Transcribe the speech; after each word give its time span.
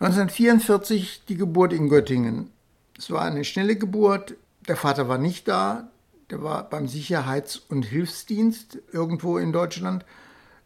1944 0.00 1.24
die 1.28 1.34
Geburt 1.34 1.72
in 1.72 1.88
Göttingen. 1.88 2.52
Es 2.96 3.10
war 3.10 3.22
eine 3.22 3.44
schnelle 3.44 3.74
Geburt. 3.74 4.36
Der 4.68 4.76
Vater 4.76 5.08
war 5.08 5.18
nicht 5.18 5.48
da. 5.48 5.88
Der 6.30 6.40
war 6.40 6.68
beim 6.70 6.86
Sicherheits- 6.86 7.56
und 7.56 7.82
Hilfsdienst 7.82 8.78
irgendwo 8.92 9.38
in 9.38 9.52
Deutschland. 9.52 10.04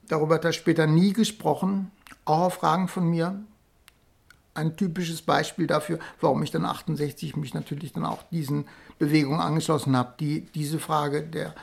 Darüber 0.07 0.35
hat 0.35 0.45
er 0.45 0.53
später 0.53 0.87
nie 0.87 1.15
gesprochen, 1.15 1.91
auch 2.27 2.41
auf 2.41 2.55
Fragen 2.55 2.89
von 2.89 3.09
mir. 3.09 3.43
Ein 4.53 4.77
typisches 4.77 5.23
Beispiel 5.23 5.67
dafür, 5.67 5.99
warum 6.21 6.43
ich 6.43 6.51
dann 6.51 6.67
68 6.67 7.37
mich 7.37 7.55
natürlich 7.55 7.95
dann 7.95 8.05
auch 8.05 8.25
diesen 8.25 8.67
Bewegungen 8.99 9.41
angeschlossen 9.41 9.97
habe, 9.97 10.13
die 10.21 10.43
diese 10.55 10.79
Frage 10.79 11.23
der 11.23 11.55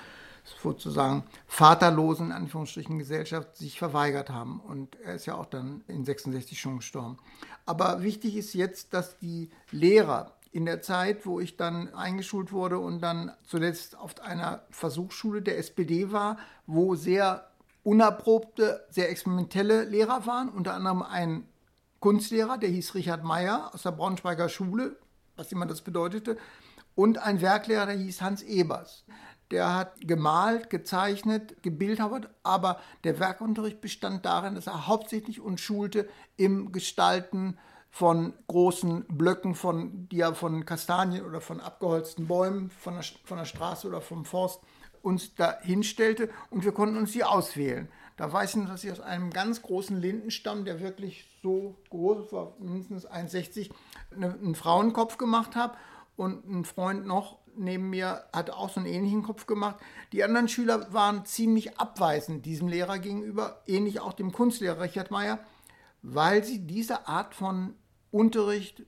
sozusagen 0.61 1.23
vaterlosen, 1.47 2.27
in 2.27 2.31
Anführungsstrichen, 2.31 2.99
Gesellschaft 2.99 3.55
sich 3.57 3.77
verweigert 3.77 4.29
haben. 4.29 4.59
Und 4.59 4.95
er 5.01 5.15
ist 5.15 5.25
ja 5.25 5.35
auch 5.35 5.45
dann 5.45 5.83
in 5.87 6.05
66 6.05 6.59
schon 6.59 6.77
gestorben. 6.77 7.17
Aber 7.65 8.01
wichtig 8.01 8.35
ist 8.35 8.53
jetzt, 8.53 8.93
dass 8.93 9.17
die 9.19 9.49
Lehrer 9.71 10.35
in 10.51 10.65
der 10.65 10.81
Zeit, 10.81 11.25
wo 11.25 11.39
ich 11.39 11.57
dann 11.57 11.93
eingeschult 11.93 12.51
wurde 12.51 12.79
und 12.79 13.01
dann 13.01 13.31
zuletzt 13.45 13.97
auf 13.97 14.19
einer 14.21 14.63
Versuchsschule 14.71 15.41
der 15.41 15.57
SPD 15.59 16.11
war, 16.11 16.37
wo 16.65 16.95
sehr 16.95 17.49
unerprobte, 17.83 18.85
sehr 18.89 19.09
experimentelle 19.09 19.83
Lehrer 19.83 20.25
waren, 20.25 20.49
unter 20.49 20.73
anderem 20.73 21.03
ein 21.03 21.45
Kunstlehrer, 21.99 22.57
der 22.57 22.69
hieß 22.69 22.95
Richard 22.95 23.23
Meyer 23.23 23.71
aus 23.73 23.83
der 23.83 23.91
Braunschweiger 23.91 24.49
Schule, 24.49 24.97
was 25.35 25.51
immer 25.51 25.65
das 25.65 25.81
bedeutete, 25.81 26.37
und 26.95 27.17
ein 27.17 27.41
Werklehrer, 27.41 27.85
der 27.85 27.95
hieß 27.95 28.21
Hans 28.21 28.41
Ebers. 28.41 29.05
Der 29.51 29.75
hat 29.75 30.01
gemalt, 30.01 30.69
gezeichnet, 30.69 31.63
gebildhauert, 31.63 32.29
aber 32.43 32.79
der 33.03 33.19
Werkunterricht 33.19 33.81
bestand 33.81 34.25
darin, 34.25 34.55
dass 34.55 34.67
er 34.67 34.87
hauptsächlich 34.87 35.41
uns 35.41 35.59
schulte 35.61 36.07
im 36.37 36.71
Gestalten 36.71 37.57
von 37.89 38.33
großen 38.47 39.05
Blöcken, 39.07 39.55
von, 39.55 40.07
die 40.09 40.19
er 40.19 40.35
von 40.35 40.65
Kastanien 40.65 41.25
oder 41.25 41.41
von 41.41 41.59
abgeholzten 41.59 42.27
Bäumen 42.27 42.69
von 42.69 42.93
der, 42.93 43.03
von 43.23 43.37
der 43.37 43.45
Straße 43.45 43.87
oder 43.87 44.01
vom 44.01 44.25
Forst 44.25 44.61
uns 45.01 45.33
da 45.35 45.59
hinstellte 45.61 46.29
und 46.49 46.63
wir 46.63 46.71
konnten 46.71 46.97
uns 46.97 47.13
die 47.13 47.23
auswählen. 47.23 47.89
Da 48.17 48.31
weiß 48.31 48.55
ich, 48.55 48.65
dass 48.65 48.83
ich 48.83 48.91
aus 48.91 48.99
einem 48.99 49.31
ganz 49.31 49.61
großen 49.61 49.99
Lindenstamm, 49.99 50.65
der 50.65 50.81
wirklich 50.81 51.25
so 51.41 51.77
groß 51.89 52.33
war, 52.33 52.53
mindestens 52.59 53.07
1,60, 53.07 53.71
einen 54.11 54.55
Frauenkopf 54.55 55.17
gemacht 55.17 55.55
habe 55.55 55.77
und 56.17 56.45
ein 56.45 56.65
Freund 56.65 57.05
noch 57.05 57.37
neben 57.59 57.89
mir 57.89 58.23
hat 58.33 58.49
auch 58.49 58.69
so 58.69 58.79
einen 58.79 58.89
ähnlichen 58.89 59.23
Kopf 59.23 59.45
gemacht. 59.45 59.75
Die 60.11 60.23
anderen 60.23 60.47
Schüler 60.47 60.91
waren 60.93 61.25
ziemlich 61.25 61.77
abweisend 61.79 62.45
diesem 62.45 62.67
Lehrer 62.67 62.99
gegenüber, 62.99 63.61
ähnlich 63.67 63.99
auch 63.99 64.13
dem 64.13 64.31
Kunstlehrer 64.31 64.81
Richard 64.81 65.11
Meyer, 65.11 65.39
weil 66.01 66.43
sie 66.43 66.65
diese 66.65 67.07
Art 67.07 67.35
von 67.35 67.75
Unterricht 68.11 68.83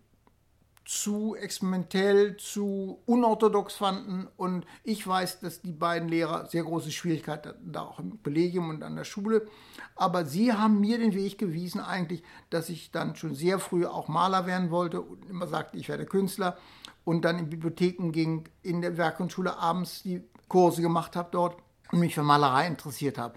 zu 0.92 1.36
experimentell, 1.36 2.36
zu 2.38 3.02
unorthodox 3.06 3.76
fanden. 3.76 4.28
Und 4.36 4.66
ich 4.84 5.06
weiß, 5.06 5.40
dass 5.40 5.62
die 5.62 5.72
beiden 5.72 6.10
Lehrer 6.10 6.48
sehr 6.48 6.64
große 6.64 6.92
Schwierigkeiten 6.92 7.50
hatten, 7.50 7.72
da 7.72 7.84
auch 7.84 8.00
im 8.00 8.22
Kollegium 8.22 8.70
und 8.70 8.84
an 8.84 8.96
der 8.96 9.04
Schule. 9.04 9.48
Aber 9.96 10.26
sie 10.26 10.52
haben 10.52 10.82
mir 10.82 10.98
den 10.98 11.14
Weg 11.14 11.38
gewiesen, 11.38 11.80
eigentlich, 11.80 12.24
dass 12.50 12.70
ich 12.70 12.92
dann 12.92 13.16
schon 13.16 13.36
sehr 13.36 13.60
früh 13.60 13.86
auch 13.86 14.08
Maler 14.08 14.46
werden 14.48 14.72
wollte 14.72 15.02
und 15.02 15.30
immer 15.30 15.48
sagte, 15.48 15.78
ich 15.78 15.88
werde 15.88 16.06
Künstler. 16.06 16.58
Und 17.04 17.26
dann 17.26 17.40
in 17.40 17.50
Bibliotheken 17.50 18.12
ging, 18.12 18.46
in 18.62 18.82
der 18.82 18.98
Werkgrundschule 18.98 19.58
abends 19.58 20.04
die 20.04 20.22
Kurse 20.48 20.82
gemacht 20.82 21.16
habe 21.16 21.30
dort 21.32 21.58
und 21.92 22.00
mich 22.00 22.16
für 22.16 22.24
Malerei 22.24 22.68
interessiert 22.68 23.18
habe. 23.18 23.36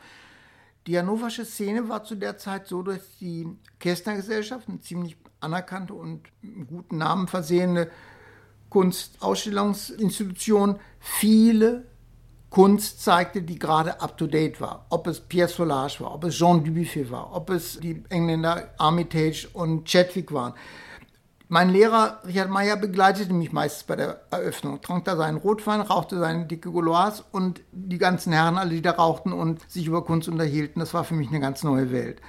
Die 0.86 0.98
hannoversche 0.98 1.46
Szene 1.46 1.88
war 1.88 2.04
zu 2.04 2.14
der 2.14 2.36
Zeit 2.36 2.66
so, 2.66 2.82
dass 2.82 3.16
die 3.18 3.48
Kästner 3.78 4.16
Gesellschaft, 4.16 4.68
eine 4.68 4.80
ziemlich 4.80 5.16
anerkannte 5.40 5.94
und 5.94 6.24
mit 6.42 6.68
guten 6.68 6.98
Namen 6.98 7.26
versehene 7.26 7.88
Kunstausstellungsinstitution, 8.68 10.78
viele 10.98 11.86
Kunst 12.50 13.02
zeigte, 13.02 13.42
die 13.42 13.58
gerade 13.58 14.00
up-to-date 14.00 14.60
war. 14.60 14.86
Ob 14.91 15.06
es 15.06 15.20
Pierre 15.20 15.48
Solage 15.48 16.00
war, 16.00 16.14
ob 16.14 16.24
es 16.24 16.36
Jean 16.36 16.62
Dubuffet 16.62 17.10
war, 17.10 17.34
ob 17.34 17.48
es 17.50 17.80
die 17.80 18.04
Engländer 18.10 18.74
Armitage 18.78 19.48
und 19.54 19.88
Chadwick 19.88 20.32
waren. 20.32 20.53
Mein 21.49 21.69
Lehrer 21.69 22.21
Richard 22.27 22.49
Meyer 22.49 22.77
begleitete 22.77 23.34
mich 23.34 23.53
meistens 23.53 23.84
bei 23.84 23.97
der 23.97 24.21
Eröffnung, 24.31 24.81
trank 24.81 25.05
da 25.05 25.15
seinen 25.15 25.37
Rotwein, 25.37 25.82
rauchte 25.82 26.19
seine 26.19 26.47
dicke 26.47 26.72
Gauloise 26.72 27.22
und 27.32 27.60
die 27.71 27.99
ganzen 27.99 28.32
Herren, 28.32 28.56
alle, 28.56 28.71
die 28.71 28.82
da 28.82 28.93
rauchten 28.93 29.32
und 29.32 29.60
sich 29.71 29.87
über 29.87 30.04
Kunst 30.04 30.28
unterhielten, 30.28 30.81
das 30.81 30.94
war 30.94 31.04
für 31.04 31.15
mich 31.15 31.28
eine 31.28 31.41
ganz 31.41 31.62
neue 31.62 31.93
Welt. 31.93 32.22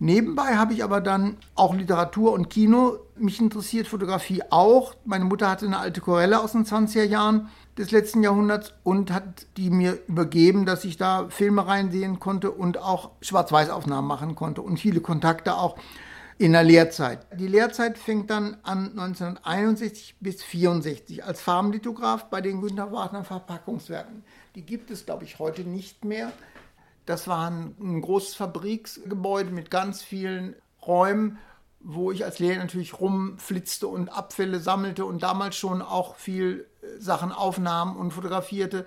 Nebenbei 0.00 0.56
habe 0.56 0.72
ich 0.72 0.84
aber 0.84 1.00
dann 1.00 1.36
auch 1.56 1.74
Literatur 1.74 2.32
und 2.32 2.48
Kino. 2.48 2.98
Mich 3.16 3.40
interessiert 3.40 3.88
Fotografie 3.88 4.42
auch. 4.48 4.94
Meine 5.04 5.24
Mutter 5.24 5.50
hatte 5.50 5.66
eine 5.66 5.78
alte 5.78 6.00
Korelle 6.00 6.40
aus 6.40 6.52
den 6.52 6.64
20er 6.64 7.02
Jahren 7.02 7.48
des 7.76 7.90
letzten 7.90 8.22
Jahrhunderts 8.22 8.72
und 8.84 9.10
hat 9.10 9.46
die 9.56 9.70
mir 9.70 9.98
übergeben, 10.06 10.66
dass 10.66 10.84
ich 10.84 10.96
da 10.98 11.26
Filme 11.30 11.66
reinsehen 11.66 12.20
konnte 12.20 12.52
und 12.52 12.78
auch 12.78 13.10
Schwarz-Weiß-Aufnahmen 13.20 14.06
machen 14.06 14.36
konnte 14.36 14.62
und 14.62 14.78
viele 14.78 15.00
Kontakte 15.00 15.56
auch 15.56 15.76
in 16.38 16.52
der 16.52 16.62
Lehrzeit. 16.62 17.26
Die 17.38 17.48
Lehrzeit 17.48 17.98
fängt 17.98 18.30
dann 18.30 18.56
an 18.62 18.90
1961 18.90 20.16
bis 20.20 20.42
64 20.42 21.24
als 21.24 21.40
Farbenlithograf 21.40 22.30
bei 22.30 22.40
den 22.40 22.60
Günter 22.60 22.92
Wagner 22.92 23.24
Verpackungswerken. 23.24 24.22
Die 24.54 24.62
gibt 24.62 24.90
es, 24.92 25.04
glaube 25.04 25.24
ich, 25.24 25.40
heute 25.40 25.62
nicht 25.62 26.04
mehr. 26.04 26.32
Das 27.06 27.26
war 27.26 27.50
ein, 27.50 27.74
ein 27.80 28.00
großes 28.00 28.36
Fabriksgebäude 28.36 29.50
mit 29.50 29.70
ganz 29.70 30.02
vielen 30.02 30.54
Räumen, 30.86 31.38
wo 31.80 32.12
ich 32.12 32.24
als 32.24 32.38
Lehrer 32.38 32.58
natürlich 32.58 33.00
rumflitzte 33.00 33.88
und 33.88 34.08
Abfälle 34.08 34.60
sammelte 34.60 35.04
und 35.04 35.22
damals 35.22 35.56
schon 35.56 35.82
auch 35.82 36.16
viel 36.16 36.66
äh, 36.82 37.00
Sachen 37.00 37.32
aufnahm 37.32 37.96
und 37.96 38.12
fotografierte. 38.12 38.86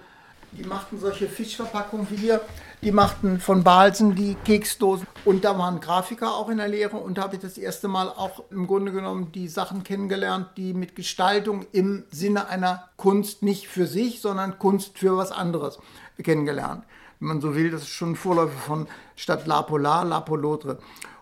Die 0.53 0.65
machten 0.65 0.99
solche 0.99 1.29
Fischverpackungen 1.29 2.09
wie 2.09 2.17
hier. 2.17 2.41
Die 2.81 2.91
machten 2.91 3.39
von 3.39 3.63
Balsen 3.63 4.15
die 4.15 4.35
Keksdosen. 4.35 5.07
Und 5.23 5.45
da 5.45 5.57
waren 5.57 5.79
Grafiker 5.79 6.35
auch 6.35 6.49
in 6.49 6.57
der 6.57 6.67
Lehre. 6.67 6.97
Und 6.97 7.17
da 7.17 7.23
habe 7.23 7.35
ich 7.35 7.41
das 7.41 7.57
erste 7.57 7.87
Mal 7.87 8.09
auch 8.09 8.43
im 8.49 8.67
Grunde 8.67 8.91
genommen 8.91 9.31
die 9.31 9.47
Sachen 9.47 9.83
kennengelernt, 9.83 10.49
die 10.57 10.73
mit 10.73 10.95
Gestaltung 10.95 11.65
im 11.71 12.03
Sinne 12.11 12.49
einer 12.49 12.89
Kunst 12.97 13.43
nicht 13.43 13.69
für 13.69 13.87
sich, 13.87 14.19
sondern 14.19 14.59
Kunst 14.59 14.99
für 14.99 15.15
was 15.15 15.31
anderes 15.31 15.79
kennengelernt. 16.21 16.83
Wenn 17.19 17.29
man 17.29 17.41
so 17.41 17.55
will, 17.55 17.71
das 17.71 17.83
ist 17.83 17.89
schon 17.89 18.17
Vorläufer 18.17 18.57
von 18.57 18.87
statt 19.15 19.47
La 19.47 19.61
Polar, 19.61 20.03
La 20.03 20.19
Polotre. 20.19 20.79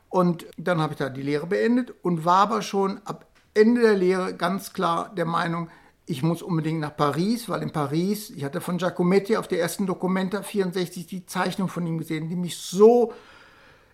Und 0.10 0.48
dann 0.58 0.82
habe 0.82 0.94
ich 0.94 0.98
da 1.00 1.10
die 1.10 1.22
Lehre 1.22 1.46
beendet 1.46 1.94
und 2.02 2.26
war 2.26 2.38
aber 2.38 2.64
schon 2.64 3.00
ab 3.06 3.28
Ende 3.54 3.82
der 3.82 3.96
Lehre 3.96 4.34
ganz 4.34 4.74
klar 4.74 5.12
der 5.16 5.26
Meinung, 5.26 5.70
ich 6.10 6.24
muss 6.24 6.42
unbedingt 6.42 6.80
nach 6.80 6.98
Paris, 6.98 7.50
weil 7.50 7.62
in 7.62 7.70
Paris, 7.70 8.32
ich 8.32 8.44
hatte 8.44 8.62
von 8.62 8.80
Giacometti 8.80 9.38
auf 9.38 9.48
der 9.48 9.60
ersten 9.60 9.86
Documenta 9.86 10.42
64 10.42 11.06
die 11.06 11.28
Zeichnung 11.28 11.68
von 11.68 11.86
ihm 11.86 12.00
gesehen, 12.00 12.30
die 12.30 12.36
mich 12.36 12.58
so 12.58 13.14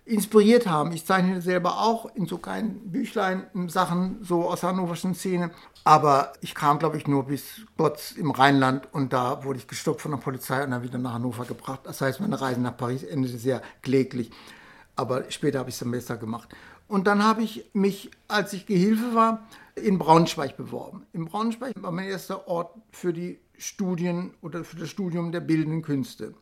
inspiriert 0.06 0.66
haben. 0.66 0.92
Ich 0.92 1.04
zeichne 1.04 1.42
selber 1.42 1.82
auch 1.82 2.06
in 2.14 2.24
so 2.24 2.38
kleinen 2.38 2.90
Büchlein 2.90 3.46
Sachen 3.68 4.16
so 4.22 4.48
aus 4.48 4.60
der 4.60 4.70
hannoverschen 4.70 5.14
Szene. 5.14 5.50
Aber 5.84 6.32
ich 6.40 6.54
kam, 6.54 6.78
glaube 6.78 6.96
ich, 6.96 7.06
nur 7.06 7.24
bis 7.24 7.66
Gotz 7.76 8.12
im 8.12 8.30
Rheinland 8.30 8.88
und 8.92 9.12
da 9.12 9.44
wurde 9.44 9.58
ich 9.58 9.68
gestoppt 9.68 10.00
von 10.00 10.12
der 10.12 10.18
Polizei 10.18 10.64
und 10.64 10.70
dann 10.70 10.82
wieder 10.82 10.98
nach 10.98 11.12
Hannover 11.12 11.44
gebracht. 11.44 11.80
Das 11.84 12.00
heißt, 12.00 12.20
meine 12.20 12.40
Reise 12.40 12.62
nach 12.62 12.76
Paris 12.78 13.02
endete 13.02 13.36
sehr 13.36 13.60
kläglich. 13.82 14.30
Aber 14.94 15.30
später 15.30 15.58
habe 15.58 15.68
ich 15.68 15.74
es 15.74 15.80
dann 15.80 15.90
besser 15.90 16.16
gemacht. 16.16 16.48
Und 16.88 17.06
dann 17.06 17.22
habe 17.22 17.42
ich 17.42 17.68
mich, 17.74 18.10
als 18.26 18.54
ich 18.54 18.64
Gehilfe 18.64 19.14
war, 19.14 19.40
in 19.76 19.98
Braunschweig 19.98 20.56
beworben. 20.56 21.06
In 21.12 21.26
Braunschweig 21.26 21.74
war 21.82 21.92
mein 21.92 22.08
erster 22.08 22.48
Ort 22.48 22.74
für 22.90 23.12
die 23.12 23.38
Studien 23.58 24.34
oder 24.40 24.64
für 24.64 24.76
das 24.76 24.88
Studium 24.88 25.32
der 25.32 25.40
bildenden 25.40 25.82
Künste. 25.82 26.34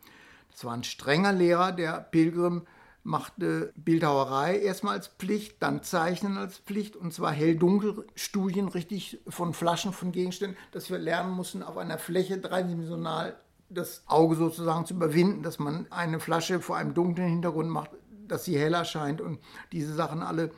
Das 0.50 0.64
war 0.64 0.72
ein 0.72 0.84
strenger 0.84 1.32
Lehrer, 1.32 1.72
der 1.72 2.00
Pilgrim 2.00 2.62
machte 3.02 3.72
Bildhauerei 3.76 4.58
erstmal 4.58 4.94
als 4.94 5.08
Pflicht, 5.08 5.62
dann 5.62 5.82
Zeichnen 5.82 6.38
als 6.38 6.58
Pflicht 6.58 6.96
und 6.96 7.12
zwar 7.12 7.32
hell-dunkel-Studien 7.32 8.68
richtig 8.68 9.20
von 9.28 9.52
Flaschen, 9.52 9.92
von 9.92 10.10
Gegenständen, 10.10 10.56
dass 10.72 10.90
wir 10.90 10.98
lernen 10.98 11.32
mussten, 11.32 11.62
auf 11.62 11.76
einer 11.76 11.98
Fläche 11.98 12.38
dreidimensional 12.38 13.36
das 13.68 14.04
Auge 14.06 14.36
sozusagen 14.36 14.86
zu 14.86 14.94
überwinden, 14.94 15.42
dass 15.42 15.58
man 15.58 15.86
eine 15.90 16.18
Flasche 16.18 16.60
vor 16.60 16.76
einem 16.76 16.94
dunklen 16.94 17.28
Hintergrund 17.28 17.68
macht, 17.68 17.90
dass 18.26 18.44
sie 18.44 18.58
heller 18.58 18.84
scheint 18.84 19.20
und 19.20 19.38
diese 19.72 19.92
Sachen 19.92 20.22
alle, 20.22 20.50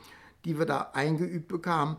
die 0.45 0.59
wir 0.59 0.67
da 0.67 0.91
eingeübt 0.93 1.49
bekamen. 1.49 1.97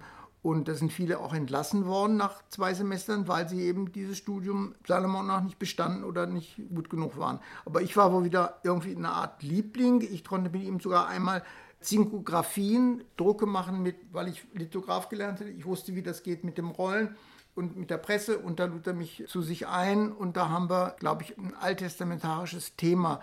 Und 0.47 0.69
da 0.69 0.75
sind 0.75 0.94
viele 0.94 1.19
auch 1.19 1.33
entlassen 1.33 1.88
worden 1.88 2.15
nach 2.15 2.41
zwei 2.47 2.73
Semestern, 2.73 3.27
weil 3.27 3.49
sie 3.49 3.63
eben 3.63 3.91
dieses 3.91 4.17
Studium 4.17 4.75
Salomon 4.88 5.27
noch 5.27 5.44
nicht 5.44 5.59
bestanden 5.59 6.05
oder 6.05 6.25
nicht 6.25 6.61
gut 6.73 6.89
genug 6.89 7.17
waren. 7.17 7.41
Aber 7.65 7.81
ich 7.81 7.97
war 7.97 8.13
wohl 8.13 8.23
wieder 8.23 8.61
irgendwie 8.63 8.95
eine 8.95 9.09
Art 9.09 9.44
Liebling. 9.44 9.99
Ich 9.99 10.23
konnte 10.23 10.49
mit 10.49 10.63
ihm 10.63 10.79
sogar 10.79 11.09
einmal 11.09 11.44
Zinkografien, 11.81 13.03
Drucke 13.17 13.45
machen, 13.45 13.83
mit, 13.83 13.97
weil 14.13 14.29
ich 14.29 14.47
Lithograf 14.53 15.09
gelernt 15.09 15.41
hatte. 15.41 15.49
Ich 15.49 15.65
wusste, 15.65 15.95
wie 15.95 16.01
das 16.01 16.23
geht 16.23 16.45
mit 16.45 16.57
dem 16.57 16.69
Rollen 16.69 17.17
und 17.53 17.75
mit 17.75 17.89
der 17.89 17.97
Presse. 17.97 18.39
Und 18.39 18.61
da 18.61 18.67
lud 18.67 18.88
er 18.88 18.94
mich 18.94 19.25
zu 19.27 19.41
sich 19.41 19.67
ein. 19.67 20.13
Und 20.13 20.38
da 20.38 20.47
haben 20.47 20.69
wir, 20.69 20.95
glaube 20.97 21.23
ich, 21.23 21.38
ein 21.38 21.55
alttestamentarisches 21.55 22.77
Thema, 22.77 23.19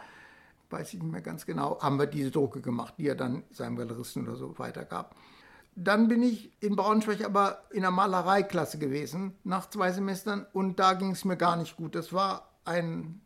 weiß 0.69 0.93
ich 0.93 1.01
nicht 1.03 1.11
mehr 1.11 1.23
ganz 1.23 1.47
genau, 1.47 1.81
haben 1.81 1.99
wir 1.99 2.05
diese 2.05 2.31
Drucke 2.31 2.61
gemacht, 2.61 2.97
die 2.99 3.09
er 3.09 3.15
dann 3.15 3.45
seinem 3.51 3.77
Galeristen 3.77 4.29
oder 4.29 4.37
so 4.37 4.59
weitergab. 4.59 5.17
Dann 5.77 6.09
bin 6.09 6.23
ich 6.23 6.51
in 6.63 6.77
Braunschweig 6.77 7.25
aber 7.25 7.65
in 7.71 7.83
der 7.83 7.91
Malereiklasse 7.91 8.79
gewesen, 8.79 9.35
nach 9.45 9.69
zwei 9.71 9.93
Semestern, 9.93 10.47
und 10.53 10.79
da 10.79 10.95
ging 10.95 11.11
es 11.11 11.25
mir 11.25 11.37
gar 11.37 11.57
nicht 11.57 11.77
gut. 11.77 11.95
Das 11.95 12.13
war 12.13 12.59
ein 12.65 13.21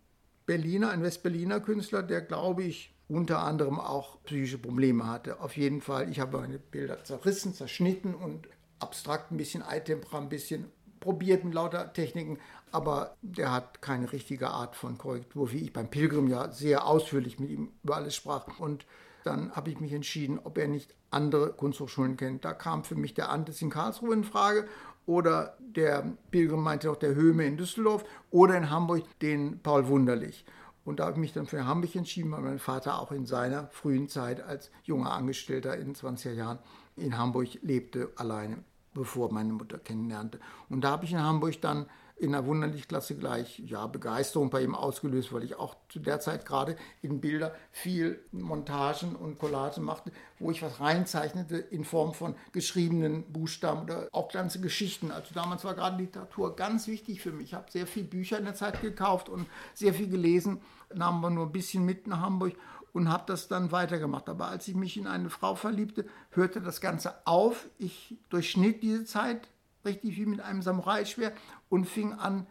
Berliner, 0.47 0.91
ein 0.91 1.03
Westberliner 1.03 1.61
Künstler, 1.61 2.03
der, 2.03 2.23
glaube 2.23 2.63
ich, 2.63 2.95
unter 3.09 3.41
anderem 3.41 3.79
auch 3.79 4.23
psychische 4.25 4.59
Probleme 4.59 5.07
hatte. 5.07 5.41
Auf 5.41 5.57
jeden 5.57 5.81
Fall, 5.81 6.11
ich 6.11 6.21
habe 6.21 6.39
meine 6.39 6.59
Bilder 6.59 7.05
zerrissen, 7.05 7.55
zerschnitten 7.55 8.15
und 8.15 8.49
abstrakt 8.79 9.31
ein 9.31 9.37
bisschen, 9.37 9.63
Eitempera 9.63 10.19
ein 10.19 10.29
bisschen 10.29 10.71
probiert 11.01 11.45
mit 11.45 11.55
lauter 11.55 11.93
Techniken, 11.93 12.39
aber 12.73 13.17
der 13.23 13.53
hat 13.53 13.83
keine 13.83 14.13
richtige 14.13 14.49
Art 14.49 14.77
von 14.77 14.99
Korrektur, 14.99 15.53
wie 15.53 15.59
ich 15.59 15.73
beim 15.73 15.89
Pilgrim 15.89 16.29
ja 16.29 16.51
sehr 16.51 16.87
ausführlich 16.87 17.39
mit 17.39 17.51
ihm 17.51 17.73
über 17.83 17.97
alles 17.97 18.15
sprach. 18.15 18.59
Und 18.59 18.87
dann 19.25 19.53
habe 19.53 19.71
ich 19.71 19.81
mich 19.81 19.93
entschieden, 19.93 20.39
ob 20.43 20.59
er 20.59 20.69
nicht 20.69 20.95
andere 21.11 21.53
Kunsthochschulen 21.53 22.17
kennt. 22.17 22.45
Da 22.45 22.53
kam 22.53 22.85
für 22.85 22.95
mich 22.95 23.15
der 23.15 23.31
Antes 23.31 23.63
in 23.63 23.71
Karlsruhe 23.71 24.15
in 24.15 24.25
Frage 24.25 24.69
oder 25.07 25.57
der 25.59 26.13
Pilgrim 26.31 26.63
meinte 26.63 26.91
auch 26.91 26.97
der 26.97 27.15
Höhme 27.15 27.47
in 27.47 27.57
Düsseldorf 27.57 28.05
oder 28.31 28.57
in 28.57 28.71
Hamburg 28.71 29.05
den 29.21 29.61
Paul 29.61 29.89
Wunderlich. 29.89 30.45
Und 30.85 31.01
da 31.01 31.05
habe 31.05 31.13
ich 31.15 31.21
mich 31.21 31.33
dann 31.33 31.47
für 31.47 31.67
Hamburg 31.67 31.95
entschieden, 31.97 32.31
weil 32.33 32.41
mein 32.41 32.59
Vater 32.59 33.01
auch 33.01 33.13
in 33.13 33.27
seiner 33.27 33.69
frühen 33.69 34.09
Zeit 34.09 34.41
als 34.41 34.71
junger 34.85 35.13
Angestellter 35.13 35.77
in 35.77 35.95
20er 35.95 36.33
Jahren 36.33 36.59
in 36.97 37.19
Hamburg 37.19 37.49
lebte, 37.63 38.11
alleine, 38.17 38.65
bevor 38.95 39.33
meine 39.33 39.53
Mutter 39.53 39.79
kennenlernte. 39.79 40.41
Und 40.69 40.83
da 40.83 40.91
habe 40.93 41.05
ich 41.05 41.13
in 41.13 41.23
Hamburg 41.23 41.61
dann 41.61 41.87
in 42.19 42.33
der 42.33 42.47
Wunderlich-Klasse 42.47 43.17
gleich 43.17 43.61
ja, 43.61 43.87
Begeisterung 43.87 44.51
bei 44.51 44.63
ihm 44.63 44.75
ausgelöst, 44.75 45.33
weil 45.33 45.45
ich 45.45 45.57
auch 45.57 45.77
zu 45.89 46.01
der 46.01 46.21
Zeit 46.21 46.45
gerade 46.45 46.77
in 47.01 47.21
Bilder 47.21 47.55
viel 47.71 48.19
Montagen 48.33 49.15
und 49.15 49.39
Collagen 49.39 49.85
machte, 49.85 50.11
wo 50.39 50.51
ich 50.51 50.63
was 50.63 50.81
reinzeichnete 50.81 51.57
in 51.57 51.85
Form 51.85 52.15
von 52.15 52.35
geschriebenen 52.53 53.33
Buchstaben 53.33 53.83
oder 53.83 54.09
auch 54.13 54.31
ganze 54.33 54.61
Geschichten. 54.61 55.11
Also 55.11 55.33
damals 55.35 55.65
war 55.65 55.75
gerade 55.75 55.97
Literatur 55.97 56.57
ganz 56.57 56.89
wichtig 56.89 57.21
für 57.21 57.33
mich. 57.33 57.49
Ich 57.49 57.55
habe 57.55 57.71
sehr 57.71 57.87
viele 57.87 58.07
Bücher 58.07 58.39
in 58.39 58.45
der 58.45 58.55
Zeit 58.55 58.81
gekauft 58.81 59.29
und 59.29 59.47
sehr 59.75 59.95
viel 59.95 60.09
gelesen, 60.09 60.61
nahmen 60.93 61.21
wir 61.21 61.31
nur 61.31 61.47
ein 61.47 61.53
bisschen 61.53 61.85
mit 61.85 62.07
nach 62.07 62.21
Hamburg 62.21 62.55
und 62.93 63.09
habe 63.09 63.25
das 63.27 63.49
dann 63.49 63.71
weitergemacht. 63.71 64.29
Aber 64.29 64.49
als 64.49 64.67
ich 64.67 64.75
mich 64.75 64.97
in 64.97 65.07
eine 65.07 65.31
Frau 65.31 65.55
verliebte, 65.55 66.07
hörte 66.31 66.61
das 66.61 66.81
Ganze 66.81 67.15
auf. 67.27 67.69
Ich 67.79 68.17
durchschnitt 68.29 68.83
diese 68.83 69.05
Zeit 69.05 69.49
richtig 69.85 70.17
wie 70.17 70.27
mit 70.27 70.41
einem 70.41 70.63
Samurai-Schwert 70.63 71.35
und 71.69 71.87
fing 71.87 72.13
an, 72.13 72.47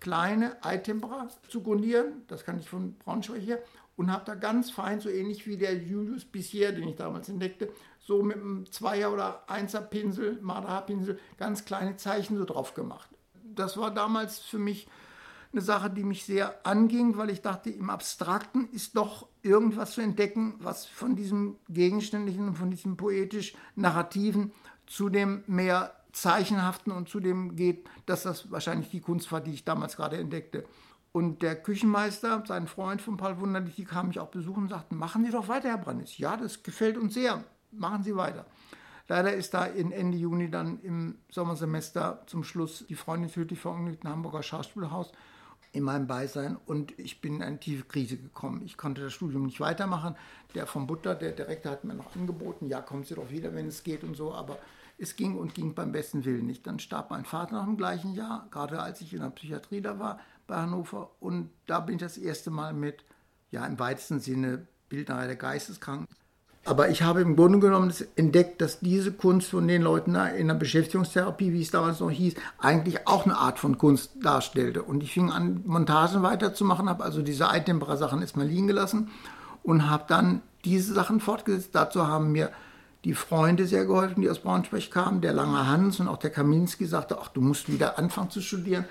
kleine 0.00 0.62
Eitempera 0.64 1.28
zu 1.48 1.62
grundieren. 1.62 2.24
Das 2.26 2.44
kann 2.44 2.58
ich 2.58 2.68
von 2.68 2.94
Braunschweig 2.94 3.42
her. 3.42 3.58
Und 3.96 4.10
habe 4.10 4.24
da 4.24 4.34
ganz 4.34 4.70
fein, 4.70 5.00
so 5.00 5.10
ähnlich 5.10 5.46
wie 5.46 5.58
der 5.58 5.76
Julius 5.76 6.24
Bissier, 6.24 6.72
den 6.72 6.88
ich 6.88 6.96
damals 6.96 7.28
entdeckte, 7.28 7.70
so 8.00 8.22
mit 8.22 8.38
einem 8.38 8.64
Zweier- 8.72 9.12
oder 9.12 9.48
Einser-Pinsel, 9.50 10.38
Marderhaarpinsel, 10.40 11.18
ganz 11.36 11.66
kleine 11.66 11.96
Zeichen 11.96 12.38
so 12.38 12.46
drauf 12.46 12.72
gemacht. 12.72 13.10
Das 13.44 13.76
war 13.76 13.90
damals 13.90 14.38
für 14.38 14.58
mich 14.58 14.88
eine 15.52 15.60
Sache, 15.60 15.90
die 15.90 16.04
mich 16.04 16.24
sehr 16.24 16.64
anging, 16.66 17.18
weil 17.18 17.28
ich 17.28 17.42
dachte, 17.42 17.70
im 17.70 17.90
Abstrakten 17.90 18.70
ist 18.70 18.96
doch 18.96 19.26
irgendwas 19.42 19.92
zu 19.92 20.00
entdecken, 20.00 20.54
was 20.60 20.86
von 20.86 21.16
diesem 21.16 21.56
Gegenständlichen 21.68 22.48
und 22.48 22.54
von 22.54 22.70
diesem 22.70 22.96
poetisch-narrativen 22.96 24.52
zu 24.86 25.08
dem 25.08 25.42
mehr 25.46 25.99
Zeichenhaften 26.12 26.92
und 26.92 27.08
zu 27.08 27.20
dem 27.20 27.56
geht, 27.56 27.88
dass 28.06 28.22
das 28.22 28.50
wahrscheinlich 28.50 28.90
die 28.90 29.00
Kunst 29.00 29.30
war, 29.32 29.40
die 29.40 29.52
ich 29.52 29.64
damals 29.64 29.96
gerade 29.96 30.16
entdeckte. 30.16 30.64
Und 31.12 31.42
der 31.42 31.56
Küchenmeister, 31.56 32.44
sein 32.46 32.68
Freund 32.68 33.02
von 33.02 33.16
Paul 33.16 33.40
Wunderlich, 33.40 33.74
die 33.74 33.84
kamen 33.84 34.08
mich 34.08 34.20
auch 34.20 34.28
besuchen 34.28 34.64
und 34.64 34.68
sagten, 34.68 34.96
machen 34.96 35.24
Sie 35.24 35.32
doch 35.32 35.48
weiter, 35.48 35.68
Herr 35.68 35.78
Brannis. 35.78 36.18
Ja, 36.18 36.36
das 36.36 36.62
gefällt 36.62 36.96
uns 36.96 37.14
sehr, 37.14 37.42
machen 37.72 38.02
Sie 38.02 38.14
weiter. 38.14 38.46
Leider 39.08 39.32
ist 39.32 39.52
da 39.54 39.64
in 39.64 39.90
Ende 39.90 40.16
Juni 40.16 40.50
dann 40.50 40.80
im 40.82 41.18
Sommersemester 41.30 42.22
zum 42.26 42.44
Schluss 42.44 42.84
die 42.88 42.94
Freundin 42.94 43.28
tödlich 43.28 43.58
verunglückt 43.58 44.04
im 44.04 44.10
Hamburger 44.10 44.44
Schauspielhaus 44.44 45.10
in 45.72 45.82
meinem 45.82 46.06
Beisein 46.06 46.56
und 46.66 46.96
ich 46.96 47.20
bin 47.20 47.36
in 47.36 47.42
eine 47.42 47.58
tiefe 47.58 47.84
Krise 47.84 48.16
gekommen. 48.16 48.62
Ich 48.64 48.76
konnte 48.76 49.02
das 49.02 49.12
Studium 49.12 49.46
nicht 49.46 49.58
weitermachen. 49.58 50.14
Der 50.54 50.66
vom 50.66 50.86
Butter, 50.86 51.16
der 51.16 51.32
Direktor, 51.32 51.72
hat 51.72 51.84
mir 51.84 51.94
noch 51.94 52.14
angeboten, 52.14 52.66
ja, 52.66 52.80
kommen 52.80 53.02
Sie 53.02 53.14
doch 53.14 53.30
wieder, 53.30 53.52
wenn 53.52 53.66
es 53.66 53.82
geht 53.82 54.04
und 54.04 54.16
so, 54.16 54.32
aber 54.32 54.58
es 55.00 55.16
ging 55.16 55.36
und 55.36 55.54
ging 55.54 55.74
beim 55.74 55.92
besten 55.92 56.24
Willen 56.24 56.46
nicht. 56.46 56.66
Dann 56.66 56.78
starb 56.78 57.10
mein 57.10 57.24
Vater 57.24 57.56
noch 57.56 57.66
im 57.66 57.76
gleichen 57.76 58.14
Jahr, 58.14 58.46
gerade 58.50 58.80
als 58.80 59.00
ich 59.00 59.12
in 59.14 59.20
der 59.20 59.30
Psychiatrie 59.30 59.80
da 59.80 59.98
war 59.98 60.20
bei 60.46 60.56
Hannover 60.56 61.10
und 61.20 61.50
da 61.66 61.80
bin 61.80 61.96
ich 61.96 62.02
das 62.02 62.18
erste 62.18 62.50
Mal 62.50 62.72
mit, 62.72 63.04
ja, 63.50 63.64
im 63.66 63.78
weitesten 63.78 64.20
Sinne 64.20 64.66
Bildnerei 64.88 65.26
der 65.26 65.36
Geisteskranken 65.36 66.08
aber 66.64 66.90
ich 66.90 67.02
habe 67.02 67.22
im 67.22 67.36
Grunde 67.36 67.58
genommen 67.58 67.92
entdeckt, 68.16 68.60
dass 68.60 68.80
diese 68.80 69.12
Kunst 69.12 69.50
von 69.50 69.66
den 69.66 69.82
Leuten 69.82 70.14
in 70.14 70.48
der 70.48 70.54
Beschäftigungstherapie, 70.54 71.52
wie 71.52 71.62
es 71.62 71.70
damals 71.70 72.00
noch 72.00 72.10
hieß, 72.10 72.34
eigentlich 72.58 73.06
auch 73.08 73.24
eine 73.24 73.36
Art 73.36 73.58
von 73.58 73.78
Kunst 73.78 74.12
darstellte. 74.22 74.82
Und 74.82 75.02
ich 75.02 75.12
fing 75.12 75.30
an, 75.30 75.62
Montagen 75.64 76.22
weiterzumachen, 76.22 76.88
habe 76.88 77.02
also 77.02 77.22
diese 77.22 77.48
Eitempera-Sachen 77.48 78.20
erstmal 78.20 78.46
liegen 78.46 78.66
gelassen 78.66 79.10
und 79.62 79.88
habe 79.88 80.04
dann 80.06 80.42
diese 80.64 80.92
Sachen 80.92 81.20
fortgesetzt. 81.20 81.70
Dazu 81.72 82.06
haben 82.06 82.30
mir 82.32 82.50
die 83.04 83.14
Freunde 83.14 83.66
sehr 83.66 83.86
geholfen, 83.86 84.20
die 84.20 84.30
aus 84.30 84.40
Braunschweig 84.40 84.90
kamen. 84.90 85.20
Der 85.20 85.32
lange 85.32 85.66
Hans 85.66 86.00
und 86.00 86.08
auch 86.08 86.18
der 86.18 86.30
Kaminski 86.30 86.86
sagte, 86.86 87.18
ach, 87.20 87.28
du 87.28 87.40
musst 87.40 87.70
wieder 87.72 87.98
anfangen 87.98 88.30
zu 88.30 88.40
studieren. 88.40 88.84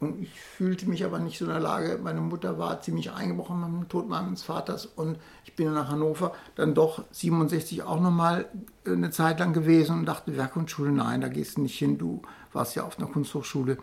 Und 0.00 0.20
ich 0.20 0.40
fühlte 0.40 0.88
mich 0.88 1.04
aber 1.04 1.20
nicht 1.20 1.38
so 1.38 1.44
in 1.44 1.52
der 1.52 1.60
Lage. 1.60 2.00
Meine 2.02 2.20
Mutter 2.20 2.58
war 2.58 2.80
ziemlich 2.80 3.12
eingebrochen 3.12 3.60
mit 3.60 3.82
dem 3.82 3.88
Tod 3.88 4.08
meines 4.08 4.42
Vaters 4.42 4.84
und 4.84 5.16
ich 5.44 5.54
bin 5.54 5.72
nach 5.72 5.90
Hannover 5.90 6.32
dann 6.56 6.74
doch 6.74 7.04
67 7.12 7.84
auch 7.84 8.00
nochmal 8.00 8.46
eine 8.84 9.10
Zeit 9.10 9.38
lang 9.38 9.52
gewesen 9.52 10.00
und 10.00 10.06
dachte, 10.06 10.36
Werkkunstschule, 10.36 10.90
nein, 10.90 11.20
da 11.20 11.28
gehst 11.28 11.56
du 11.56 11.62
nicht 11.62 11.78
hin. 11.78 11.98
Du 11.98 12.22
warst 12.52 12.74
ja 12.74 12.82
auf 12.82 12.98
einer 12.98 13.06
Kunsthochschule. 13.06 13.78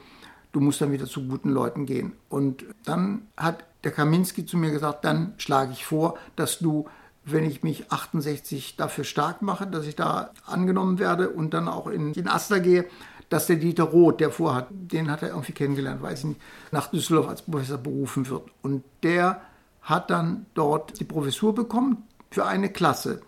Du 0.51 0.59
musst 0.59 0.81
dann 0.81 0.91
wieder 0.91 1.05
zu 1.05 1.25
guten 1.25 1.51
Leuten 1.51 1.85
gehen. 1.85 2.11
Und 2.27 2.65
dann 2.83 3.27
hat 3.37 3.63
der 3.85 3.91
Kaminski 3.91 4.45
zu 4.45 4.57
mir 4.57 4.71
gesagt, 4.71 5.05
dann 5.05 5.35
schlage 5.37 5.71
ich 5.71 5.85
vor, 5.85 6.17
dass 6.35 6.59
du 6.59 6.89
wenn 7.25 7.45
ich 7.45 7.63
mich 7.63 7.91
68 7.91 8.75
dafür 8.75 9.03
stark 9.03 9.41
mache, 9.41 9.67
dass 9.67 9.85
ich 9.85 9.95
da 9.95 10.31
angenommen 10.45 10.99
werde 10.99 11.29
und 11.29 11.53
dann 11.53 11.67
auch 11.67 11.87
in 11.87 12.13
den 12.13 12.27
Aster 12.27 12.59
gehe, 12.59 12.85
dass 13.29 13.45
der 13.45 13.57
Dieter 13.57 13.83
Roth, 13.83 14.19
der 14.19 14.31
vorhat, 14.31 14.67
den 14.71 15.11
hat 15.11 15.21
er 15.21 15.29
irgendwie 15.29 15.51
kennengelernt, 15.51 16.01
weiß 16.01 16.19
ich 16.19 16.25
nicht, 16.25 16.41
nach 16.71 16.87
Düsseldorf 16.87 17.27
als 17.27 17.41
Professor 17.43 17.77
berufen 17.77 18.27
wird. 18.27 18.43
Und 18.61 18.83
der 19.03 19.41
hat 19.81 20.09
dann 20.09 20.47
dort 20.55 20.99
die 20.99 21.03
Professur 21.03 21.53
bekommen 21.53 22.07
für 22.31 22.45
eine 22.45 22.69
Klasse. 22.69 23.21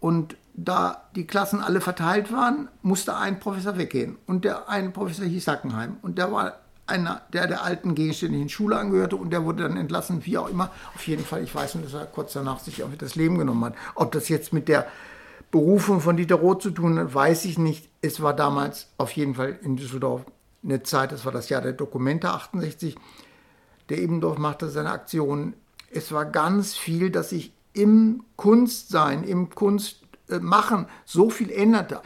Und 0.00 0.36
da 0.54 1.08
die 1.14 1.26
Klassen 1.26 1.60
alle 1.60 1.80
verteilt 1.80 2.32
waren, 2.32 2.68
musste 2.82 3.16
ein 3.16 3.40
Professor 3.40 3.78
weggehen. 3.78 4.18
Und 4.26 4.44
der 4.44 4.68
eine 4.68 4.90
Professor 4.90 5.24
hieß 5.24 5.44
Sackenheim. 5.44 5.96
Und 6.02 6.18
der 6.18 6.32
war 6.32 6.56
einer, 6.92 7.22
der 7.32 7.46
der 7.46 7.64
alten 7.64 7.94
gegenständlichen 7.94 8.48
Schule 8.48 8.76
angehörte 8.76 9.16
und 9.16 9.30
der 9.30 9.44
wurde 9.44 9.64
dann 9.64 9.76
entlassen, 9.76 10.24
wie 10.24 10.38
auch 10.38 10.48
immer. 10.48 10.70
Auf 10.94 11.06
jeden 11.06 11.24
Fall, 11.24 11.42
ich 11.42 11.54
weiß 11.54 11.74
nur, 11.74 11.84
dass 11.84 11.94
er 11.94 12.06
kurz 12.06 12.34
danach 12.34 12.60
sich 12.60 12.84
auch 12.84 12.88
das 12.98 13.14
Leben 13.14 13.38
genommen 13.38 13.64
hat. 13.64 13.74
Ob 13.94 14.12
das 14.12 14.28
jetzt 14.28 14.52
mit 14.52 14.68
der 14.68 14.86
Berufung 15.50 16.00
von 16.00 16.16
Dieter 16.16 16.36
Roth 16.36 16.62
zu 16.62 16.70
tun 16.70 16.98
hat, 16.98 17.14
weiß 17.14 17.44
ich 17.46 17.58
nicht. 17.58 17.88
Es 18.02 18.22
war 18.22 18.34
damals 18.34 18.88
auf 18.98 19.12
jeden 19.12 19.34
Fall 19.34 19.58
in 19.62 19.76
Düsseldorf 19.76 20.24
eine 20.62 20.82
Zeit, 20.82 21.12
das 21.12 21.24
war 21.24 21.32
das 21.32 21.48
Jahr 21.48 21.62
der 21.62 21.72
Dokumente 21.72 22.30
68. 22.30 22.96
Der 23.88 23.98
Ebendorf 23.98 24.38
machte 24.38 24.68
seine 24.68 24.90
Aktion. 24.90 25.54
Es 25.90 26.12
war 26.12 26.24
ganz 26.24 26.74
viel, 26.74 27.10
dass 27.10 27.30
sich 27.30 27.52
im 27.72 28.24
Kunstsein, 28.36 29.24
im 29.24 29.50
Kunstmachen 29.50 30.86
so 31.04 31.30
viel 31.30 31.50
änderte 31.50 32.00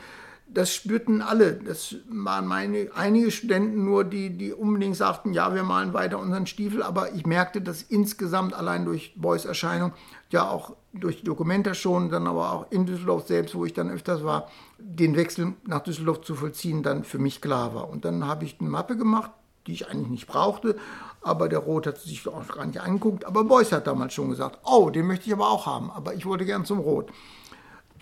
das 0.56 0.72
spürten 0.72 1.20
alle. 1.20 1.52
Das 1.52 1.96
waren 2.08 2.46
meine, 2.46 2.88
einige 2.94 3.30
Studenten 3.30 3.84
nur, 3.84 4.04
die, 4.04 4.30
die 4.30 4.54
unbedingt 4.54 4.96
sagten, 4.96 5.34
ja, 5.34 5.54
wir 5.54 5.62
malen 5.62 5.92
weiter 5.92 6.18
unseren 6.18 6.46
Stiefel. 6.46 6.82
Aber 6.82 7.12
ich 7.12 7.26
merkte, 7.26 7.60
dass 7.60 7.82
insgesamt 7.82 8.54
allein 8.54 8.86
durch 8.86 9.12
Beuys 9.16 9.44
Erscheinung, 9.44 9.92
ja 10.30 10.48
auch 10.48 10.74
durch 10.94 11.18
die 11.18 11.24
Dokumenta 11.24 11.74
schon, 11.74 12.08
dann 12.08 12.26
aber 12.26 12.52
auch 12.52 12.66
in 12.70 12.86
Düsseldorf 12.86 13.26
selbst, 13.26 13.54
wo 13.54 13.66
ich 13.66 13.74
dann 13.74 13.90
öfters 13.90 14.24
war, 14.24 14.48
den 14.78 15.14
Wechsel 15.14 15.52
nach 15.66 15.80
Düsseldorf 15.80 16.22
zu 16.22 16.34
vollziehen, 16.34 16.82
dann 16.82 17.04
für 17.04 17.18
mich 17.18 17.42
klar 17.42 17.74
war. 17.74 17.90
Und 17.90 18.06
dann 18.06 18.26
habe 18.26 18.46
ich 18.46 18.56
eine 18.58 18.70
Mappe 18.70 18.96
gemacht, 18.96 19.32
die 19.66 19.72
ich 19.72 19.90
eigentlich 19.90 20.08
nicht 20.08 20.26
brauchte, 20.26 20.76
aber 21.20 21.50
der 21.50 21.58
Rot 21.58 21.86
hat 21.86 21.98
sich 21.98 22.26
auch 22.26 22.48
gar 22.48 22.64
nicht 22.64 22.80
angeguckt. 22.80 23.26
Aber 23.26 23.44
Beuys 23.44 23.72
hat 23.72 23.86
damals 23.86 24.14
schon 24.14 24.30
gesagt, 24.30 24.60
oh, 24.64 24.88
den 24.88 25.06
möchte 25.06 25.26
ich 25.26 25.34
aber 25.34 25.50
auch 25.50 25.66
haben, 25.66 25.90
aber 25.90 26.14
ich 26.14 26.24
wollte 26.24 26.46
gern 26.46 26.64
zum 26.64 26.78
Rot. 26.78 27.10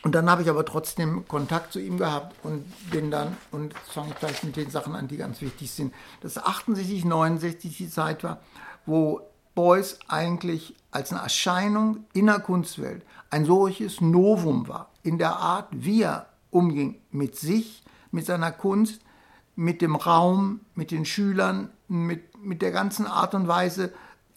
Und 0.05 0.15
dann 0.15 0.29
habe 0.29 0.43
ich 0.43 0.51
aber 0.51 0.67
trotzdem 0.67 1.27
Kontakt 1.27 1.73
zu 1.73 1.81
ihm 1.81 1.97
gehabt 1.97 2.37
und 2.45 2.65
bin 2.91 3.11
dann, 3.11 3.39
und 3.51 3.73
jetzt 3.73 3.93
fange 3.93 4.11
ich 4.11 4.17
gleich 4.17 4.45
mit 4.45 4.55
den 4.55 4.71
Sachen 4.71 4.95
an, 4.95 5.09
die 5.09 5.17
ganz 5.17 5.41
wichtig 5.41 5.71
sind, 5.71 5.95
dass 6.21 6.37
68, 6.37 7.07
69 7.07 7.79
die 7.79 7.89
Zeit 7.89 8.23
war, 8.23 8.41
wo 8.85 9.23
Beuys 9.55 9.99
eigentlich 10.07 10.75
als 10.91 11.11
eine 11.11 11.23
Erscheinung 11.23 12.05
in 12.13 12.27
der 12.27 12.39
Kunstwelt 12.41 13.03
ein 13.31 13.47
solches 13.47 14.03
Novum 14.03 14.69
war, 14.69 14.91
in 15.03 15.17
der 15.17 15.37
Art, 15.37 15.69
wie 15.71 16.03
er 16.03 16.27
umging 16.51 17.01
mit 17.11 17.37
sich, 17.37 17.83
mit 18.11 18.27
seiner 18.27 18.53
Kunst, 18.53 19.01
mit 19.57 19.81
dem 19.81 19.97
Raum, 19.97 20.61
mit 20.75 20.91
den 20.91 21.07
Schülern, 21.07 21.71
mit, 21.89 22.45
mit 22.45 22.61
der 22.61 22.73
ganzen 22.73 23.07
Art 23.07 23.35
und 23.35 23.49
Weise, 23.49 23.91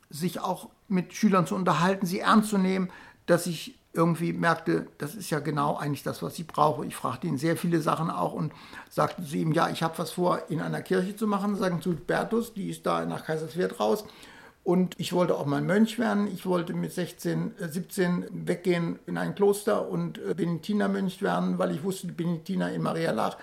sich 0.10 0.40
auch 0.40 0.70
mit 0.88 1.14
Schülern 1.14 1.46
zu 1.46 1.56
unterhalten, 1.56 2.06
sie 2.06 2.20
ernst 2.20 2.52
zu 2.52 2.58
nehmen, 2.58 2.90
dass 3.26 3.48
ich 3.48 3.78
irgendwie 3.98 4.32
merkte, 4.32 4.88
das 5.00 5.16
ist 5.16 5.32
ja 5.32 5.40
genau 5.40 5.76
eigentlich 5.76 6.04
das, 6.04 6.22
was 6.22 6.38
ich 6.38 6.46
brauche. 6.46 6.86
Ich 6.86 6.96
fragte 6.96 7.28
ihn 7.28 7.38
sehr 7.38 7.58
viele 7.58 7.82
Sachen 7.82 8.12
auch 8.12 8.34
und 8.34 8.54
sagte 8.90 9.26
zu 9.26 9.36
ihm, 9.36 9.52
ja, 9.52 9.70
ich 9.70 9.82
habe 9.82 9.98
was 9.98 10.12
vor, 10.12 10.44
in 10.50 10.62
einer 10.62 10.82
Kirche 10.82 11.16
zu 11.16 11.26
machen, 11.26 11.56
sagen 11.56 11.82
zu 11.82 11.96
Bertus, 11.96 12.54
die 12.54 12.70
ist 12.70 12.86
da 12.86 13.06
nach 13.06 13.26
Kaiserswerth 13.26 13.80
raus. 13.80 14.06
Und 14.64 14.94
ich 14.98 15.14
wollte 15.14 15.36
auch 15.36 15.46
mal 15.46 15.62
Mönch 15.62 15.98
werden. 15.98 16.28
Ich 16.28 16.46
wollte 16.46 16.74
mit 16.74 16.94
16, 16.94 17.54
17 17.58 18.24
äh, 18.24 18.28
weggehen 18.32 19.00
in 19.08 19.18
ein 19.18 19.34
Kloster 19.34 19.90
und 19.90 20.20
äh, 20.20 20.34
Benediktinermönch 20.36 21.22
werden, 21.22 21.58
weil 21.58 21.72
ich 21.72 21.84
wusste, 21.84 22.08
die 22.08 22.14
Benediktiner 22.14 22.72
in 22.72 22.84
Maria 22.84 23.12
Lach 23.12 23.38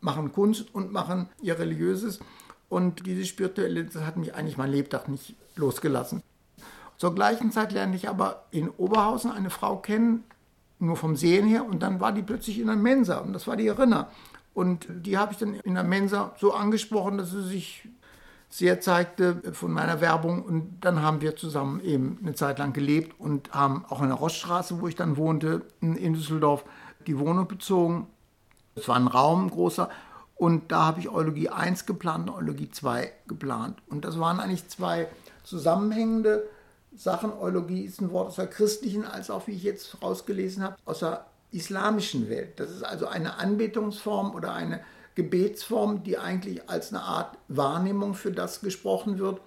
machen 0.00 0.32
Kunst 0.32 0.74
und 0.74 0.92
machen 0.92 1.30
ihr 1.40 1.58
Religiöses. 1.58 2.20
Und 2.68 3.06
diese 3.06 3.24
spirituelle, 3.24 3.84
das 3.84 4.02
hat 4.02 4.16
mich 4.16 4.34
eigentlich 4.34 4.56
mein 4.56 4.70
Lebtag 4.70 5.08
nicht 5.08 5.36
losgelassen. 5.54 6.22
Zur 6.98 7.14
gleichen 7.14 7.52
Zeit 7.52 7.72
lernte 7.72 7.96
ich 7.96 8.08
aber 8.08 8.44
in 8.50 8.70
Oberhausen 8.70 9.30
eine 9.30 9.50
Frau 9.50 9.76
kennen, 9.76 10.24
nur 10.78 10.96
vom 10.96 11.16
Sehen 11.16 11.46
her, 11.46 11.64
und 11.64 11.82
dann 11.82 12.00
war 12.00 12.12
die 12.12 12.22
plötzlich 12.22 12.58
in 12.58 12.66
der 12.66 12.76
Mensa 12.76 13.18
und 13.18 13.32
das 13.32 13.46
war 13.46 13.56
die 13.56 13.66
Erinner. 13.66 14.08
Und 14.54 14.86
die 14.88 15.18
habe 15.18 15.32
ich 15.32 15.38
dann 15.38 15.54
in 15.54 15.74
der 15.74 15.84
Mensa 15.84 16.32
so 16.38 16.54
angesprochen, 16.54 17.18
dass 17.18 17.30
sie 17.30 17.42
sich 17.42 17.88
sehr 18.48 18.80
zeigte 18.80 19.42
von 19.52 19.72
meiner 19.72 20.00
Werbung 20.00 20.42
und 20.42 20.78
dann 20.80 21.02
haben 21.02 21.20
wir 21.20 21.36
zusammen 21.36 21.80
eben 21.80 22.18
eine 22.22 22.34
Zeit 22.34 22.58
lang 22.58 22.72
gelebt 22.72 23.18
und 23.18 23.52
haben 23.52 23.84
auch 23.88 24.00
in 24.00 24.08
der 24.08 24.16
Roststraße, 24.16 24.80
wo 24.80 24.88
ich 24.88 24.94
dann 24.94 25.16
wohnte, 25.16 25.66
in 25.80 26.14
Düsseldorf, 26.14 26.64
die 27.06 27.18
Wohnung 27.18 27.48
bezogen. 27.48 28.06
Es 28.74 28.88
war 28.88 28.96
ein 28.96 29.08
Raum, 29.08 29.46
ein 29.46 29.50
großer, 29.50 29.90
und 30.36 30.70
da 30.70 30.84
habe 30.84 31.00
ich 31.00 31.08
Eulogie 31.08 31.48
1 31.48 31.86
geplant 31.86 32.28
und 32.28 32.36
Eulogie 32.36 32.70
2 32.70 33.10
geplant. 33.26 33.78
Und 33.88 34.04
das 34.04 34.20
waren 34.20 34.38
eigentlich 34.38 34.68
zwei 34.68 35.08
zusammenhängende 35.42 36.46
Sachen. 36.94 37.32
Eulogie 37.32 37.82
ist 37.82 38.00
ein 38.00 38.10
Wort 38.10 38.28
aus 38.28 38.36
der 38.36 38.46
christlichen, 38.46 39.04
als 39.04 39.30
auch, 39.30 39.46
wie 39.46 39.52
ich 39.52 39.62
jetzt 39.62 40.02
rausgelesen 40.02 40.62
habe, 40.62 40.76
aus 40.84 41.00
der 41.00 41.26
islamischen 41.52 42.28
Welt. 42.28 42.58
Das 42.60 42.70
ist 42.70 42.82
also 42.82 43.06
eine 43.06 43.38
Anbetungsform 43.38 44.34
oder 44.34 44.52
eine 44.52 44.80
Gebetsform, 45.14 46.02
die 46.02 46.18
eigentlich 46.18 46.68
als 46.68 46.92
eine 46.92 47.02
Art 47.02 47.38
Wahrnehmung 47.48 48.14
für 48.14 48.30
das 48.30 48.60
gesprochen 48.60 49.18
wird, 49.18 49.40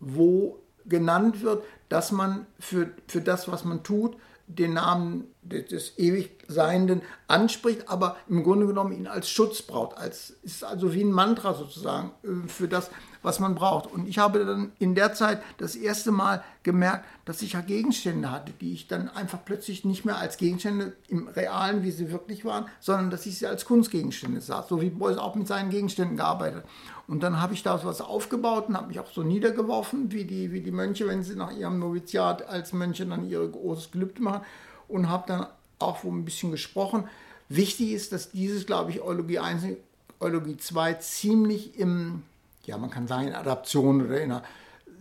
wo 0.00 0.58
genannt 0.86 1.42
wird, 1.42 1.62
dass 1.88 2.12
man 2.12 2.46
für, 2.58 2.90
für 3.06 3.20
das, 3.20 3.46
was 3.48 3.64
man 3.64 3.82
tut, 3.82 4.16
den 4.46 4.74
Namen 4.74 5.28
des 5.42 5.98
ewig 5.98 6.41
Seienden 6.52 7.02
anspricht, 7.26 7.88
aber 7.88 8.16
im 8.28 8.44
Grunde 8.44 8.66
genommen 8.66 8.92
ihn 8.92 9.06
als 9.06 9.28
Schutz 9.28 9.62
braucht. 9.62 9.96
Als, 9.98 10.30
ist 10.42 10.64
also 10.64 10.92
wie 10.94 11.02
ein 11.02 11.12
Mantra 11.12 11.54
sozusagen 11.54 12.12
äh, 12.22 12.48
für 12.48 12.68
das, 12.68 12.90
was 13.22 13.40
man 13.40 13.54
braucht. 13.54 13.86
Und 13.86 14.08
ich 14.08 14.18
habe 14.18 14.44
dann 14.44 14.72
in 14.78 14.94
der 14.94 15.14
Zeit 15.14 15.42
das 15.58 15.76
erste 15.76 16.10
Mal 16.10 16.42
gemerkt, 16.62 17.04
dass 17.24 17.42
ich 17.42 17.52
ja 17.52 17.60
Gegenstände 17.60 18.30
hatte, 18.30 18.52
die 18.60 18.72
ich 18.72 18.88
dann 18.88 19.08
einfach 19.08 19.38
plötzlich 19.44 19.84
nicht 19.84 20.04
mehr 20.04 20.16
als 20.16 20.36
Gegenstände 20.36 20.92
im 21.08 21.28
Realen, 21.28 21.82
wie 21.84 21.92
sie 21.92 22.10
wirklich 22.10 22.44
waren, 22.44 22.66
sondern 22.80 23.10
dass 23.10 23.26
ich 23.26 23.38
sie 23.38 23.46
als 23.46 23.64
Kunstgegenstände 23.64 24.40
sah. 24.40 24.64
So 24.68 24.80
wie 24.80 24.90
Beuys 24.90 25.18
auch 25.18 25.34
mit 25.34 25.46
seinen 25.46 25.70
Gegenständen 25.70 26.16
gearbeitet. 26.16 26.64
Und 27.06 27.22
dann 27.22 27.40
habe 27.40 27.54
ich 27.54 27.62
da 27.62 27.82
was 27.84 28.00
aufgebaut 28.00 28.68
und 28.68 28.76
habe 28.76 28.88
mich 28.88 29.00
auch 29.00 29.10
so 29.10 29.22
niedergeworfen, 29.22 30.12
wie 30.12 30.24
die, 30.24 30.52
wie 30.52 30.60
die 30.60 30.70
Mönche, 30.70 31.06
wenn 31.06 31.22
sie 31.22 31.36
nach 31.36 31.52
ihrem 31.52 31.78
Noviziat 31.78 32.48
als 32.48 32.72
Mönche 32.72 33.06
dann 33.06 33.28
ihre 33.28 33.48
großes 33.48 33.90
Gelübde 33.90 34.22
machen. 34.22 34.42
Und 34.88 35.08
habe 35.08 35.24
dann 35.26 35.46
auch 35.82 36.04
wo 36.04 36.10
ein 36.10 36.24
bisschen 36.24 36.50
gesprochen. 36.50 37.04
Wichtig 37.48 37.92
ist, 37.92 38.12
dass 38.12 38.30
dieses, 38.30 38.66
glaube 38.66 38.90
ich, 38.90 39.02
Eulogie 39.02 39.38
1 39.38 39.64
Eulogie 40.20 40.56
2 40.56 40.94
ziemlich 40.94 41.78
im, 41.78 42.22
ja, 42.64 42.78
man 42.78 42.90
kann 42.90 43.08
sagen, 43.08 43.28
in 43.28 43.34
Adaption 43.34 44.06
oder 44.06 44.20
in 44.20 44.30
einer 44.30 44.42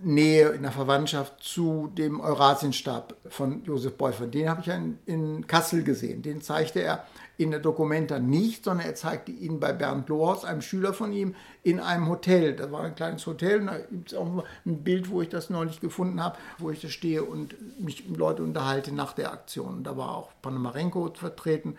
Nähe, 0.03 0.49
in 0.49 0.63
der 0.63 0.71
Verwandtschaft 0.71 1.43
zu 1.43 1.91
dem 1.95 2.19
Eurasienstab 2.19 3.15
von 3.29 3.63
Josef 3.63 3.97
Beuffer. 3.97 4.25
Den 4.25 4.49
habe 4.49 4.61
ich 4.61 4.67
ja 4.67 4.75
in, 4.75 4.97
in, 5.05 5.47
Kassel 5.47 5.83
gesehen. 5.83 6.23
Den 6.23 6.41
zeigte 6.41 6.81
er 6.81 7.05
in 7.41 7.51
der 7.51 7.59
Dokumenta 7.59 8.19
nicht, 8.19 8.65
sondern 8.65 8.85
er 8.85 8.95
zeigte 8.95 9.31
ihn 9.31 9.59
bei 9.59 9.73
Bernd 9.73 10.09
Lohaus, 10.09 10.45
einem 10.45 10.61
Schüler 10.61 10.93
von 10.93 11.11
ihm, 11.11 11.35
in 11.63 11.79
einem 11.79 12.07
Hotel. 12.07 12.55
Das 12.55 12.71
war 12.71 12.83
ein 12.83 12.95
kleines 12.95 13.25
Hotel 13.25 13.61
und 13.61 13.67
da 13.67 13.77
gibt 13.77 14.11
es 14.11 14.17
auch 14.17 14.43
ein 14.65 14.83
Bild, 14.83 15.09
wo 15.09 15.21
ich 15.21 15.29
das 15.29 15.49
neulich 15.49 15.79
gefunden 15.79 16.23
habe, 16.23 16.37
wo 16.59 16.69
ich 16.69 16.81
da 16.81 16.87
stehe 16.87 17.23
und 17.23 17.55
mich 17.81 18.07
mit 18.07 18.17
Leuten 18.17 18.43
unterhalte 18.43 18.93
nach 18.93 19.13
der 19.13 19.31
Aktion. 19.31 19.83
Da 19.83 19.97
war 19.97 20.15
auch 20.15 20.31
Panamarenko 20.41 21.13
vertreten. 21.15 21.77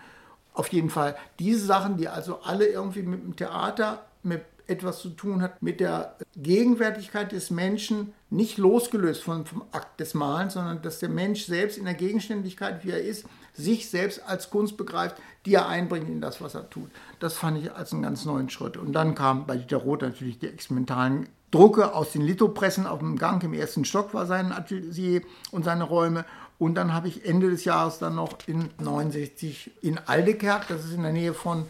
Auf 0.54 0.69
jeden 0.69 0.90
Fall 0.90 1.16
diese 1.38 1.64
Sachen, 1.64 1.97
die 1.97 2.09
also 2.09 2.40
alle 2.42 2.66
irgendwie 2.66 3.02
mit 3.02 3.23
dem 3.23 3.37
Theater, 3.37 4.04
mit 4.23 4.42
etwas 4.66 5.00
zu 5.00 5.11
tun 5.11 5.42
hat 5.42 5.61
mit 5.62 5.81
der 5.81 6.16
Gegenwärtigkeit 6.37 7.33
des 7.33 7.50
Menschen, 7.50 8.14
nicht 8.31 8.59
losgelöst 8.59 9.23
vom, 9.23 9.45
vom 9.45 9.64
Akt 9.73 10.00
des 10.00 10.14
Malens, 10.14 10.54
sondern 10.54 10.83
dass 10.83 10.99
der 10.99 11.09
Mensch 11.09 11.47
selbst 11.47 11.78
in 11.78 11.85
der 11.85 11.95
Gegenständigkeit, 11.95 12.85
wie 12.85 12.90
er 12.90 13.02
ist, 13.02 13.26
sich 13.55 13.91
selbst 13.91 14.23
als 14.27 14.51
Kunst 14.51 14.77
begreift, 14.77 15.17
die 15.45 15.55
er 15.55 15.69
einbringt 15.69 16.09
in 16.09 16.21
das, 16.21 16.41
was 16.41 16.55
er 16.55 16.71
tut. 16.71 16.91
Das 17.21 17.35
fand 17.35 17.59
ich 17.59 17.73
als 17.73 17.93
einen 17.93 18.03
ganz 18.03 18.25
neuen 18.25 18.49
Schritt. 18.49 18.77
Und 18.77 18.93
dann 18.93 19.15
kam 19.15 19.47
bei 19.47 19.57
Dieter 19.57 19.79
Roth 19.79 20.03
natürlich 20.03 20.39
die 20.39 20.49
experimentalen 20.49 21.29
Drucke 21.51 21.95
aus 21.95 22.13
den 22.13 22.23
Lithopressen 22.23 22.87
auf 22.87 23.01
dem 23.01 23.19
Gang 23.19 23.43
im 23.45 23.53
ersten 23.53 23.85
Stock 23.85 24.15
war 24.15 24.27
sein 24.27 24.53
Atelier 24.53 25.21
und 25.51 25.65
seine 25.65 25.85
Räume. 25.85 26.25
Und 26.59 26.77
dann 26.77 26.95
habe 26.95 27.09
ich 27.09 27.27
Ende 27.27 27.51
des 27.51 27.65
Jahres 27.65 27.99
dann 27.99 28.15
noch 28.15 28.39
in 28.47 28.71
69 28.79 29.71
in 29.83 29.99
Aldekerk, 29.99 30.69
das 30.69 30.85
ist 30.85 30.95
in 30.95 31.03
der 31.03 31.13
Nähe 31.13 31.35
von 31.35 31.67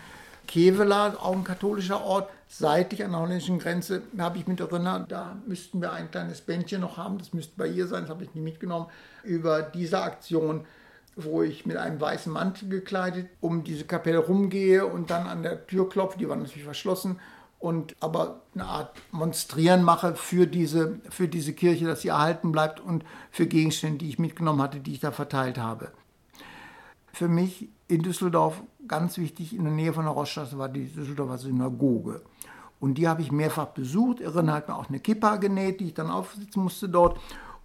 Kevela, 0.47 1.17
auch 1.21 1.33
ein 1.33 1.45
katholischer 1.45 2.03
Ort, 2.03 2.29
seitlich 2.49 3.03
an 3.05 3.13
der 3.13 3.21
holländischen 3.21 3.59
Grenze, 3.59 4.03
habe 4.19 4.39
ich 4.39 4.47
mit 4.47 4.61
erinnert, 4.61 5.11
da 5.11 5.37
müssten 5.47 5.81
wir 5.81 5.93
ein 5.93 6.11
kleines 6.11 6.43
Bändchen 6.43 6.83
noch 6.83 6.99
haben, 6.99 7.19
das 7.19 7.33
müsste 7.33 7.55
bei 7.57 7.67
ihr 7.67 7.87
sein, 7.87 8.03
das 8.03 8.11
habe 8.11 8.25
ich 8.25 8.35
nie 8.35 8.43
mitgenommen, 8.43 8.87
über 9.25 9.63
diese 9.63 10.03
Aktion, 10.03 10.67
wo 11.17 11.43
ich 11.43 11.67
mit 11.67 11.77
einem 11.77 12.01
weißen 12.01 12.33
Mantel 12.33 12.69
gekleidet 12.69 13.29
um 13.41 13.65
diese 13.65 13.85
Kapelle 13.85 14.19
rumgehe 14.19 14.87
und 14.87 15.11
dann 15.11 15.27
an 15.27 15.43
der 15.43 15.67
Tür 15.67 15.89
klopfe, 15.89 16.19
die 16.19 16.29
war 16.29 16.37
natürlich 16.37 16.65
verschlossen, 16.65 17.19
und 17.63 17.95
aber 18.01 18.41
eine 18.55 18.65
Art 18.65 19.01
Monstrieren 19.13 19.85
mache 19.85 20.17
für 20.17 20.49
diese, 20.49 20.99
für 21.11 21.29
diese 21.29 21.53
Kirche, 21.53 21.87
dass 21.87 22.01
sie 22.01 22.09
erhalten 22.09 22.51
bleibt 22.51 22.81
und 22.81 23.05
für 23.31 23.47
Gegenstände, 23.47 23.99
die 23.99 24.09
ich 24.09 24.19
mitgenommen 24.19 24.61
hatte, 24.61 24.81
die 24.81 24.95
ich 24.95 25.01
da 25.01 25.13
verteilt 25.13 25.59
habe. 25.59 25.93
Für 27.13 27.29
mich 27.29 27.69
in 27.87 28.03
Düsseldorf 28.03 28.61
ganz 28.89 29.17
wichtig, 29.17 29.55
in 29.55 29.63
der 29.63 29.73
Nähe 29.73 29.93
von 29.93 30.07
der 30.07 30.13
Roststraße 30.13 30.59
war 30.59 30.69
die 30.69 30.87
Düsseldorfer 30.87 31.39
Synagoge. 31.39 32.23
Und 32.81 32.95
die 32.95 33.07
habe 33.07 33.23
ich 33.23 33.31
mehrfach 33.31 33.67
besucht. 33.67 34.19
Irren 34.19 34.53
hat 34.53 34.67
mir 34.67 34.75
auch 34.75 34.89
eine 34.89 34.99
Kippa 34.99 35.37
genäht, 35.37 35.79
die 35.79 35.87
ich 35.87 35.95
dann 35.95 36.11
aufsitzen 36.11 36.65
musste 36.65 36.89
dort. 36.89 37.21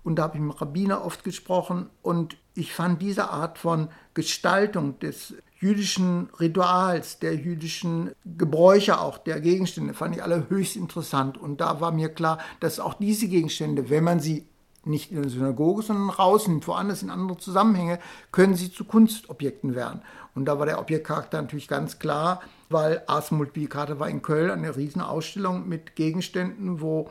Und 0.08 0.16
da 0.16 0.24
habe 0.24 0.38
ich 0.38 0.42
mit 0.42 0.62
Rabbiner 0.62 1.04
oft 1.04 1.26
gesprochen. 1.26 1.90
Und 2.02 2.38
ich 2.54 2.74
fand 2.74 3.02
diese 3.02 3.30
Art 3.30 3.58
von 3.58 3.90
Gestaltung 4.14 4.98
des 5.00 5.34
jüdischen 5.60 6.30
Rituals, 6.40 7.20
der 7.20 7.36
jüdischen 7.36 8.12
Gebräuche 8.24 9.02
auch, 9.02 9.18
der 9.18 9.42
Gegenstände, 9.42 9.94
fand 9.94 10.16
ich 10.16 10.24
alle 10.24 10.50
höchst 10.50 10.78
interessant. 10.78 11.38
Und 11.38 11.60
da 11.60 11.82
war 11.82 11.92
mir 11.92 12.08
klar, 12.08 12.38
dass 12.62 12.80
auch 12.80 12.94
diese 12.94 13.28
Gegenstände, 13.28 13.90
wenn 13.90 14.06
man 14.06 14.22
sie 14.22 14.48
nicht 14.86 15.12
in 15.12 15.22
der 15.22 15.30
Synagoge, 15.30 15.84
sondern 15.84 16.10
rausnimmt, 16.10 16.66
woanders 16.70 17.04
in 17.04 17.10
andere 17.10 17.38
Zusammenhänge, 17.38 18.00
können 18.32 18.56
sie 18.56 18.72
zu 18.72 18.86
Kunstobjekten 18.86 19.76
werden. 19.76 20.02
Und 20.36 20.46
da 20.46 20.58
war 20.58 20.68
der 20.68 20.80
Objektcharakter 20.80 21.42
natürlich 21.42 21.68
ganz 21.68 22.00
klar, 22.00 22.40
weil 22.70 23.04
Ars 23.08 23.32
Multiplicata 23.32 24.00
war 24.00 24.08
in 24.08 24.22
Köln 24.22 24.52
eine 24.52 24.78
Riesenausstellung 24.78 25.68
mit 25.68 25.98
Gegenständen, 25.98 26.80
wo 26.80 27.10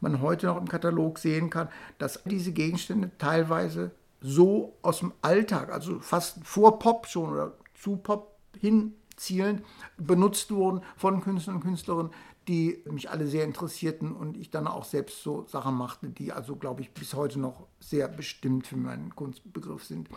man 0.00 0.20
heute 0.20 0.46
noch 0.46 0.56
im 0.56 0.68
Katalog 0.68 1.18
sehen 1.18 1.50
kann, 1.50 1.68
dass 1.98 2.22
diese 2.24 2.52
Gegenstände 2.52 3.10
teilweise 3.18 3.92
so 4.20 4.76
aus 4.82 5.00
dem 5.00 5.12
Alltag, 5.22 5.72
also 5.72 6.00
fast 6.00 6.38
vor 6.44 6.78
Pop 6.78 7.06
schon 7.06 7.32
oder 7.32 7.54
zu 7.74 7.96
Pop 7.96 8.36
hinzielend, 8.58 9.62
benutzt 9.96 10.50
wurden 10.50 10.82
von 10.96 11.20
Künstlern 11.20 11.56
und 11.56 11.62
Künstlerinnen, 11.62 12.12
die 12.48 12.82
mich 12.90 13.10
alle 13.10 13.26
sehr 13.26 13.44
interessierten 13.44 14.14
und 14.14 14.36
ich 14.36 14.50
dann 14.50 14.68
auch 14.68 14.84
selbst 14.84 15.22
so 15.22 15.44
Sachen 15.46 15.74
machte, 15.74 16.08
die 16.08 16.32
also, 16.32 16.54
glaube 16.56 16.80
ich, 16.82 16.92
bis 16.92 17.14
heute 17.14 17.40
noch 17.40 17.66
sehr 17.80 18.08
bestimmt 18.08 18.66
für 18.66 18.76
meinen 18.76 19.14
Kunstbegriff 19.14 19.84
sind. 19.84 20.08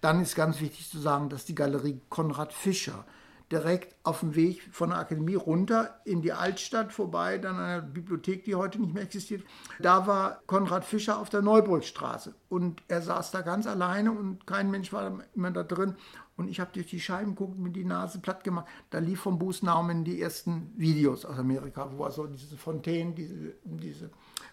Dann 0.00 0.20
ist 0.20 0.34
ganz 0.34 0.60
wichtig 0.60 0.90
zu 0.90 0.98
sagen, 0.98 1.30
dass 1.30 1.46
die 1.46 1.54
Galerie 1.54 2.00
Konrad 2.10 2.52
Fischer 2.52 3.06
direkt 3.50 3.94
auf 4.02 4.20
dem 4.20 4.34
Weg 4.34 4.62
von 4.72 4.90
der 4.90 4.98
Akademie 4.98 5.34
runter 5.34 6.00
in 6.04 6.20
die 6.20 6.32
Altstadt 6.32 6.92
vorbei, 6.92 7.38
dann 7.38 7.56
an 7.56 7.64
einer 7.64 7.82
Bibliothek, 7.82 8.44
die 8.44 8.54
heute 8.54 8.78
nicht 8.80 8.92
mehr 8.92 9.02
existiert. 9.02 9.42
Da 9.78 10.06
war 10.06 10.42
Konrad 10.46 10.84
Fischer 10.84 11.18
auf 11.18 11.30
der 11.30 11.42
Neuburgstraße 11.42 12.34
und 12.48 12.82
er 12.88 13.00
saß 13.00 13.30
da 13.30 13.40
ganz 13.40 13.66
alleine 13.66 14.12
und 14.12 14.46
kein 14.46 14.70
Mensch 14.70 14.92
war 14.92 15.24
immer 15.34 15.50
da 15.50 15.62
drin. 15.62 15.96
Und 16.36 16.48
ich 16.48 16.60
habe 16.60 16.70
durch 16.72 16.86
die 16.86 17.00
Scheiben 17.00 17.34
geguckt, 17.34 17.58
mir 17.58 17.70
die 17.70 17.84
Nase 17.84 18.20
platt 18.20 18.44
gemacht. 18.44 18.66
Da 18.90 18.98
lief 18.98 19.22
vom 19.22 19.40
Bruce 19.40 19.64
Nauman 19.64 20.04
die 20.04 20.22
ersten 20.22 20.72
Videos 20.76 21.24
aus 21.24 21.36
Amerika, 21.36 21.90
wo 21.96 22.04
er 22.04 22.12
so 22.12 22.26
diese 22.26 22.56
Fontänen, 22.56 23.16
diese, 23.16 23.54
diese 23.64 24.10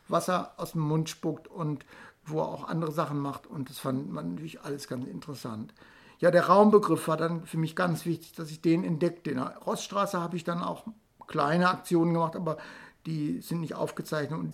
Wasser 0.07 0.53
aus 0.57 0.71
dem 0.71 0.81
Mund 0.81 1.09
spuckt 1.09 1.47
und 1.47 1.85
wo 2.25 2.39
er 2.39 2.47
auch 2.47 2.67
andere 2.67 2.91
Sachen 2.91 3.19
macht. 3.19 3.45
Und 3.45 3.69
das 3.69 3.77
fand 3.77 4.11
man 4.11 4.31
natürlich 4.31 4.61
alles 4.61 4.87
ganz 4.87 5.05
interessant. 5.05 5.75
Ja, 6.19 6.31
der 6.31 6.47
Raumbegriff 6.47 7.07
war 7.07 7.17
dann 7.17 7.45
für 7.45 7.57
mich 7.57 7.75
ganz 7.75 8.05
wichtig, 8.05 8.33
dass 8.33 8.49
ich 8.51 8.61
den 8.61 8.83
entdeckte. 8.83 9.31
In 9.31 9.37
der 9.37 9.57
Roststraße 9.57 10.19
habe 10.19 10.37
ich 10.37 10.43
dann 10.43 10.61
auch 10.61 10.85
kleine 11.27 11.69
Aktionen 11.69 12.13
gemacht, 12.13 12.35
aber 12.35 12.57
die 13.05 13.41
sind 13.41 13.61
nicht 13.61 13.75
aufgezeichnet. 13.75 14.39
Und 14.39 14.53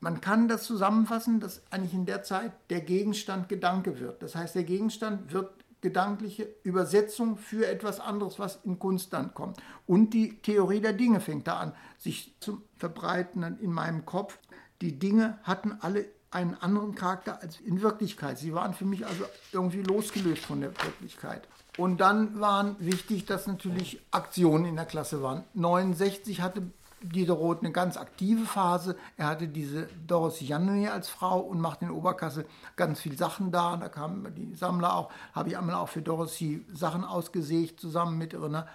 man 0.00 0.20
kann 0.20 0.48
das 0.48 0.64
zusammenfassen, 0.64 1.40
dass 1.40 1.62
eigentlich 1.70 1.94
in 1.94 2.06
der 2.06 2.22
Zeit 2.22 2.52
der 2.70 2.80
Gegenstand 2.80 3.48
Gedanke 3.48 3.98
wird. 3.98 4.22
Das 4.22 4.34
heißt, 4.34 4.54
der 4.54 4.64
Gegenstand 4.64 5.32
wird 5.32 5.50
gedankliche 5.80 6.48
Übersetzung 6.64 7.36
für 7.36 7.66
etwas 7.66 8.00
anderes, 8.00 8.38
was 8.38 8.60
in 8.64 8.78
Kunst 8.78 9.12
dann 9.12 9.34
kommt. 9.34 9.58
Und 9.86 10.12
die 10.12 10.38
Theorie 10.38 10.80
der 10.80 10.92
Dinge 10.92 11.20
fängt 11.20 11.46
da 11.46 11.58
an, 11.58 11.72
sich 11.98 12.34
zu 12.40 12.62
verbreiten 12.76 13.58
in 13.60 13.72
meinem 13.72 14.04
Kopf. 14.04 14.38
Die 14.80 14.98
Dinge 14.98 15.38
hatten 15.44 15.76
alle 15.80 16.06
einen 16.30 16.54
anderen 16.54 16.94
Charakter 16.94 17.40
als 17.40 17.60
in 17.60 17.80
Wirklichkeit. 17.80 18.38
Sie 18.38 18.54
waren 18.54 18.74
für 18.74 18.84
mich 18.84 19.06
also 19.06 19.24
irgendwie 19.52 19.82
losgelöst 19.82 20.44
von 20.44 20.60
der 20.60 20.70
Wirklichkeit. 20.70 21.48
Und 21.76 22.00
dann 22.00 22.40
waren 22.40 22.76
wichtig, 22.80 23.24
dass 23.24 23.46
natürlich 23.46 24.00
Aktionen 24.10 24.64
in 24.64 24.76
der 24.76 24.84
Klasse 24.84 25.22
waren. 25.22 25.44
69 25.54 26.40
hatte 26.40 26.62
Diderot 27.00 27.60
eine 27.60 27.70
ganz 27.70 27.96
aktive 27.96 28.44
Phase. 28.44 28.96
Er 29.16 29.28
hatte 29.28 29.48
diese 29.48 29.88
Doris 30.06 30.40
Janne 30.40 30.92
als 30.92 31.08
Frau 31.08 31.38
und 31.38 31.60
machte 31.60 31.84
in 31.84 31.90
Oberkasse 31.92 32.44
ganz 32.76 33.00
viele 33.00 33.16
Sachen 33.16 33.52
da. 33.52 33.76
Da 33.76 33.88
kamen 33.88 34.34
die 34.34 34.54
Sammler 34.54 34.94
auch, 34.94 35.10
habe 35.32 35.50
ich 35.50 35.56
einmal 35.56 35.76
auch 35.76 35.88
für 35.88 36.02
Dorothy 36.02 36.64
Sachen 36.74 37.04
ausgesägt, 37.04 37.80
zusammen 37.80 38.18
mit 38.18 38.32
Irina. 38.32 38.66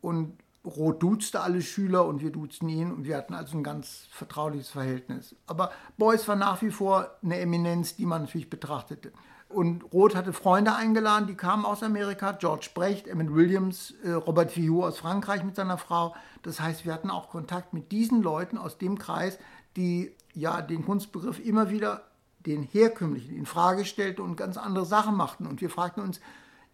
Und 0.00 0.38
Roth 0.66 1.02
duzte 1.02 1.40
alle 1.40 1.62
Schüler 1.62 2.06
und 2.06 2.20
wir 2.20 2.30
duzten 2.30 2.68
ihn 2.68 2.92
und 2.92 3.04
wir 3.04 3.16
hatten 3.16 3.34
also 3.34 3.56
ein 3.56 3.62
ganz 3.62 4.08
vertrauliches 4.10 4.70
Verhältnis. 4.70 5.36
Aber 5.46 5.70
Beuys 5.96 6.26
war 6.26 6.36
nach 6.36 6.60
wie 6.60 6.70
vor 6.70 7.10
eine 7.22 7.38
Eminenz, 7.38 7.96
die 7.96 8.06
man 8.06 8.22
natürlich 8.22 8.50
betrachtete. 8.50 9.12
Und 9.48 9.92
Roth 9.92 10.16
hatte 10.16 10.32
Freunde 10.32 10.74
eingeladen, 10.74 11.28
die 11.28 11.36
kamen 11.36 11.64
aus 11.64 11.84
Amerika, 11.84 12.32
George 12.32 12.70
Brecht, 12.74 13.06
Emmett 13.06 13.32
Williams, 13.32 13.94
äh, 14.02 14.10
Robert 14.10 14.50
Fillou 14.50 14.82
aus 14.82 14.98
Frankreich 14.98 15.44
mit 15.44 15.54
seiner 15.54 15.78
Frau. 15.78 16.16
Das 16.42 16.60
heißt, 16.60 16.84
wir 16.84 16.92
hatten 16.92 17.10
auch 17.10 17.28
Kontakt 17.30 17.72
mit 17.72 17.92
diesen 17.92 18.22
Leuten 18.22 18.58
aus 18.58 18.76
dem 18.76 18.98
Kreis, 18.98 19.38
die 19.76 20.12
ja 20.34 20.62
den 20.62 20.84
Kunstbegriff 20.84 21.38
immer 21.38 21.70
wieder 21.70 22.02
den 22.44 22.64
herkömmlichen 22.64 23.36
in 23.36 23.46
Frage 23.46 23.84
stellten 23.84 24.24
und 24.24 24.36
ganz 24.36 24.56
andere 24.56 24.84
Sachen 24.84 25.14
machten. 25.14 25.46
Und 25.46 25.60
wir 25.60 25.70
fragten 25.70 26.02
uns, 26.02 26.20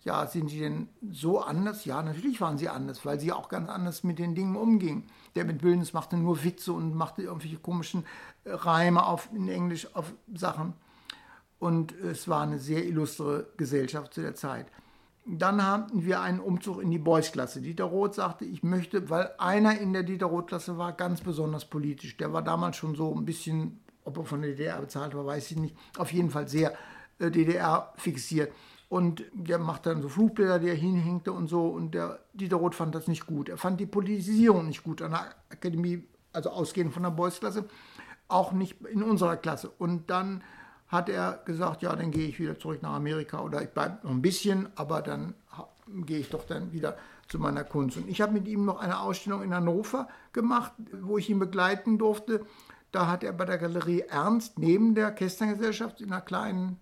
ja, 0.04 0.26
sind 0.26 0.48
sie 0.48 0.60
denn 0.60 0.88
so 1.10 1.40
anders? 1.40 1.84
Ja, 1.84 2.02
natürlich 2.02 2.40
waren 2.40 2.58
sie 2.58 2.68
anders, 2.68 3.04
weil 3.06 3.20
sie 3.20 3.32
auch 3.32 3.48
ganz 3.48 3.68
anders 3.68 4.02
mit 4.04 4.18
den 4.18 4.34
Dingen 4.34 4.56
umgingen. 4.56 5.04
Der 5.36 5.44
mit 5.44 5.62
Williams 5.62 5.92
machte 5.92 6.16
nur 6.16 6.42
Witze 6.44 6.72
und 6.72 6.94
machte 6.94 7.22
irgendwelche 7.22 7.58
komischen 7.58 8.04
Reime 8.44 9.06
auf, 9.06 9.28
in 9.32 9.48
Englisch 9.48 9.88
auf 9.94 10.12
Sachen 10.34 10.74
und 11.62 11.92
es 11.92 12.26
war 12.26 12.42
eine 12.42 12.58
sehr 12.58 12.84
illustre 12.84 13.46
Gesellschaft 13.56 14.14
zu 14.14 14.20
der 14.20 14.34
Zeit. 14.34 14.66
Dann 15.24 15.64
hatten 15.64 16.04
wir 16.04 16.20
einen 16.20 16.40
Umzug 16.40 16.82
in 16.82 16.90
die 16.90 16.98
Beuys-Klasse. 16.98 17.60
Dieter 17.60 17.84
Roth 17.84 18.16
sagte, 18.16 18.44
ich 18.44 18.64
möchte, 18.64 19.08
weil 19.10 19.30
einer 19.38 19.78
in 19.78 19.92
der 19.92 20.02
Dieter 20.02 20.26
Roth-Klasse 20.26 20.76
war 20.76 20.92
ganz 20.92 21.20
besonders 21.20 21.64
politisch. 21.64 22.16
Der 22.16 22.32
war 22.32 22.42
damals 22.42 22.78
schon 22.78 22.96
so 22.96 23.14
ein 23.14 23.24
bisschen, 23.24 23.78
ob 24.04 24.18
er 24.18 24.24
von 24.24 24.42
der 24.42 24.50
DDR 24.50 24.80
bezahlt 24.80 25.14
war, 25.14 25.24
weiß 25.24 25.52
ich 25.52 25.56
nicht, 25.56 25.76
auf 25.98 26.12
jeden 26.12 26.30
Fall 26.30 26.48
sehr 26.48 26.74
äh, 27.20 27.30
DDR 27.30 27.92
fixiert. 27.96 28.52
Und 28.92 29.24
der 29.32 29.58
machte 29.58 29.88
dann 29.88 30.02
so 30.02 30.10
Flugbilder, 30.10 30.58
die 30.58 30.68
er 30.68 30.74
hinhängte 30.74 31.32
und 31.32 31.48
so. 31.48 31.64
Und 31.64 31.94
der 31.94 32.18
Dieter 32.34 32.56
Roth 32.56 32.74
fand 32.74 32.94
das 32.94 33.08
nicht 33.08 33.26
gut. 33.26 33.48
Er 33.48 33.56
fand 33.56 33.80
die 33.80 33.86
Politisierung 33.86 34.66
nicht 34.66 34.84
gut 34.84 35.00
an 35.00 35.12
der 35.12 35.34
Akademie, 35.48 36.06
also 36.34 36.50
ausgehend 36.50 36.92
von 36.92 37.02
der 37.02 37.08
Beuys-Klasse, 37.08 37.64
auch 38.28 38.52
nicht 38.52 38.82
in 38.82 39.02
unserer 39.02 39.38
Klasse. 39.38 39.70
Und 39.70 40.10
dann 40.10 40.42
hat 40.88 41.08
er 41.08 41.40
gesagt, 41.46 41.80
ja, 41.80 41.96
dann 41.96 42.10
gehe 42.10 42.28
ich 42.28 42.38
wieder 42.38 42.58
zurück 42.58 42.82
nach 42.82 42.92
Amerika 42.92 43.40
oder 43.40 43.62
ich 43.62 43.70
bleibe 43.70 44.00
noch 44.02 44.10
ein 44.10 44.20
bisschen, 44.20 44.68
aber 44.74 45.00
dann 45.00 45.32
gehe 46.04 46.18
ich 46.18 46.28
doch 46.28 46.44
dann 46.44 46.74
wieder 46.74 46.98
zu 47.28 47.38
meiner 47.38 47.64
Kunst. 47.64 47.96
Und 47.96 48.10
ich 48.10 48.20
habe 48.20 48.34
mit 48.34 48.46
ihm 48.46 48.66
noch 48.66 48.78
eine 48.78 49.00
Ausstellung 49.00 49.42
in 49.42 49.54
Hannover 49.54 50.06
gemacht, 50.34 50.72
wo 51.00 51.16
ich 51.16 51.30
ihn 51.30 51.38
begleiten 51.38 51.96
durfte. 51.96 52.44
Da 52.90 53.06
hat 53.06 53.24
er 53.24 53.32
bei 53.32 53.46
der 53.46 53.56
Galerie 53.56 54.02
Ernst 54.02 54.58
neben 54.58 54.94
der 54.94 55.12
Kästnergesellschaft 55.12 56.02
in 56.02 56.12
einer 56.12 56.20
kleinen, 56.20 56.78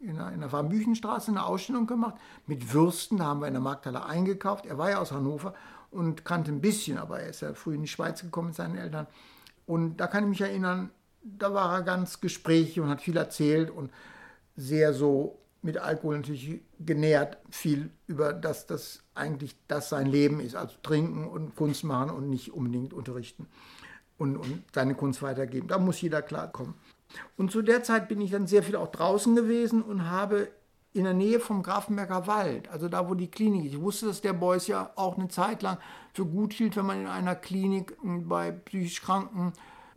in 0.00 0.16
der, 0.16 0.32
in 0.32 0.40
der 0.40 0.50
Warmbüchenstraße 0.50 1.30
eine 1.30 1.44
Ausstellung 1.44 1.86
gemacht 1.86 2.16
mit 2.46 2.72
Würsten. 2.72 3.18
Da 3.18 3.26
haben 3.26 3.40
wir 3.40 3.48
in 3.48 3.54
der 3.54 3.62
Markthalle 3.62 4.04
eingekauft. 4.04 4.66
Er 4.66 4.78
war 4.78 4.90
ja 4.90 4.98
aus 4.98 5.12
Hannover 5.12 5.54
und 5.90 6.24
kannte 6.24 6.50
ein 6.50 6.60
bisschen, 6.60 6.98
aber 6.98 7.20
er 7.20 7.28
ist 7.28 7.42
ja 7.42 7.54
früh 7.54 7.74
in 7.74 7.82
die 7.82 7.88
Schweiz 7.88 8.22
gekommen 8.22 8.48
mit 8.48 8.56
seinen 8.56 8.78
Eltern. 8.78 9.06
Und 9.66 9.98
da 9.98 10.06
kann 10.06 10.24
ich 10.24 10.30
mich 10.30 10.40
erinnern, 10.40 10.90
da 11.22 11.52
war 11.52 11.72
er 11.74 11.82
ganz 11.82 12.20
gesprächig 12.20 12.80
und 12.80 12.88
hat 12.88 13.02
viel 13.02 13.16
erzählt 13.16 13.70
und 13.70 13.90
sehr 14.56 14.94
so 14.94 15.38
mit 15.62 15.76
Alkohol 15.76 16.16
natürlich 16.16 16.62
genährt, 16.78 17.36
viel 17.50 17.90
über 18.06 18.32
das, 18.32 18.66
das 18.66 19.02
eigentlich 19.14 19.56
das 19.68 19.90
sein 19.90 20.06
Leben 20.06 20.40
ist, 20.40 20.56
also 20.56 20.74
trinken 20.82 21.26
und 21.26 21.54
Kunst 21.54 21.84
machen 21.84 22.10
und 22.10 22.30
nicht 22.30 22.52
unbedingt 22.52 22.94
unterrichten 22.94 23.46
und, 24.16 24.36
und 24.36 24.62
seine 24.74 24.94
Kunst 24.94 25.20
weitergeben. 25.22 25.68
Da 25.68 25.78
muss 25.78 26.00
jeder 26.00 26.22
klarkommen. 26.22 26.74
Und 27.36 27.50
zu 27.50 27.62
der 27.62 27.82
Zeit 27.82 28.08
bin 28.08 28.20
ich 28.20 28.30
dann 28.30 28.46
sehr 28.46 28.62
viel 28.62 28.76
auch 28.76 28.90
draußen 28.90 29.34
gewesen 29.34 29.82
und 29.82 30.10
habe 30.10 30.48
in 30.92 31.04
der 31.04 31.14
Nähe 31.14 31.38
vom 31.38 31.62
Grafenberger 31.62 32.26
Wald, 32.26 32.68
also 32.68 32.88
da, 32.88 33.08
wo 33.08 33.14
die 33.14 33.30
Klinik 33.30 33.66
ist. 33.66 33.74
Ich 33.74 33.80
wusste, 33.80 34.06
dass 34.06 34.20
der 34.20 34.32
Beuys 34.32 34.66
ja 34.66 34.90
auch 34.96 35.16
eine 35.16 35.28
Zeit 35.28 35.62
lang 35.62 35.78
für 36.12 36.26
gut 36.26 36.52
hielt, 36.52 36.76
wenn 36.76 36.86
man 36.86 37.02
in 37.02 37.06
einer 37.06 37.36
Klinik 37.36 37.96
bei 38.02 38.50
psychisch 38.50 39.00
Kranken 39.00 39.52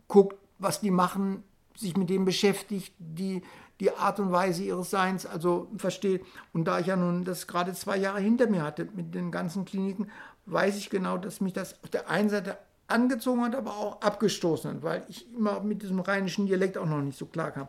guckt, 0.06 0.36
was 0.58 0.80
die 0.80 0.92
machen, 0.92 1.42
sich 1.76 1.96
mit 1.96 2.10
dem 2.10 2.24
beschäftigt, 2.24 2.94
die 2.98 3.42
die 3.80 3.90
Art 3.90 4.20
und 4.20 4.30
Weise 4.30 4.62
ihres 4.62 4.90
Seins 4.90 5.26
also 5.26 5.68
versteht. 5.76 6.24
Und 6.52 6.64
da 6.64 6.78
ich 6.78 6.86
ja 6.86 6.96
nun 6.96 7.24
das 7.24 7.46
gerade 7.48 7.72
zwei 7.72 7.96
Jahre 7.96 8.20
hinter 8.20 8.46
mir 8.46 8.62
hatte 8.62 8.88
mit 8.94 9.14
den 9.14 9.32
ganzen 9.32 9.64
Kliniken, 9.64 10.10
weiß 10.46 10.76
ich 10.76 10.90
genau, 10.90 11.18
dass 11.18 11.40
mich 11.40 11.52
das 11.52 11.82
auf 11.82 11.90
der 11.90 12.08
einen 12.08 12.28
Seite 12.28 12.56
angezogen 12.86 13.42
hat, 13.42 13.54
aber 13.54 13.70
auch 13.70 14.00
abgestoßen 14.00 14.70
hat, 14.70 14.82
weil 14.82 15.04
ich 15.08 15.32
immer 15.34 15.60
mit 15.60 15.82
diesem 15.82 16.00
rheinischen 16.00 16.46
Dialekt 16.46 16.76
auch 16.78 16.86
noch 16.86 17.00
nicht 17.00 17.18
so 17.18 17.26
klar 17.26 17.50
kam. 17.50 17.68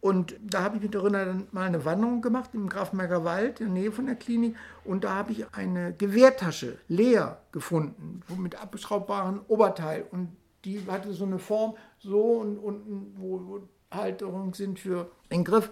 Und 0.00 0.36
da 0.40 0.62
habe 0.62 0.76
ich 0.76 0.82
mit 0.82 0.94
der 0.94 1.02
Rinner 1.02 1.24
dann 1.24 1.46
mal 1.52 1.66
eine 1.66 1.84
Wanderung 1.84 2.22
gemacht 2.22 2.50
im 2.52 2.68
Grafenberger 2.68 3.24
Wald 3.24 3.60
in 3.60 3.74
der 3.74 3.82
Nähe 3.82 3.92
von 3.92 4.06
der 4.06 4.14
Klinik 4.14 4.54
und 4.84 5.04
da 5.04 5.14
habe 5.14 5.32
ich 5.32 5.52
eine 5.52 5.94
Gewehrtasche 5.94 6.78
leer 6.86 7.40
gefunden 7.50 8.20
mit 8.38 8.60
abschraubbaren 8.60 9.40
Oberteil 9.48 10.06
und 10.10 10.36
die 10.64 10.80
hatte 10.86 11.12
so 11.12 11.24
eine 11.24 11.38
Form, 11.38 11.76
so 11.98 12.20
und 12.20 12.58
unten, 12.58 13.14
wo 13.16 13.60
Halterungen 13.90 14.52
sind 14.52 14.78
für 14.78 15.10
den 15.30 15.44
Griff. 15.44 15.70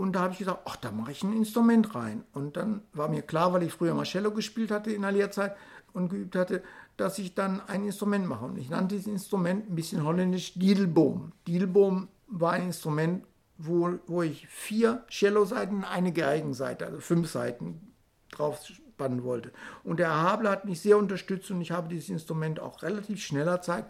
Und 0.00 0.14
da 0.14 0.20
habe 0.20 0.32
ich 0.32 0.38
gesagt, 0.38 0.62
ach, 0.64 0.76
da 0.76 0.90
mache 0.92 1.12
ich 1.12 1.22
ein 1.22 1.36
Instrument 1.36 1.94
rein. 1.94 2.24
Und 2.32 2.56
dann 2.56 2.80
war 2.94 3.08
mir 3.08 3.20
klar, 3.20 3.52
weil 3.52 3.64
ich 3.64 3.74
früher 3.74 3.92
mal 3.92 4.06
Cello 4.06 4.30
gespielt 4.30 4.70
hatte 4.70 4.90
in 4.90 5.02
der 5.02 5.12
Lehrzeit 5.12 5.54
und 5.92 6.08
geübt 6.08 6.36
hatte, 6.36 6.62
dass 6.96 7.18
ich 7.18 7.34
dann 7.34 7.60
ein 7.66 7.84
Instrument 7.84 8.26
mache. 8.26 8.46
Und 8.46 8.56
ich 8.56 8.70
nannte 8.70 8.94
dieses 8.94 9.12
Instrument 9.12 9.68
ein 9.68 9.74
bisschen 9.74 10.02
holländisch 10.02 10.54
Diedelboom. 10.54 11.32
Diedelboom 11.46 12.08
war 12.28 12.52
ein 12.52 12.68
Instrument, 12.68 13.26
wo, 13.58 13.90
wo 14.06 14.22
ich 14.22 14.48
vier 14.48 15.04
Cello-Seiten 15.10 15.76
und 15.76 15.84
eine 15.84 16.14
Geigenseite, 16.14 16.86
also 16.86 17.00
fünf 17.00 17.28
Seiten 17.28 17.92
drauf 18.30 18.58
spannen 18.64 19.22
wollte. 19.22 19.52
Und 19.84 19.98
der 19.98 20.14
Habler 20.14 20.52
hat 20.52 20.64
mich 20.64 20.80
sehr 20.80 20.96
unterstützt 20.96 21.50
und 21.50 21.60
ich 21.60 21.72
habe 21.72 21.90
dieses 21.90 22.08
Instrument 22.08 22.58
auch 22.58 22.82
relativ 22.82 23.22
schneller 23.22 23.60
Zeit 23.60 23.84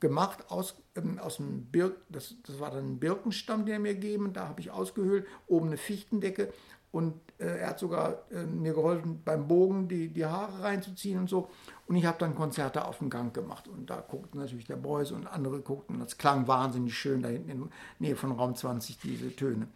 gemacht 0.00 0.50
aus, 0.50 0.74
aus 1.20 1.36
dem 1.36 1.66
Birk, 1.66 1.96
das, 2.08 2.34
das 2.46 2.60
war 2.60 2.70
dann 2.70 2.92
ein 2.92 2.98
Birkenstamm, 2.98 3.64
den 3.64 3.74
er 3.74 3.80
mir 3.80 3.94
gegeben, 3.94 4.32
da 4.32 4.48
habe 4.48 4.60
ich 4.60 4.70
ausgehöhlt, 4.70 5.26
oben 5.46 5.68
eine 5.68 5.76
Fichtendecke 5.76 6.52
und 6.92 7.14
äh, 7.38 7.60
er 7.60 7.70
hat 7.70 7.78
sogar 7.78 8.18
äh, 8.30 8.44
mir 8.44 8.74
geholfen, 8.74 9.22
beim 9.24 9.48
Bogen 9.48 9.88
die, 9.88 10.08
die 10.08 10.26
Haare 10.26 10.62
reinzuziehen 10.62 11.18
und 11.18 11.30
so. 11.30 11.48
Und 11.86 11.96
ich 11.96 12.04
habe 12.04 12.18
dann 12.18 12.34
Konzerte 12.34 12.84
auf 12.84 12.98
dem 12.98 13.08
Gang 13.08 13.32
gemacht 13.32 13.66
und 13.66 13.88
da 13.88 14.00
guckten 14.00 14.38
natürlich 14.38 14.66
der 14.66 14.76
Boys 14.76 15.10
und 15.10 15.26
andere 15.26 15.60
guckten. 15.60 16.00
Das 16.00 16.18
klang 16.18 16.46
wahnsinnig 16.46 16.96
schön 16.96 17.22
da 17.22 17.30
hinten 17.30 17.50
in 17.50 17.70
Nähe 17.98 18.14
von 18.14 18.32
Raum 18.32 18.54
20, 18.54 18.98
diese 18.98 19.34
Töne. 19.34 19.68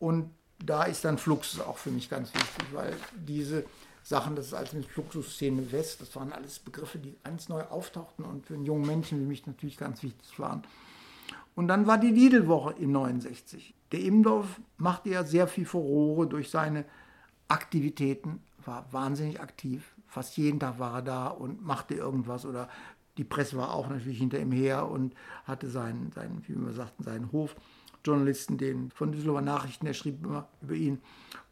Und 0.00 0.30
da 0.58 0.84
ist 0.84 1.04
dann 1.04 1.18
Fluxus 1.18 1.60
auch 1.60 1.76
für 1.76 1.90
mich 1.90 2.08
ganz 2.08 2.32
wichtig, 2.34 2.66
weil 2.72 2.94
diese 3.14 3.64
Sachen, 4.06 4.36
das 4.36 4.46
ist 4.46 4.54
alles 4.54 4.72
mit 4.72 4.86
Fluxusszene 4.86 5.72
West, 5.72 6.00
das 6.00 6.14
waren 6.14 6.32
alles 6.32 6.60
Begriffe, 6.60 6.98
die 6.98 7.16
ganz 7.24 7.48
neu 7.48 7.62
auftauchten 7.62 8.24
und 8.24 8.46
für 8.46 8.54
einen 8.54 8.64
jungen 8.64 8.86
Menschen 8.86 9.18
wie 9.18 9.24
mich 9.24 9.44
natürlich 9.48 9.76
ganz 9.76 10.00
wichtig 10.04 10.38
waren. 10.38 10.62
Und 11.56 11.66
dann 11.66 11.88
war 11.88 11.98
die 11.98 12.12
Lidl-Woche 12.12 12.74
in 12.78 12.92
69. 12.92 13.74
Der 13.90 13.98
Immendorf 13.98 14.60
machte 14.76 15.10
ja 15.10 15.24
sehr 15.24 15.48
viel 15.48 15.66
Furore 15.66 16.28
durch 16.28 16.50
seine 16.50 16.84
Aktivitäten, 17.48 18.40
war 18.64 18.86
wahnsinnig 18.92 19.40
aktiv. 19.40 19.92
Fast 20.06 20.36
jeden 20.36 20.60
Tag 20.60 20.78
war 20.78 20.94
er 20.94 21.02
da 21.02 21.26
und 21.26 21.66
machte 21.66 21.94
irgendwas 21.94 22.46
oder 22.46 22.68
die 23.18 23.24
Presse 23.24 23.56
war 23.56 23.74
auch 23.74 23.88
natürlich 23.88 24.18
hinter 24.18 24.38
ihm 24.38 24.52
her 24.52 24.88
und 24.88 25.16
hatte 25.46 25.68
seinen, 25.68 26.12
seinen 26.12 26.46
wie 26.46 26.54
wir 26.54 26.74
sagten, 26.74 27.02
seinen 27.02 27.32
Hofjournalisten, 27.32 28.56
den 28.56 28.92
von 28.92 29.10
Düsseldorfer 29.10 29.42
Nachrichten, 29.42 29.86
der 29.86 29.94
schrieb 29.94 30.22
immer 30.24 30.46
über 30.62 30.74
ihn. 30.74 31.00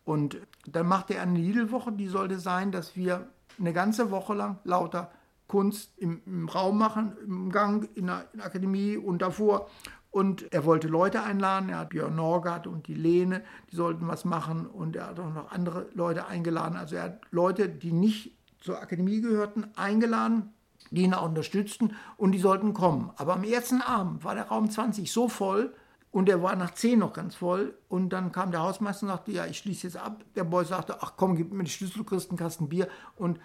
Und 0.04 0.38
dann 0.66 0.86
machte 0.86 1.14
er 1.14 1.22
eine 1.22 1.38
Lidl-Woche, 1.38 1.92
die 1.92 2.08
sollte 2.08 2.38
sein, 2.38 2.72
dass 2.72 2.94
wir 2.96 3.28
eine 3.58 3.72
ganze 3.72 4.10
Woche 4.10 4.34
lang 4.34 4.58
lauter 4.64 5.10
Kunst 5.46 5.92
im, 5.98 6.20
im 6.26 6.48
Raum 6.48 6.78
machen, 6.78 7.16
im 7.26 7.50
Gang, 7.50 7.88
in 7.94 8.06
der, 8.06 8.26
in 8.32 8.38
der, 8.38 8.46
Akademie 8.46 8.96
und 8.96 9.22
davor. 9.22 9.68
Und 10.10 10.52
er 10.52 10.64
wollte 10.64 10.88
Leute 10.88 11.22
einladen, 11.22 11.68
er 11.70 11.80
hat 11.80 11.90
Björn 11.90 12.14
Norgard 12.14 12.66
und 12.66 12.86
die 12.86 12.94
Lene, 12.94 13.42
die 13.70 13.76
sollten 13.76 14.06
was 14.06 14.24
machen 14.24 14.66
und 14.66 14.94
er 14.96 15.08
hat 15.08 15.18
auch 15.18 15.32
noch 15.32 15.50
andere 15.50 15.88
Leute 15.94 16.26
eingeladen. 16.26 16.76
Also 16.76 16.96
er 16.96 17.02
hat 17.04 17.20
Leute, 17.30 17.68
die 17.68 17.92
nicht 17.92 18.36
zur 18.60 18.80
Akademie 18.80 19.20
gehörten, 19.20 19.66
eingeladen, 19.76 20.52
die 20.90 21.02
ihn 21.02 21.14
auch 21.14 21.26
unterstützten 21.26 21.96
und 22.16 22.32
die 22.32 22.38
sollten 22.38 22.74
kommen. 22.74 23.10
Aber 23.16 23.34
am 23.34 23.44
ersten 23.44 23.82
Abend 23.82 24.24
war 24.24 24.34
der 24.34 24.48
Raum 24.48 24.70
20 24.70 25.10
so 25.10 25.28
voll, 25.28 25.74
Und 26.14 26.26
der 26.26 26.40
war 26.44 26.54
nach 26.54 26.72
10 26.72 27.00
noch 27.00 27.12
ganz 27.12 27.34
voll. 27.34 27.74
Und 27.88 28.10
dann 28.10 28.30
kam 28.30 28.52
der 28.52 28.60
Hausmeister 28.60 29.02
und 29.02 29.08
sagte, 29.08 29.32
ja, 29.32 29.46
ich 29.46 29.58
schließe 29.58 29.88
jetzt 29.88 29.96
ab. 29.96 30.22
Der 30.36 30.44
Boy 30.44 30.64
sagte, 30.64 30.98
ach 31.00 31.14
komm, 31.16 31.34
gib 31.34 31.52
mir 31.52 31.64
die 31.64 31.70
Schlüssel, 31.72 31.98
du 31.98 32.04
kriegst 32.04 32.30
einen 32.30 32.38
Kasten 32.38 32.68
Bier. 32.68 32.86
Und 33.16 33.40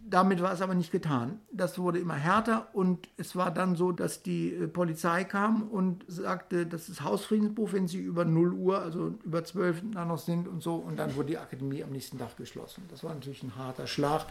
damit 0.00 0.40
war 0.40 0.50
es 0.50 0.62
aber 0.62 0.74
nicht 0.74 0.90
getan. 0.90 1.40
Das 1.52 1.78
wurde 1.78 1.98
immer 1.98 2.14
härter 2.14 2.68
und 2.72 3.06
es 3.18 3.36
war 3.36 3.50
dann 3.50 3.76
so, 3.76 3.92
dass 3.92 4.22
die 4.22 4.54
äh, 4.54 4.66
Polizei 4.66 5.24
kam 5.24 5.64
und 5.64 6.06
sagte, 6.08 6.64
das 6.64 6.88
ist 6.88 7.04
Hausfriedensbruch, 7.04 7.74
wenn 7.74 7.86
sie 7.86 7.98
über 7.98 8.24
0 8.24 8.54
Uhr, 8.54 8.78
also 8.80 9.12
über 9.22 9.44
12 9.44 9.82
da 9.92 10.06
noch 10.06 10.18
sind 10.18 10.48
und 10.48 10.62
so. 10.62 10.76
Und 10.76 10.98
dann 10.98 11.14
wurde 11.16 11.28
die 11.28 11.38
Akademie 11.38 11.84
am 11.84 11.90
nächsten 11.90 12.18
Tag 12.18 12.34
geschlossen. 12.38 12.84
Das 12.90 13.04
war 13.04 13.12
natürlich 13.12 13.42
ein 13.42 13.56
harter 13.56 13.86
Schlag 13.86 14.24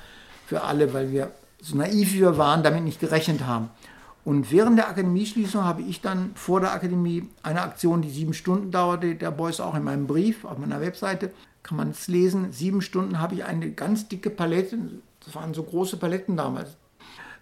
für 0.47 0.63
alle, 0.63 0.91
weil 0.91 1.11
wir 1.11 1.29
so 1.61 1.77
naiv 1.77 2.13
wir 2.13 2.35
waren, 2.39 2.63
damit 2.63 2.83
nicht 2.83 2.99
gerechnet 2.99 3.45
haben. 3.45 3.69
Und 4.25 4.51
während 4.51 4.79
der 4.79 4.89
Akademieschließung 4.89 5.63
habe 5.63 5.83
ich 5.83 6.01
dann 6.01 6.31
vor 6.33 6.59
der 6.59 6.73
Akademie 6.73 7.29
eine 7.43 7.61
Aktion, 7.61 8.01
die 8.01 8.09
sieben 8.09 8.33
Stunden 8.33 8.71
dauerte, 8.71 9.13
der 9.13 9.29
Boys 9.29 9.59
auch 9.59 9.75
in 9.75 9.83
meinem 9.83 10.07
Brief 10.07 10.45
auf 10.45 10.57
meiner 10.57 10.81
Webseite, 10.81 11.31
kann 11.61 11.77
man 11.77 11.91
es 11.91 12.07
lesen. 12.07 12.51
Sieben 12.51 12.81
Stunden 12.81 13.19
habe 13.19 13.35
ich 13.35 13.45
eine 13.45 13.71
ganz 13.71 14.07
dicke 14.07 14.31
Palette, 14.31 14.79
das 15.23 15.35
waren 15.35 15.53
so 15.53 15.61
große 15.61 15.97
Paletten 15.97 16.35
damals. 16.35 16.75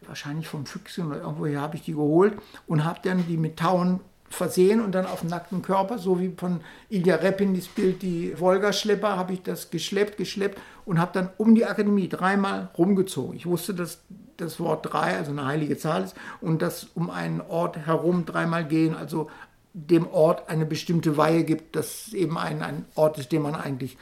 Wahrscheinlich 0.06 0.50
vom 0.50 0.66
Füchschen 0.66 1.08
oder 1.08 1.22
irgendwoher 1.22 1.62
habe 1.62 1.78
ich 1.78 1.84
die 1.84 1.94
geholt 1.94 2.34
und 2.68 2.84
habe 2.84 3.00
dann 3.02 3.26
die 3.28 3.38
mit 3.38 3.58
Tauen 3.58 4.02
versehen 4.28 4.82
und 4.82 4.94
dann 4.94 5.06
auf 5.06 5.22
dem 5.22 5.30
nackten 5.30 5.62
Körper, 5.62 5.98
so 5.98 6.20
wie 6.20 6.34
von 6.36 6.60
Ilja 6.90 7.16
Repin 7.16 7.56
das 7.56 7.68
Bild, 7.68 8.02
die 8.02 8.38
Wolga-Schlepper, 8.38 9.16
habe 9.16 9.32
ich 9.34 9.44
das 9.44 9.70
geschleppt, 9.70 10.18
geschleppt 10.18 10.60
und 10.86 11.00
habe 11.00 11.14
dann 11.14 11.30
um 11.38 11.56
die 11.56 11.66
Akademie 11.66 12.10
dreimal 12.10 12.70
rumgezogen. 12.78 13.38
Ich 13.38 13.46
wusste, 13.46 13.74
dass 13.74 14.00
das 14.38 14.60
Wort 14.60 14.92
drei, 14.92 15.18
also 15.18 15.32
eine 15.32 15.46
heilige 15.46 15.78
Zahl 15.78 16.04
ist, 16.04 16.16
und 16.42 16.62
dass 16.62 16.88
um 16.96 17.10
einen 17.10 17.42
Ort 17.42 17.78
herum 17.78 18.26
dreimal 18.26 18.66
gehen, 18.66 18.96
also 18.96 19.30
dem 19.74 20.08
Ort 20.08 20.50
eine 20.50 20.66
bestimmte 20.66 21.18
Weihe 21.18 21.44
gibt, 21.44 21.76
dass 21.76 22.14
eben 22.14 22.38
ein, 22.38 22.62
ein 22.62 22.86
Ort 22.96 23.18
ist, 23.18 23.32
den 23.32 23.42
man 23.42 23.56
eigentlich 23.56 23.98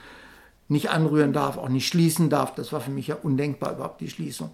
nicht 0.67 0.89
anrühren 0.89 1.33
darf, 1.33 1.57
auch 1.57 1.69
nicht 1.69 1.87
schließen 1.87 2.29
darf. 2.29 2.55
Das 2.55 2.71
war 2.73 2.81
für 2.81 2.91
mich 2.91 3.07
ja 3.07 3.15
undenkbar 3.21 3.73
überhaupt, 3.73 4.01
die 4.01 4.09
Schließung. 4.09 4.51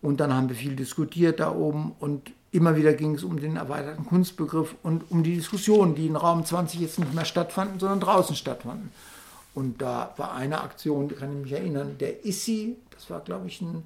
Und 0.00 0.18
dann 0.18 0.34
haben 0.34 0.48
wir 0.48 0.56
viel 0.56 0.74
diskutiert 0.74 1.40
da 1.40 1.52
oben 1.54 1.92
und 2.00 2.32
immer 2.50 2.76
wieder 2.76 2.92
ging 2.92 3.14
es 3.14 3.24
um 3.24 3.40
den 3.40 3.56
erweiterten 3.56 4.04
Kunstbegriff 4.04 4.74
und 4.82 5.10
um 5.10 5.22
die 5.22 5.36
Diskussionen, 5.36 5.94
die 5.94 6.06
in 6.06 6.16
Raum 6.16 6.44
20 6.44 6.80
jetzt 6.80 6.98
nicht 6.98 7.14
mehr 7.14 7.24
stattfanden, 7.24 7.78
sondern 7.78 8.00
draußen 8.00 8.36
stattfanden. 8.36 8.90
Und 9.54 9.80
da 9.80 10.12
war 10.16 10.34
eine 10.34 10.60
Aktion, 10.60 11.08
die 11.08 11.14
kann 11.14 11.32
ich 11.32 11.42
mich 11.42 11.52
erinnern, 11.52 11.96
der 11.98 12.24
Issi, 12.24 12.76
das 12.90 13.08
war 13.10 13.20
glaube 13.20 13.46
ich 13.46 13.60
ein 13.60 13.84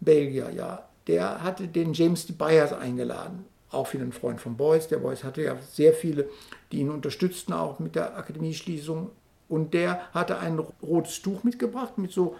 Belgier, 0.00 0.50
ja, 0.50 0.88
der 1.06 1.42
hatte 1.42 1.68
den 1.68 1.92
James 1.92 2.26
de 2.26 2.34
Byers 2.34 2.72
eingeladen, 2.72 3.44
auch 3.70 3.92
wieder 3.92 4.04
ein 4.04 4.12
Freund 4.12 4.40
von 4.40 4.56
Beuys. 4.56 4.88
Der 4.88 4.98
Beuys 4.98 5.24
hatte 5.24 5.42
ja 5.42 5.56
sehr 5.72 5.92
viele, 5.92 6.28
die 6.72 6.78
ihn 6.78 6.90
unterstützten, 6.90 7.52
auch 7.52 7.78
mit 7.78 7.94
der 7.94 8.16
Akademieschließung. 8.16 9.10
Und 9.48 9.74
der 9.74 10.12
hatte 10.12 10.38
ein 10.38 10.58
rotes 10.58 11.22
Tuch 11.22 11.44
mitgebracht 11.44 11.98
mit 11.98 12.10
so 12.10 12.34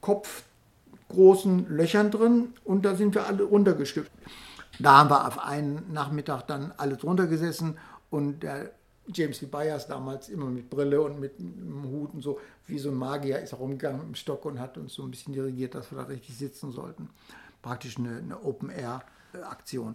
kopfgroßen 0.00 1.68
Löchern 1.68 2.10
drin 2.12 2.54
und 2.64 2.84
da 2.84 2.94
sind 2.94 3.14
wir 3.14 3.26
alle 3.26 3.42
runtergestückt. 3.42 4.10
Da 4.78 4.98
haben 4.98 5.10
wir 5.10 5.26
auf 5.26 5.38
einen 5.40 5.92
Nachmittag 5.92 6.46
dann 6.46 6.72
alle 6.76 6.96
drunter 6.96 7.26
gesessen 7.26 7.78
und 8.10 8.42
der 8.42 8.70
James 9.12 9.40
Lee 9.40 9.48
Byers 9.48 9.86
damals 9.86 10.28
immer 10.28 10.46
mit 10.46 10.68
Brille 10.68 11.00
und 11.00 11.20
mit 11.20 11.38
einem 11.38 11.84
Hut 11.84 12.14
und 12.14 12.22
so, 12.22 12.40
wie 12.66 12.78
so 12.78 12.90
ein 12.90 12.96
Magier 12.96 13.38
ist 13.40 13.52
er 13.52 13.58
rumgegangen 13.58 13.98
mit 13.98 14.08
dem 14.08 14.14
Stock 14.14 14.44
und 14.44 14.58
hat 14.58 14.76
uns 14.78 14.94
so 14.94 15.02
ein 15.02 15.10
bisschen 15.10 15.32
dirigiert, 15.32 15.74
dass 15.74 15.90
wir 15.90 15.98
da 15.98 16.04
richtig 16.04 16.36
sitzen 16.36 16.72
sollten. 16.72 17.10
Praktisch 17.62 17.98
eine, 17.98 18.18
eine 18.18 18.42
Open-Air-Aktion. 18.42 19.94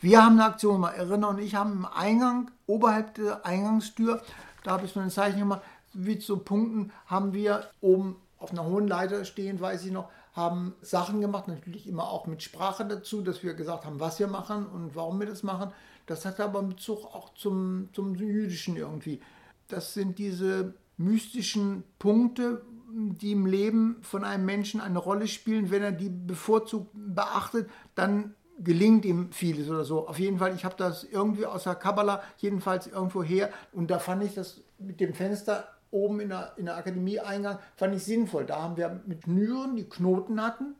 Wir 0.00 0.24
haben 0.24 0.38
eine 0.38 0.44
Aktion, 0.44 0.80
mal 0.80 0.92
Erinner 0.92 1.30
und 1.30 1.38
ich 1.38 1.54
haben 1.54 1.72
im 1.72 1.86
Eingang, 1.86 2.50
oberhalb 2.66 3.14
der 3.14 3.46
Eingangstür, 3.46 4.22
da 4.64 4.72
habe 4.72 4.86
ich 4.86 4.92
so 4.92 5.00
ein 5.00 5.10
Zeichen 5.10 5.38
gemacht, 5.38 5.62
wie 5.94 6.18
zu 6.18 6.38
Punkten 6.38 6.92
haben 7.06 7.32
wir 7.32 7.66
oben 7.80 8.16
auf 8.38 8.50
einer 8.50 8.64
hohen 8.64 8.88
Leiter 8.88 9.24
stehen, 9.24 9.60
weiß 9.60 9.84
ich 9.84 9.92
noch, 9.92 10.08
haben 10.34 10.74
Sachen 10.80 11.20
gemacht, 11.20 11.48
natürlich 11.48 11.86
immer 11.86 12.08
auch 12.08 12.26
mit 12.26 12.42
Sprache 12.42 12.84
dazu, 12.86 13.22
dass 13.22 13.42
wir 13.42 13.54
gesagt 13.54 13.84
haben, 13.84 14.00
was 14.00 14.18
wir 14.18 14.26
machen 14.26 14.66
und 14.66 14.96
warum 14.96 15.20
wir 15.20 15.26
das 15.26 15.42
machen. 15.42 15.72
Das 16.06 16.24
hat 16.24 16.40
aber 16.40 16.60
einen 16.60 16.70
Bezug 16.70 17.04
auch 17.04 17.34
zum, 17.34 17.88
zum 17.92 18.14
Jüdischen 18.14 18.76
irgendwie. 18.76 19.20
Das 19.68 19.94
sind 19.94 20.18
diese 20.18 20.74
mystischen 20.96 21.84
Punkte, 21.98 22.62
die 22.94 23.32
im 23.32 23.46
Leben 23.46 23.96
von 24.02 24.24
einem 24.24 24.44
Menschen 24.44 24.80
eine 24.80 24.98
Rolle 24.98 25.26
spielen. 25.26 25.70
Wenn 25.70 25.82
er 25.82 25.92
die 25.92 26.10
bevorzugt 26.10 26.90
beachtet, 26.94 27.70
dann 27.94 28.34
gelingt 28.58 29.04
ihm 29.04 29.32
vieles 29.32 29.68
oder 29.68 29.84
so. 29.84 30.06
Auf 30.06 30.18
jeden 30.18 30.38
Fall, 30.38 30.54
ich 30.54 30.64
habe 30.64 30.76
das 30.76 31.04
irgendwie 31.04 31.46
aus 31.46 31.64
der 31.64 31.74
Kabbala, 31.74 32.22
jedenfalls 32.38 32.86
irgendwo 32.86 33.22
her. 33.22 33.50
Und 33.72 33.90
da 33.90 33.98
fand 33.98 34.22
ich 34.22 34.34
das 34.34 34.60
mit 34.78 35.00
dem 35.00 35.14
Fenster 35.14 35.66
oben 35.90 36.20
in 36.20 36.28
der, 36.30 36.52
in 36.56 36.66
der 36.66 36.76
Akademie-Eingang, 36.76 37.58
fand 37.76 37.94
ich 37.94 38.04
sinnvoll. 38.04 38.46
Da 38.46 38.62
haben 38.62 38.76
wir 38.76 39.02
mit 39.06 39.24
Schnüren, 39.24 39.76
die 39.76 39.88
Knoten 39.88 40.42
hatten, 40.42 40.74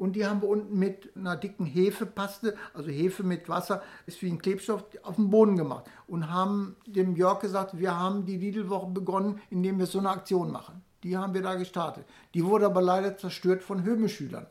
und 0.00 0.16
die 0.16 0.24
haben 0.24 0.40
wir 0.40 0.48
unten 0.48 0.78
mit 0.78 1.14
einer 1.14 1.36
dicken 1.36 1.66
Hefepaste, 1.66 2.56
also 2.72 2.88
Hefe 2.88 3.22
mit 3.22 3.50
Wasser, 3.50 3.82
ist 4.06 4.22
wie 4.22 4.30
ein 4.30 4.38
Klebstoff, 4.38 4.82
auf 5.02 5.16
den 5.16 5.28
Boden 5.28 5.56
gemacht. 5.56 5.84
Und 6.06 6.32
haben 6.32 6.76
dem 6.86 7.16
Jörg 7.16 7.40
gesagt, 7.40 7.78
wir 7.78 7.98
haben 7.98 8.24
die 8.24 8.38
Lidl-Woche 8.38 8.90
begonnen, 8.92 9.42
indem 9.50 9.78
wir 9.78 9.84
so 9.84 9.98
eine 9.98 10.08
Aktion 10.08 10.50
machen. 10.50 10.82
Die 11.02 11.18
haben 11.18 11.34
wir 11.34 11.42
da 11.42 11.54
gestartet. 11.54 12.06
Die 12.32 12.42
wurde 12.42 12.64
aber 12.64 12.80
leider 12.80 13.18
zerstört 13.18 13.62
von 13.62 13.84
Höme-Schülern, 13.84 14.46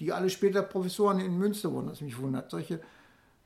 die 0.00 0.12
alle 0.12 0.30
später 0.30 0.62
Professoren 0.62 1.20
in 1.20 1.38
Münster 1.38 1.70
wurden, 1.70 1.90
was 1.90 2.00
mich 2.00 2.18
wundert. 2.18 2.50
Solche 2.50 2.80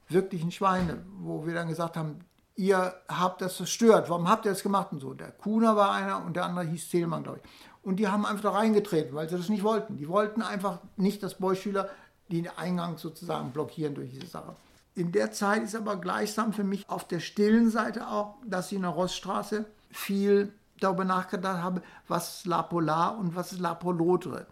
wirklichen 0.08 0.52
Schweine, 0.52 1.04
wo 1.18 1.44
wir 1.44 1.52
dann 1.52 1.68
gesagt 1.68 1.98
haben, 1.98 2.20
ihr 2.56 2.94
habt 3.08 3.42
das 3.42 3.58
zerstört, 3.58 4.08
warum 4.08 4.26
habt 4.26 4.46
ihr 4.46 4.52
das 4.52 4.62
gemacht 4.62 4.90
und 4.92 5.00
so. 5.00 5.12
Der 5.12 5.32
Kuhner 5.32 5.76
war 5.76 5.92
einer 5.92 6.24
und 6.24 6.34
der 6.34 6.46
andere 6.46 6.64
hieß 6.64 6.88
Zählmann, 6.88 7.24
glaube 7.24 7.40
ich. 7.42 7.50
Und 7.82 7.96
die 7.96 8.08
haben 8.08 8.24
einfach 8.24 8.42
da 8.42 8.50
reingetreten, 8.50 9.14
weil 9.14 9.28
sie 9.28 9.36
das 9.36 9.48
nicht 9.48 9.64
wollten. 9.64 9.96
Die 9.96 10.08
wollten 10.08 10.42
einfach 10.42 10.78
nicht, 10.96 11.22
dass 11.22 11.34
Boy-Schüler 11.34 11.88
den 12.30 12.48
Eingang 12.48 12.96
sozusagen 12.96 13.50
blockieren 13.50 13.94
durch 13.94 14.10
diese 14.10 14.26
Sache. 14.26 14.54
In 14.94 15.10
der 15.10 15.32
Zeit 15.32 15.62
ist 15.62 15.74
aber 15.74 15.96
gleichsam 15.96 16.52
für 16.52 16.64
mich 16.64 16.88
auf 16.88 17.06
der 17.08 17.20
stillen 17.20 17.70
Seite 17.70 18.08
auch, 18.08 18.36
dass 18.46 18.66
ich 18.66 18.76
in 18.76 18.82
der 18.82 18.90
Rossstraße 18.90 19.64
viel 19.90 20.52
darüber 20.78 21.04
nachgedacht 21.04 21.62
habe, 21.62 21.82
was 22.08 22.38
ist 22.38 22.46
La 22.46 22.62
Polar 22.62 23.18
und 23.18 23.34
was 23.34 23.52
ist 23.52 23.60
La 23.60 23.74
Polotre. 23.74 24.46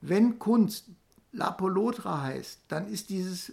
Wenn 0.00 0.38
Kunst 0.38 0.88
La 1.32 1.50
Polotre 1.50 2.22
heißt, 2.22 2.60
dann 2.68 2.86
ist 2.88 3.10
dieses 3.10 3.52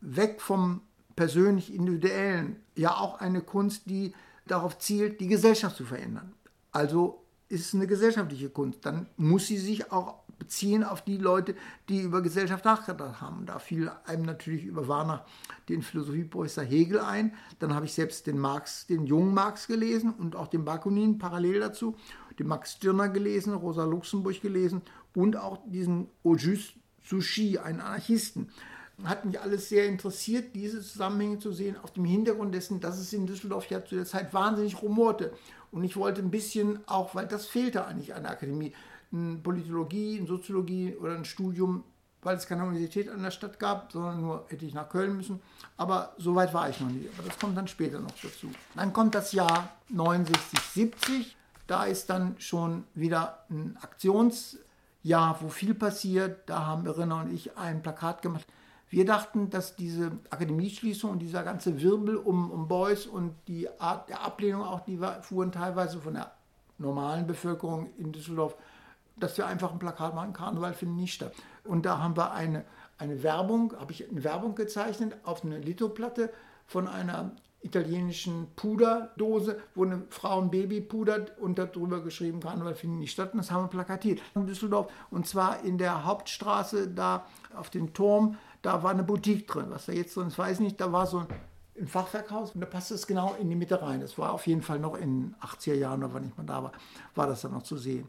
weg 0.00 0.40
vom 0.40 0.82
persönlich 1.16 1.72
individuellen 1.72 2.56
ja 2.76 2.96
auch 2.96 3.20
eine 3.20 3.40
Kunst, 3.40 3.82
die 3.86 4.14
darauf 4.46 4.78
zielt, 4.78 5.20
die 5.20 5.28
Gesellschaft 5.28 5.76
zu 5.76 5.84
verändern. 5.84 6.32
Also 6.72 7.23
ist 7.54 7.68
es 7.68 7.74
eine 7.74 7.86
gesellschaftliche 7.86 8.50
Kunst. 8.50 8.84
Dann 8.84 9.06
muss 9.16 9.46
sie 9.46 9.58
sich 9.58 9.90
auch 9.92 10.24
beziehen 10.38 10.84
auf 10.84 11.02
die 11.02 11.16
Leute, 11.16 11.54
die 11.88 12.00
über 12.00 12.20
Gesellschaft 12.20 12.64
nachgedacht 12.64 13.20
haben. 13.20 13.46
Da 13.46 13.58
fiel 13.58 13.90
einem 14.04 14.24
natürlich 14.24 14.64
über 14.64 14.88
Warner 14.88 15.24
den 15.68 15.82
Philosophieprofessor 15.82 16.64
Hegel 16.64 17.00
ein. 17.00 17.34
Dann 17.60 17.74
habe 17.74 17.86
ich 17.86 17.94
selbst 17.94 18.26
den 18.26 18.38
Marx, 18.38 18.86
den 18.86 19.06
jungen 19.06 19.32
Marx 19.32 19.66
gelesen 19.66 20.12
und 20.12 20.36
auch 20.36 20.48
den 20.48 20.64
Bakunin 20.64 21.18
parallel 21.18 21.60
dazu, 21.60 21.96
den 22.38 22.48
Max 22.48 22.72
Stirner 22.72 23.08
gelesen, 23.08 23.54
Rosa 23.54 23.84
Luxemburg 23.84 24.40
gelesen 24.42 24.82
und 25.14 25.36
auch 25.36 25.58
diesen 25.66 26.08
Auguste 26.24 26.74
Sushi, 27.02 27.58
einen 27.58 27.80
Anarchisten 27.80 28.50
hat 29.02 29.24
mich 29.24 29.40
alles 29.40 29.68
sehr 29.68 29.86
interessiert, 29.86 30.54
diese 30.54 30.80
Zusammenhänge 30.80 31.38
zu 31.38 31.52
sehen, 31.52 31.76
auf 31.82 31.90
dem 31.92 32.04
Hintergrund 32.04 32.54
dessen, 32.54 32.80
dass 32.80 32.98
es 32.98 33.12
in 33.12 33.26
Düsseldorf 33.26 33.68
ja 33.68 33.84
zu 33.84 33.96
der 33.96 34.04
Zeit 34.04 34.32
wahnsinnig 34.32 34.80
rumorte. 34.80 35.32
Und 35.74 35.82
ich 35.82 35.96
wollte 35.96 36.22
ein 36.22 36.30
bisschen 36.30 36.78
auch, 36.86 37.16
weil 37.16 37.26
das 37.26 37.46
fehlte 37.46 37.84
eigentlich 37.84 38.14
an 38.14 38.22
der 38.22 38.30
Akademie, 38.30 38.72
eine 39.12 39.38
Politologie, 39.38 40.18
eine 40.18 40.28
Soziologie 40.28 40.94
oder 40.94 41.16
ein 41.16 41.24
Studium, 41.24 41.82
weil 42.22 42.36
es 42.36 42.46
keine 42.46 42.62
Universität 42.62 43.08
an 43.08 43.24
der 43.24 43.32
Stadt 43.32 43.58
gab, 43.58 43.90
sondern 43.90 44.20
nur 44.20 44.44
hätte 44.48 44.64
ich 44.64 44.72
nach 44.72 44.88
Köln 44.88 45.16
müssen. 45.16 45.40
Aber 45.76 46.14
so 46.16 46.36
weit 46.36 46.54
war 46.54 46.70
ich 46.70 46.80
noch 46.80 46.88
nicht. 46.88 47.08
Aber 47.18 47.26
das 47.28 47.36
kommt 47.40 47.56
dann 47.56 47.66
später 47.66 47.98
noch 47.98 48.14
dazu. 48.22 48.50
Dann 48.76 48.92
kommt 48.92 49.16
das 49.16 49.32
Jahr 49.32 49.70
69, 49.88 50.60
70. 50.60 51.36
Da 51.66 51.86
ist 51.86 52.08
dann 52.08 52.36
schon 52.38 52.84
wieder 52.94 53.44
ein 53.50 53.76
Aktionsjahr, 53.82 55.38
wo 55.40 55.48
viel 55.48 55.74
passiert. 55.74 56.48
Da 56.48 56.66
haben 56.66 56.86
Irina 56.86 57.22
und 57.22 57.34
ich 57.34 57.58
ein 57.58 57.82
Plakat 57.82 58.22
gemacht 58.22 58.46
wir 58.94 59.04
dachten, 59.04 59.50
dass 59.50 59.74
diese 59.74 60.12
Akademieschließung 60.30 61.10
und 61.10 61.18
dieser 61.18 61.42
ganze 61.42 61.82
Wirbel 61.82 62.16
um, 62.16 62.52
um 62.52 62.68
Beuys 62.68 63.06
und 63.06 63.34
die 63.48 63.68
Art 63.80 64.08
der 64.08 64.22
Ablehnung 64.22 64.62
auch, 64.62 64.82
die 64.82 65.00
fuhren 65.22 65.50
teilweise 65.50 65.98
von 65.98 66.14
der 66.14 66.30
normalen 66.78 67.26
Bevölkerung 67.26 67.90
in 67.98 68.12
Düsseldorf, 68.12 68.54
dass 69.16 69.36
wir 69.36 69.48
einfach 69.48 69.72
ein 69.72 69.80
Plakat 69.80 70.14
machen, 70.14 70.32
Karneval 70.32 70.74
findet 70.74 70.98
nicht 70.98 71.14
statt. 71.14 71.32
Und 71.64 71.84
da 71.84 71.98
haben 71.98 72.16
wir 72.16 72.34
eine, 72.34 72.64
eine 72.96 73.24
Werbung, 73.24 73.74
habe 73.80 73.90
ich 73.90 74.08
eine 74.08 74.22
Werbung 74.22 74.54
gezeichnet 74.54 75.16
auf 75.24 75.44
eine 75.44 75.58
Lithoplatte 75.58 76.32
von 76.68 76.86
einer 76.86 77.32
italienischen 77.62 78.46
Puderdose, 78.54 79.60
wo 79.74 79.84
eine 79.84 80.02
Frau 80.10 80.40
ein 80.40 80.52
Baby 80.52 80.80
pudert 80.80 81.36
und 81.38 81.58
darüber 81.58 82.00
geschrieben, 82.00 82.38
Karneval 82.38 82.76
findet 82.76 83.00
nicht 83.00 83.12
statt. 83.12 83.32
Und 83.32 83.38
das 83.38 83.50
haben 83.50 83.64
wir 83.64 83.68
plakatiert 83.68 84.20
in 84.36 84.46
Düsseldorf. 84.46 84.86
Und 85.10 85.26
zwar 85.26 85.64
in 85.64 85.78
der 85.78 86.04
Hauptstraße, 86.04 86.86
da 86.86 87.26
auf 87.56 87.70
dem 87.70 87.92
Turm, 87.92 88.36
da 88.64 88.82
war 88.82 88.90
eine 88.90 89.04
Boutique 89.04 89.46
drin. 89.46 89.66
Was 89.68 89.86
da 89.86 89.92
jetzt 89.92 90.16
drin 90.16 90.28
ist, 90.28 90.38
weiß 90.38 90.58
ich 90.58 90.64
nicht. 90.64 90.80
Da 90.80 90.90
war 90.90 91.06
so 91.06 91.18
ein 91.18 91.26
im 91.74 91.88
Fachwerkhaus 91.88 92.52
und 92.52 92.60
da 92.60 92.66
passte 92.66 92.94
es 92.94 93.06
genau 93.06 93.34
in 93.34 93.50
die 93.50 93.56
Mitte 93.56 93.82
rein. 93.82 94.00
Es 94.00 94.16
war 94.16 94.32
auf 94.32 94.46
jeden 94.46 94.62
Fall 94.62 94.78
noch 94.78 94.94
in 94.94 95.20
den 95.20 95.34
80er 95.40 95.74
Jahren, 95.74 96.04
oder 96.04 96.14
wann 96.14 96.24
ich 96.24 96.36
mal 96.36 96.44
da 96.44 96.62
war, 96.62 96.72
war 97.14 97.26
das 97.26 97.42
dann 97.42 97.52
noch 97.52 97.64
zu 97.64 97.76
sehen. 97.76 98.08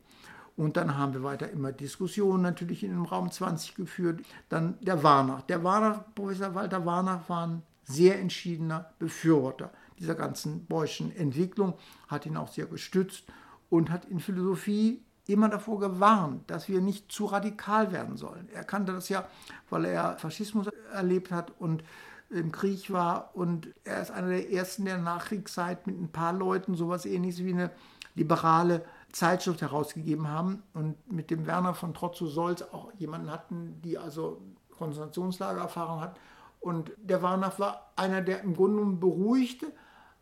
Und 0.56 0.78
dann 0.78 0.98
haben 0.98 1.14
wir 1.14 1.24
weiter 1.24 1.50
immer 1.50 1.72
Diskussionen 1.72 2.44
natürlich 2.44 2.84
in 2.84 2.92
dem 2.92 3.06
Raum 3.06 3.32
20 3.32 3.76
geführt. 3.76 4.22
Dann 4.50 4.78
der 4.82 5.04
Warnach. 5.04 5.42
Der 5.42 5.64
Warnach, 5.64 6.04
Professor 6.14 6.56
Walter 6.56 6.86
Warnach 6.86 7.28
war 7.28 7.48
ein 7.48 7.64
sehr 7.84 8.20
entschiedener 8.20 8.92
Befürworter 9.00 9.72
dieser 10.00 10.16
ganzen 10.16 10.66
Beuschen 10.66 11.16
Entwicklung, 11.16 11.74
hat 12.08 12.26
ihn 12.26 12.38
auch 12.38 12.50
sehr 12.50 12.66
gestützt 12.66 13.26
und 13.70 13.90
hat 13.90 14.06
in 14.06 14.20
Philosophie 14.20 15.02
immer 15.28 15.50
davor 15.50 15.80
gewarnt, 15.80 16.50
dass 16.50 16.70
wir 16.70 16.82
nicht 16.82 17.12
zu 17.12 17.26
radikal 17.26 17.92
werden 17.92 18.18
sollen. 18.18 18.48
Er 18.54 18.64
kannte 18.64 18.94
das 18.94 19.10
ja, 19.10 19.28
weil 19.70 19.86
er 19.86 20.18
Faschismus 20.18 20.68
erlebt 20.94 21.32
hat 21.32 21.52
und 21.60 21.84
im 22.30 22.52
Krieg 22.52 22.92
war 22.92 23.32
und 23.34 23.74
er 23.84 24.02
ist 24.02 24.12
einer 24.12 24.30
der 24.30 24.52
ersten 24.52 24.86
der 24.86 24.98
Nachkriegszeit 24.98 25.88
mit 25.88 26.00
ein 26.00 26.12
paar 26.12 26.34
Leuten 26.34 26.76
sowas 26.76 27.06
ähnliches 27.06 27.44
wie 27.44 27.54
eine 27.54 27.72
liberale 28.16 28.84
Zeitschrift 29.12 29.62
herausgegeben 29.62 30.28
haben 30.28 30.64
und 30.74 31.12
mit 31.12 31.30
dem 31.30 31.46
Werner 31.46 31.74
von 31.74 31.94
Trotzow-Solz 31.94 32.64
auch 32.64 32.92
jemanden 32.98 33.32
hatten, 33.32 33.82
die 33.82 33.98
also 33.98 34.42
Konzentrationslagererfahrung 34.78 36.02
hat. 36.02 36.18
Und 36.60 36.92
der 36.98 37.22
Werner 37.22 37.54
war 37.58 37.92
einer, 37.96 38.22
der 38.22 38.42
im 38.42 38.56
Grunde 38.56 38.78
genommen 38.78 39.00
beruhigte, 39.00 39.68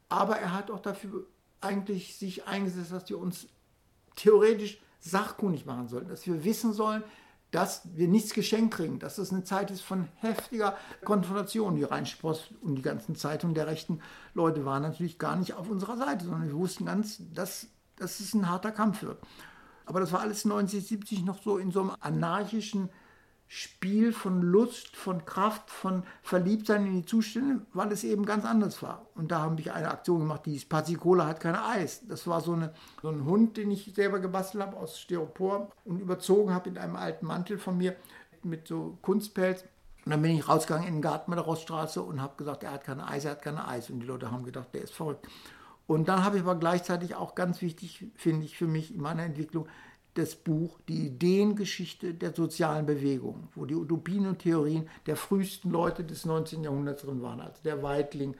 aber 0.10 0.38
er 0.38 0.54
hat 0.54 0.70
auch 0.70 0.80
dafür 0.80 1.26
eigentlich 1.62 2.18
sich 2.18 2.46
eingesetzt, 2.46 2.92
dass 2.92 3.10
wir 3.10 3.18
uns 3.18 3.48
theoretisch 4.16 4.82
sachkundig 5.04 5.66
machen 5.66 5.88
sollten, 5.88 6.10
dass 6.10 6.26
wir 6.26 6.44
wissen 6.44 6.74
sollen, 6.74 7.04
dass 7.52 7.82
wir 7.94 8.08
nichts 8.08 8.34
geschenkt 8.34 8.74
kriegen, 8.74 8.98
dass 8.98 9.20
es 9.20 9.32
eine 9.32 9.44
Zeit 9.44 9.70
ist 9.70 9.82
von 9.82 10.08
heftiger 10.16 10.76
Konfrontation. 11.06 11.76
Die 11.76 11.84
Rheinspost 11.84 12.50
und 12.62 12.76
die 12.76 12.82
ganzen 12.82 13.16
Zeitungen 13.16 13.54
der 13.54 13.68
rechten 13.68 14.00
Leute 14.34 14.66
waren 14.66 14.82
natürlich 14.82 15.20
gar 15.20 15.36
nicht 15.36 15.54
auf 15.54 15.70
unserer 15.70 15.98
Seite, 15.98 16.26
sondern 16.26 16.48
wir 16.48 16.56
wussten 16.56 16.86
ganz, 16.86 17.22
dass, 17.32 17.68
dass 17.96 18.20
es 18.20 18.34
ein 18.34 18.50
harter 18.50 18.72
Kampf 18.72 19.04
wird. 19.04 19.20
Aber 19.86 20.00
das 20.00 20.12
war 20.12 20.22
alles 20.22 20.46
1970 20.46 21.24
noch 21.26 21.44
so 21.44 21.58
in 21.58 21.72
so 21.72 21.82
einem 21.82 21.92
anarchischen 22.00 22.90
Spiel 23.56 24.14
von 24.14 24.42
Lust, 24.42 24.96
von 24.96 25.26
Kraft, 25.26 25.70
von 25.70 26.02
Verliebtsein 26.24 26.88
in 26.88 26.94
die 26.96 27.06
Zustände, 27.06 27.62
weil 27.72 27.92
es 27.92 28.04
eben 28.04 28.26
ganz 28.26 28.46
anders 28.46 28.82
war. 28.82 29.06
Und 29.14 29.32
da 29.32 29.42
habe 29.42 29.62
ich 29.62 29.72
eine 29.72 29.92
Aktion 29.92 30.22
gemacht, 30.22 30.48
die 30.48 30.56
ist 30.56 30.70
Pasicola 30.70 31.28
hat 31.28 31.40
kein 31.40 31.54
Eis. 31.54 32.02
Das 32.08 32.26
war 32.26 32.42
so, 32.42 32.54
eine, 32.54 32.74
so 33.04 33.10
ein 33.10 33.26
Hund, 33.26 33.58
den 33.58 33.70
ich 33.70 33.94
selber 33.94 34.20
gebastelt 34.20 34.64
habe 34.64 34.76
aus 34.76 35.00
Styropor 35.00 35.72
und 35.86 36.00
überzogen 36.00 36.52
habe 36.52 36.68
in 36.68 36.80
einem 36.80 36.96
alten 36.96 37.28
Mantel 37.28 37.60
von 37.60 37.78
mir 37.78 37.96
mit 38.42 38.68
so 38.68 38.98
Kunstpelz. 39.04 39.62
Und 40.04 40.10
dann 40.10 40.24
bin 40.24 40.32
ich 40.32 40.50
rausgegangen 40.50 40.88
in 40.88 40.96
den 40.96 41.02
Garten 41.04 41.30
mit 41.30 41.38
der 41.38 41.46
Roststraße 41.46 42.02
und 42.02 42.24
habe 42.24 42.34
gesagt, 42.38 42.64
er 42.64 42.72
hat 42.72 42.84
keine 42.84 43.08
Eis, 43.08 43.24
er 43.24 43.32
hat 43.32 43.44
keine 43.44 43.68
Eis. 43.68 43.92
Und 43.92 44.00
die 44.00 44.08
Leute 44.08 44.32
haben 44.32 44.46
gedacht, 44.46 44.70
der 44.74 44.82
ist 44.82 44.96
verrückt. 44.96 45.28
Und 45.86 46.08
dann 46.08 46.24
habe 46.24 46.38
ich 46.38 46.42
aber 46.42 46.56
gleichzeitig 46.56 47.14
auch 47.14 47.36
ganz 47.36 47.62
wichtig, 47.62 48.08
finde 48.16 48.48
ich, 48.48 48.58
für 48.58 48.68
mich 48.68 48.96
in 48.96 49.00
meiner 49.00 49.22
Entwicklung, 49.22 49.68
das 50.14 50.36
Buch 50.36 50.80
Die 50.88 51.08
Ideengeschichte 51.08 52.14
der 52.14 52.34
sozialen 52.34 52.86
Bewegung, 52.86 53.48
wo 53.56 53.66
die 53.66 53.76
Utopien 53.76 54.28
und 54.28 54.40
Theorien 54.40 54.88
der 55.06 55.16
frühesten 55.16 55.72
Leute 55.72 56.04
des 56.04 56.26
19. 56.26 56.64
Jahrhunderts 56.64 57.04
drin 57.04 57.22
waren, 57.22 57.42
also 57.42 57.62
der 57.64 57.82
Weitling, 57.82 58.36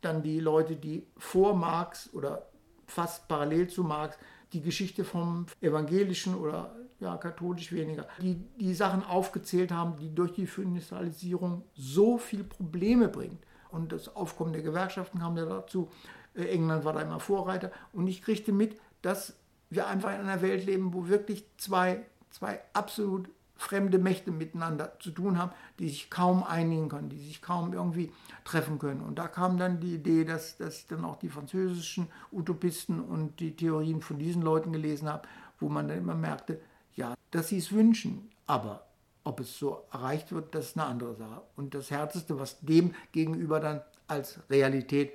dann 0.00 0.22
die 0.22 0.40
Leute, 0.40 0.76
die 0.76 1.06
vor 1.16 1.54
Marx 1.56 2.10
oder 2.12 2.46
fast 2.86 3.26
parallel 3.28 3.68
zu 3.68 3.82
Marx 3.82 4.18
die 4.52 4.60
Geschichte 4.60 5.04
vom 5.04 5.46
evangelischen 5.60 6.34
oder 6.34 6.76
ja, 7.00 7.16
katholisch 7.16 7.72
weniger, 7.72 8.06
die 8.20 8.36
die 8.58 8.74
Sachen 8.74 9.02
aufgezählt 9.02 9.72
haben, 9.72 9.96
die 9.96 10.14
durch 10.14 10.32
die 10.32 10.48
Industrialisierung 10.56 11.62
so 11.74 12.18
viele 12.18 12.44
Probleme 12.44 13.08
bringt. 13.08 13.42
Und 13.70 13.90
das 13.90 14.14
Aufkommen 14.14 14.52
der 14.52 14.62
Gewerkschaften 14.62 15.18
kam 15.18 15.36
ja 15.36 15.44
dazu. 15.44 15.90
Äh, 16.34 16.44
England 16.44 16.84
war 16.84 16.92
da 16.92 17.02
immer 17.02 17.18
Vorreiter. 17.18 17.72
Und 17.92 18.06
ich 18.06 18.22
kriegte 18.22 18.52
mit, 18.52 18.80
dass 19.02 19.36
wir 19.74 19.86
einfach 19.86 20.12
in 20.14 20.20
einer 20.20 20.42
Welt 20.42 20.66
leben, 20.66 20.92
wo 20.92 21.08
wirklich 21.08 21.44
zwei, 21.58 22.04
zwei 22.30 22.60
absolut 22.72 23.28
fremde 23.56 23.98
Mächte 23.98 24.30
miteinander 24.30 24.92
zu 24.98 25.10
tun 25.10 25.38
haben, 25.38 25.52
die 25.78 25.88
sich 25.88 26.10
kaum 26.10 26.42
einigen 26.42 26.88
können, 26.88 27.08
die 27.08 27.18
sich 27.18 27.40
kaum 27.40 27.72
irgendwie 27.72 28.12
treffen 28.44 28.78
können. 28.78 29.00
Und 29.00 29.18
da 29.18 29.28
kam 29.28 29.58
dann 29.58 29.80
die 29.80 29.94
Idee, 29.94 30.24
dass, 30.24 30.56
dass 30.56 30.80
ich 30.80 30.86
dann 30.86 31.04
auch 31.04 31.18
die 31.18 31.28
französischen 31.28 32.08
Utopisten 32.32 33.00
und 33.00 33.38
die 33.40 33.54
Theorien 33.54 34.00
von 34.00 34.18
diesen 34.18 34.42
Leuten 34.42 34.72
gelesen 34.72 35.08
habe, 35.08 35.26
wo 35.60 35.68
man 35.68 35.88
dann 35.88 35.98
immer 35.98 36.14
merkte, 36.14 36.60
ja, 36.96 37.14
dass 37.30 37.48
sie 37.48 37.58
es 37.58 37.72
wünschen, 37.72 38.30
aber 38.46 38.86
ob 39.22 39.40
es 39.40 39.58
so 39.58 39.84
erreicht 39.90 40.32
wird, 40.32 40.54
das 40.54 40.66
ist 40.66 40.78
eine 40.78 40.86
andere 40.86 41.14
Sache. 41.14 41.42
Und 41.56 41.74
das 41.74 41.90
Härteste, 41.90 42.38
was 42.38 42.60
dem 42.60 42.94
gegenüber 43.12 43.60
dann 43.60 43.80
als 44.06 44.38
Realität 44.50 45.12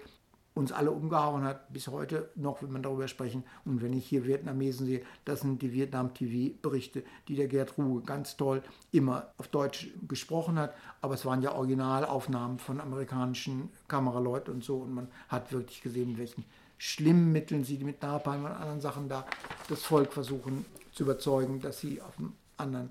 uns 0.59 0.71
alle 0.73 0.91
umgehauen 0.91 1.43
hat, 1.43 1.71
bis 1.71 1.87
heute 1.87 2.29
noch, 2.35 2.61
wenn 2.61 2.71
man 2.71 2.83
darüber 2.83 3.07
sprechen. 3.07 3.43
Und 3.63 3.81
wenn 3.81 3.93
ich 3.93 4.05
hier 4.05 4.25
Vietnamesen 4.25 4.85
sehe, 4.85 5.01
das 5.23 5.41
sind 5.41 5.61
die 5.61 5.71
Vietnam-TV-Berichte, 5.71 7.03
die 7.27 7.35
der 7.35 7.47
Gerd 7.47 7.77
Ruhe 7.77 8.01
ganz 8.01 8.35
toll 8.35 8.61
immer 8.91 9.27
auf 9.37 9.47
Deutsch 9.47 9.87
gesprochen 10.07 10.59
hat. 10.59 10.75
Aber 11.01 11.13
es 11.13 11.25
waren 11.25 11.41
ja 11.41 11.53
Originalaufnahmen 11.53 12.59
von 12.59 12.81
amerikanischen 12.81 13.69
Kameraleuten 13.87 14.53
und 14.53 14.63
so. 14.63 14.77
Und 14.77 14.93
man 14.93 15.07
hat 15.29 15.51
wirklich 15.53 15.81
gesehen, 15.81 16.17
welchen 16.17 16.43
schlimmen 16.77 17.31
Mitteln 17.31 17.63
sie 17.63 17.77
mit 17.77 18.01
Napalm 18.01 18.45
und 18.45 18.51
anderen 18.51 18.81
Sachen 18.81 19.07
da 19.07 19.25
das 19.69 19.83
Volk 19.83 20.11
versuchen 20.11 20.65
zu 20.91 21.03
überzeugen, 21.03 21.61
dass 21.61 21.79
sie 21.79 22.01
auf 22.01 22.17
einem 22.19 22.33
anderen 22.57 22.89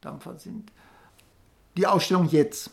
Dampfer 0.00 0.38
sind. 0.38 0.72
Die 1.76 1.86
Ausstellung 1.86 2.28
jetzt 2.28 2.70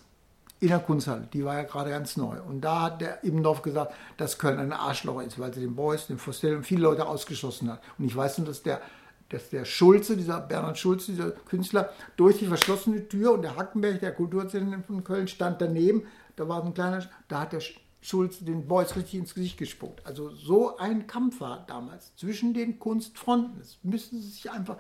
in 0.59 0.69
der 0.69 0.79
Kunsthalle. 0.79 1.27
Die 1.31 1.45
war 1.45 1.55
ja 1.55 1.63
gerade 1.63 1.91
ganz 1.91 2.17
neu. 2.17 2.37
Und 2.41 2.61
da 2.61 2.83
hat 2.83 3.01
der 3.01 3.23
Immendorf 3.23 3.61
gesagt, 3.61 3.93
dass 4.17 4.37
Köln 4.37 4.59
ein 4.59 4.73
Arschloch 4.73 5.21
ist, 5.21 5.37
weil 5.39 5.53
sie 5.53 5.61
den 5.61 5.75
Beuys, 5.75 6.07
den 6.07 6.17
Fostel 6.17 6.55
und 6.55 6.63
viele 6.63 6.81
Leute 6.81 7.05
ausgeschlossen 7.05 7.71
hat. 7.71 7.81
Und 7.97 8.05
ich 8.05 8.15
weiß 8.15 8.39
nur, 8.39 8.47
dass 8.47 8.63
der, 8.63 8.81
dass 9.29 9.49
der 9.49 9.65
Schulze, 9.65 10.17
dieser 10.17 10.39
Bernhard 10.39 10.77
Schulze, 10.77 11.11
dieser 11.11 11.31
Künstler, 11.31 11.89
durch 12.15 12.39
die 12.39 12.47
verschlossene 12.47 13.07
Tür 13.07 13.33
und 13.33 13.43
der 13.43 13.55
Hackenberg, 13.55 13.99
der 13.99 14.13
Kulturzentrum 14.13 14.83
von 14.83 15.03
Köln, 15.03 15.27
stand 15.27 15.61
daneben. 15.61 16.03
Da 16.35 16.47
war 16.47 16.63
ein 16.63 16.73
kleiner, 16.73 17.07
da 17.27 17.41
hat 17.41 17.53
der 17.53 17.61
Schulze 18.01 18.45
den 18.45 18.67
Beuys 18.67 18.95
richtig 18.95 19.19
ins 19.19 19.33
Gesicht 19.33 19.57
gespuckt. 19.57 20.05
Also 20.05 20.29
so 20.29 20.77
ein 20.77 21.07
Kampf 21.07 21.41
war 21.41 21.65
damals 21.67 22.15
zwischen 22.15 22.53
den 22.53 22.79
Kunstfronten. 22.79 23.59
Das 23.59 23.77
müssen 23.83 24.21
Sie 24.21 24.29
sich 24.29 24.51
einfach 24.51 24.77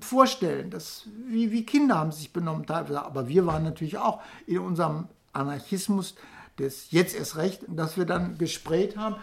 vorstellen. 0.00 0.70
Das, 0.70 1.06
wie, 1.28 1.52
wie 1.52 1.66
Kinder 1.66 1.96
haben 1.96 2.12
sich 2.12 2.32
benommen 2.32 2.66
teilweise. 2.66 3.04
Aber 3.04 3.28
wir 3.28 3.46
waren 3.46 3.62
natürlich 3.62 3.98
auch 3.98 4.20
in 4.46 4.58
unserem 4.58 5.08
Anarchismus 5.32 6.14
des 6.58 6.90
jetzt 6.90 7.14
erst 7.14 7.36
recht, 7.36 7.62
dass 7.68 7.96
wir 7.96 8.06
dann 8.06 8.38
gesprayt 8.38 8.96
haben. 8.96 9.16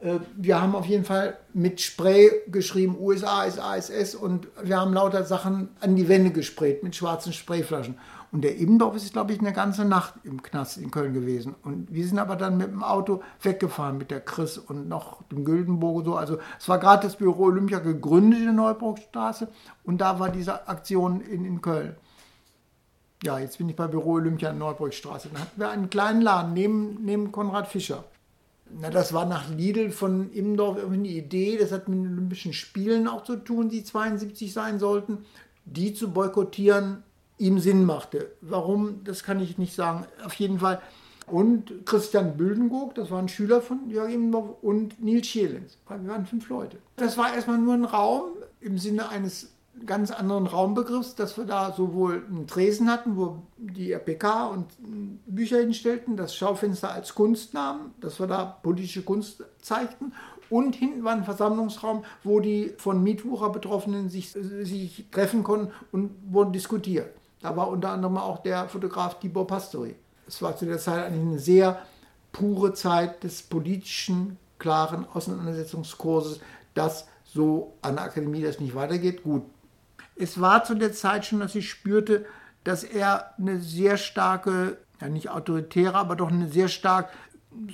Äh, 0.00 0.20
wir 0.36 0.60
haben 0.60 0.74
auf 0.74 0.86
jeden 0.86 1.04
Fall 1.04 1.36
mit 1.52 1.80
Spray 1.80 2.30
geschrieben, 2.48 2.96
USA 2.98 3.44
ist 3.44 3.58
ASS 3.58 4.14
und 4.14 4.48
wir 4.62 4.78
haben 4.78 4.92
lauter 4.92 5.24
Sachen 5.24 5.70
an 5.80 5.96
die 5.96 6.08
Wände 6.08 6.30
gesprayt 6.30 6.82
mit 6.82 6.94
schwarzen 6.94 7.32
Sprayflaschen. 7.32 7.98
Und 8.32 8.42
der 8.42 8.56
Immendorf 8.56 8.96
ist, 8.96 9.12
glaube 9.12 9.32
ich, 9.32 9.40
eine 9.40 9.52
ganze 9.52 9.84
Nacht 9.84 10.14
im 10.24 10.42
Knast 10.42 10.78
in 10.78 10.90
Köln 10.90 11.14
gewesen. 11.14 11.54
Und 11.62 11.92
wir 11.92 12.06
sind 12.06 12.18
aber 12.18 12.36
dann 12.36 12.56
mit 12.56 12.68
dem 12.68 12.82
Auto 12.82 13.22
weggefahren 13.42 13.98
mit 13.98 14.10
der 14.10 14.20
Chris 14.20 14.58
und 14.58 14.88
noch 14.88 15.22
dem 15.24 15.44
Güldenburg 15.44 15.96
und 15.98 16.04
so. 16.04 16.16
Also 16.16 16.38
es 16.58 16.68
war 16.68 16.78
gerade 16.78 17.04
das 17.04 17.16
Büro 17.16 17.44
Olympia 17.44 17.78
gegründet 17.78 18.40
in 18.40 18.46
der 18.46 18.54
Neubruchstraße 18.54 19.48
und 19.84 20.00
da 20.00 20.18
war 20.18 20.30
diese 20.30 20.68
Aktion 20.68 21.20
in, 21.20 21.44
in 21.44 21.60
Köln. 21.60 21.96
Ja, 23.22 23.38
jetzt 23.38 23.58
bin 23.58 23.68
ich 23.68 23.76
bei 23.76 23.86
Büro 23.86 24.14
Olympia 24.14 24.50
in 24.50 24.58
Neubruchstraße. 24.58 25.30
Dann 25.32 25.40
hatten 25.40 25.60
wir 25.60 25.70
einen 25.70 25.88
kleinen 25.88 26.20
Laden 26.20 26.52
neben, 26.52 27.04
neben 27.04 27.32
Konrad 27.32 27.68
Fischer. 27.68 28.04
Na, 28.80 28.90
das 28.90 29.12
war 29.12 29.26
nach 29.26 29.48
Lidl 29.48 29.90
von 29.90 30.32
Immendorf 30.32 30.76
irgendwie 30.78 30.98
eine 30.98 31.08
Idee. 31.08 31.56
Das 31.56 31.72
hat 31.72 31.88
mit 31.88 31.98
den 31.98 32.12
Olympischen 32.12 32.52
Spielen 32.52 33.08
auch 33.08 33.22
zu 33.22 33.36
tun, 33.36 33.68
die 33.68 33.84
72 33.84 34.52
sein 34.52 34.78
sollten. 34.78 35.24
Die 35.64 35.94
zu 35.94 36.10
boykottieren, 36.12 37.02
ihm 37.38 37.58
Sinn 37.58 37.84
machte. 37.84 38.32
Warum, 38.40 39.04
das 39.04 39.22
kann 39.22 39.40
ich 39.40 39.58
nicht 39.58 39.74
sagen. 39.74 40.06
Auf 40.24 40.34
jeden 40.34 40.60
Fall. 40.60 40.80
Und 41.26 41.84
Christian 41.86 42.36
Büldenburg, 42.36 42.94
das 42.94 43.10
war 43.10 43.18
ein 43.18 43.28
Schüler 43.28 43.60
von 43.60 43.90
Jörg 43.90 44.12
Immendorf, 44.12 44.62
und 44.62 45.02
Nils 45.02 45.26
Schelens. 45.26 45.78
Wir 45.88 46.08
waren 46.08 46.24
fünf 46.24 46.48
Leute. 46.48 46.78
Das 46.96 47.18
war 47.18 47.34
erstmal 47.34 47.58
nur 47.58 47.74
ein 47.74 47.84
Raum 47.84 48.30
im 48.60 48.78
Sinne 48.78 49.08
eines 49.08 49.52
ganz 49.84 50.10
anderen 50.10 50.46
Raumbegriffs, 50.46 51.16
dass 51.16 51.36
wir 51.36 51.44
da 51.44 51.72
sowohl 51.72 52.24
einen 52.30 52.46
Tresen 52.46 52.90
hatten, 52.90 53.16
wo 53.16 53.42
die 53.58 53.92
RPK 53.92 54.46
und 54.46 54.66
Bücher 55.26 55.58
hinstellten, 55.58 56.16
das 56.16 56.34
Schaufenster 56.34 56.92
als 56.92 57.14
Kunst 57.14 57.52
nahmen, 57.52 57.92
dass 58.00 58.18
wir 58.18 58.26
da 58.26 58.44
politische 58.44 59.02
Kunst 59.02 59.44
zeigten 59.60 60.12
und 60.48 60.76
hinten 60.76 61.04
war 61.04 61.12
ein 61.12 61.24
Versammlungsraum, 61.24 62.04
wo 62.22 62.40
die 62.40 62.72
von 62.78 63.02
Mietwucher 63.02 63.50
Betroffenen 63.50 64.08
sich, 64.08 64.30
sich 64.30 65.06
treffen 65.10 65.42
konnten 65.42 65.72
und 65.92 66.10
wurden 66.30 66.52
diskutiert. 66.52 67.10
Da 67.40 67.56
war 67.56 67.68
unter 67.68 67.90
anderem 67.90 68.16
auch 68.16 68.38
der 68.42 68.68
Fotograf 68.68 69.18
Tibor 69.18 69.46
Pastori. 69.46 69.94
Es 70.26 70.42
war 70.42 70.56
zu 70.56 70.66
der 70.66 70.78
Zeit 70.78 71.04
eigentlich 71.04 71.22
eine 71.22 71.38
sehr 71.38 71.78
pure 72.32 72.74
Zeit 72.74 73.22
des 73.22 73.42
politischen, 73.42 74.38
klaren 74.58 75.06
Auseinandersetzungskurses, 75.12 76.40
dass 76.74 77.06
so 77.24 77.74
an 77.82 77.96
der 77.96 78.04
Akademie 78.04 78.42
das 78.42 78.60
nicht 78.60 78.74
weitergeht. 78.74 79.22
Gut. 79.22 79.42
Es 80.16 80.40
war 80.40 80.64
zu 80.64 80.74
der 80.74 80.92
Zeit 80.92 81.26
schon, 81.26 81.40
dass 81.40 81.54
ich 81.54 81.68
spürte, 81.68 82.24
dass 82.64 82.82
er 82.82 83.34
eine 83.38 83.60
sehr 83.60 83.96
starke, 83.96 84.78
ja 85.00 85.08
nicht 85.08 85.30
autoritäre, 85.30 85.94
aber 85.94 86.16
doch 86.16 86.30
eine 86.30 86.48
sehr 86.48 86.68
stark 86.68 87.10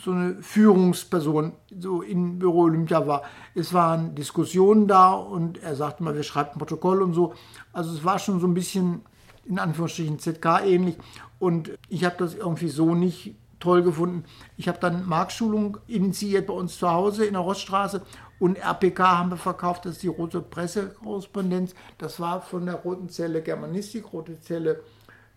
so 0.05 0.13
eine 0.13 0.43
Führungsperson 0.43 1.53
so 1.79 2.03
in 2.03 2.39
Büro 2.39 2.63
Olympia 2.63 3.07
war. 3.07 3.23
Es 3.55 3.73
waren 3.73 4.15
Diskussionen 4.15 4.87
da 4.87 5.13
und 5.13 5.63
er 5.63 5.77
sagte 5.77 6.03
mal, 6.03 6.15
wir 6.15 6.23
schreiben 6.23 6.51
ein 6.53 6.59
Protokoll 6.59 7.03
und 7.03 7.15
so. 7.15 7.35
Also 7.73 7.93
es 7.93 8.05
war 8.05 8.19
schon 8.19 8.41
so 8.41 8.47
ein 8.47 8.55
bisschen 8.55 9.03
in 9.45 9.59
Anführungsstrichen 9.59 10.19
ZK 10.19 10.65
ähnlich 10.65 10.97
und 11.39 11.73
ich 11.89 12.05
habe 12.05 12.17
das 12.19 12.35
irgendwie 12.35 12.69
so 12.69 12.95
nicht 12.95 13.35
toll 13.59 13.83
gefunden. 13.83 14.25
Ich 14.57 14.67
habe 14.69 14.79
dann 14.81 15.07
Marktschulung 15.07 15.79
initiiert 15.87 16.49
bei 16.49 16.55
uns 16.55 16.79
zu 16.79 16.91
Hause 16.91 17.25
in 17.25 17.35
der 17.35 17.43
Roststraße 17.43 18.03
und 18.41 18.59
RPK 18.59 19.19
haben 19.19 19.31
wir 19.31 19.37
verkauft, 19.37 19.87
das 19.87 19.93
ist 19.93 20.03
die 20.03 20.09
Rote 20.09 20.41
Pressekorrespondenz. 20.41 21.75
Das 21.99 22.19
war 22.19 22.41
von 22.41 22.67
der 22.67 22.75
Roten 22.75 23.09
Zelle 23.09 23.41
Germanistik, 23.41 24.13
Rote 24.13 24.41
Zelle 24.41 24.83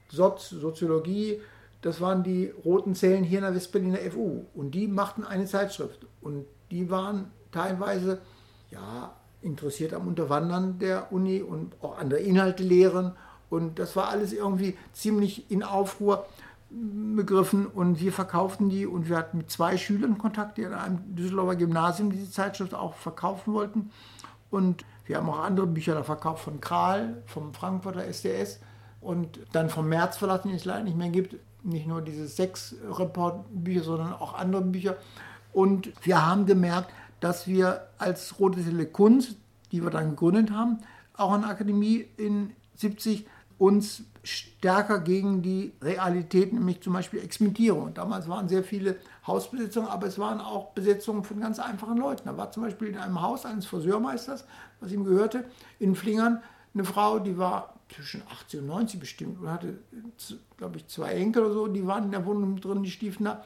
Soz, 0.10 0.50
Soziologie. 0.50 1.39
Das 1.82 2.02
waren 2.02 2.24
die 2.24 2.52
roten 2.65 2.96
Zellen 2.96 3.24
hier 3.24 3.39
in 3.39 3.44
der 3.44 3.54
Westberliner 3.54 4.00
FU. 4.12 4.46
Und 4.56 4.72
die 4.72 4.88
machten 4.88 5.24
eine 5.24 5.46
Zeitschrift. 5.46 6.08
Und 6.22 6.46
die 6.72 6.89
waren 6.89 7.32
teilweise 7.52 8.22
ja, 8.72 9.13
interessiert 9.44 9.94
am 9.94 10.08
Unterwandern 10.08 10.80
der 10.80 11.12
Uni 11.12 11.44
und 11.44 11.76
auch 11.84 12.00
andere 12.00 12.22
Inhalte 12.22 12.63
lehren. 12.63 13.12
Und 13.50 13.80
das 13.80 13.96
war 13.96 14.10
alles 14.10 14.34
irgendwie 14.34 14.78
ziemlich 14.94 15.50
in 15.50 15.64
Aufruhr 15.64 16.26
begriffen 17.16 17.68
und 17.68 18.00
wir 18.00 18.12
verkauften 18.12 18.70
die 18.70 18.86
und 18.86 19.08
wir 19.08 19.18
hatten 19.18 19.38
mit 19.38 19.52
zwei 19.52 19.78
Schülern 19.78 20.18
Kontakt, 20.18 20.58
die 20.58 20.66
an 20.66 20.74
einem 20.74 21.16
Düsseldorfer 21.16 21.56
Gymnasium 21.56 22.12
diese 22.12 22.30
Zeitschrift 22.30 22.74
auch 22.74 22.96
verkaufen 22.96 23.54
wollten. 23.54 23.92
Und 24.50 24.84
wir 25.06 25.18
haben 25.18 25.30
auch 25.30 25.40
andere 25.40 25.68
Bücher 25.68 25.94
da 25.94 26.04
verkauft 26.04 26.44
von 26.44 26.60
Kral, 26.60 27.22
vom 27.28 27.54
Frankfurter 27.54 28.04
SDS 28.06 28.60
und 29.00 29.40
dann 29.52 29.70
vom 29.70 29.88
März 29.88 30.18
Verlag, 30.18 30.44
den 30.44 30.56
es 30.56 30.66
leider 30.66 30.84
nicht 30.84 30.98
mehr 30.98 31.10
gibt. 31.10 31.36
Nicht 31.64 31.88
nur 31.88 32.02
diese 32.02 32.28
sechs 32.28 32.76
Report-Bücher, 32.92 33.84
sondern 33.84 34.14
auch 34.14 34.34
andere 34.34 34.62
Bücher. 34.62 34.98
Und 35.54 35.92
wir 36.04 36.26
haben 36.26 36.46
gemerkt, 36.46 36.92
dass 37.20 37.48
wir 37.48 37.88
als 37.98 38.40
Rote 38.40 38.62
Tele 38.64 38.86
Kunst, 38.86 39.38
die 39.72 39.84
wir 39.84 39.90
dann 39.90 40.12
gegründet 40.12 40.52
haben, 40.52 40.80
auch 41.16 41.32
an 41.32 41.42
der 41.42 41.52
Akademie 41.52 42.06
in 42.18 42.52
70 42.76 43.26
uns 43.58 44.04
stärker 44.24 45.00
gegen 45.00 45.41
die 45.41 45.74
Realität, 45.82 46.52
nämlich 46.52 46.82
zum 46.82 46.94
Beispiel 46.94 47.22
Exmittierung. 47.22 47.94
Damals 47.94 48.28
waren 48.28 48.50
sehr 48.50 48.63
viele 48.63 48.98
Hausbesitzungen, 49.26 49.88
aber 49.88 50.08
es 50.08 50.18
waren 50.18 50.41
auch 50.41 50.72
Besetzungen 50.72 51.24
von 51.24 51.39
ganz 51.39 51.60
einfachen 51.60 51.98
Leuten. 51.98 52.24
Da 52.26 52.36
war 52.36 52.52
zum 52.52 52.63
Beispiel 52.63 52.89
in 52.89 52.98
einem 52.98 53.22
Haus 53.22 53.46
eines 53.46 53.68
Friseurmeisters, 53.68 54.46
was 54.80 54.91
ihm 54.91 55.04
gehörte, 55.04 55.46
in 55.80 55.96
Flingern, 55.96 56.41
eine 56.74 56.84
Frau, 56.84 57.20
die 57.20 57.38
war 57.38 57.76
zwischen 57.94 58.24
80 58.30 58.62
und 58.62 58.68
90 58.68 59.00
bestimmt 59.00 59.39
und 59.39 59.50
hatte, 59.50 59.78
glaube 60.58 60.78
ich, 60.78 60.88
zwei 60.88 61.13
Enkel 61.13 61.46
oder 61.46 61.54
so, 61.54 61.68
die 61.68 61.86
waren 61.86 62.06
in 62.06 62.12
der 62.12 62.26
Wohnung 62.26 62.60
drin, 62.60 62.84
die 62.84 62.91
stiefen 62.91 63.26
da. 63.26 63.44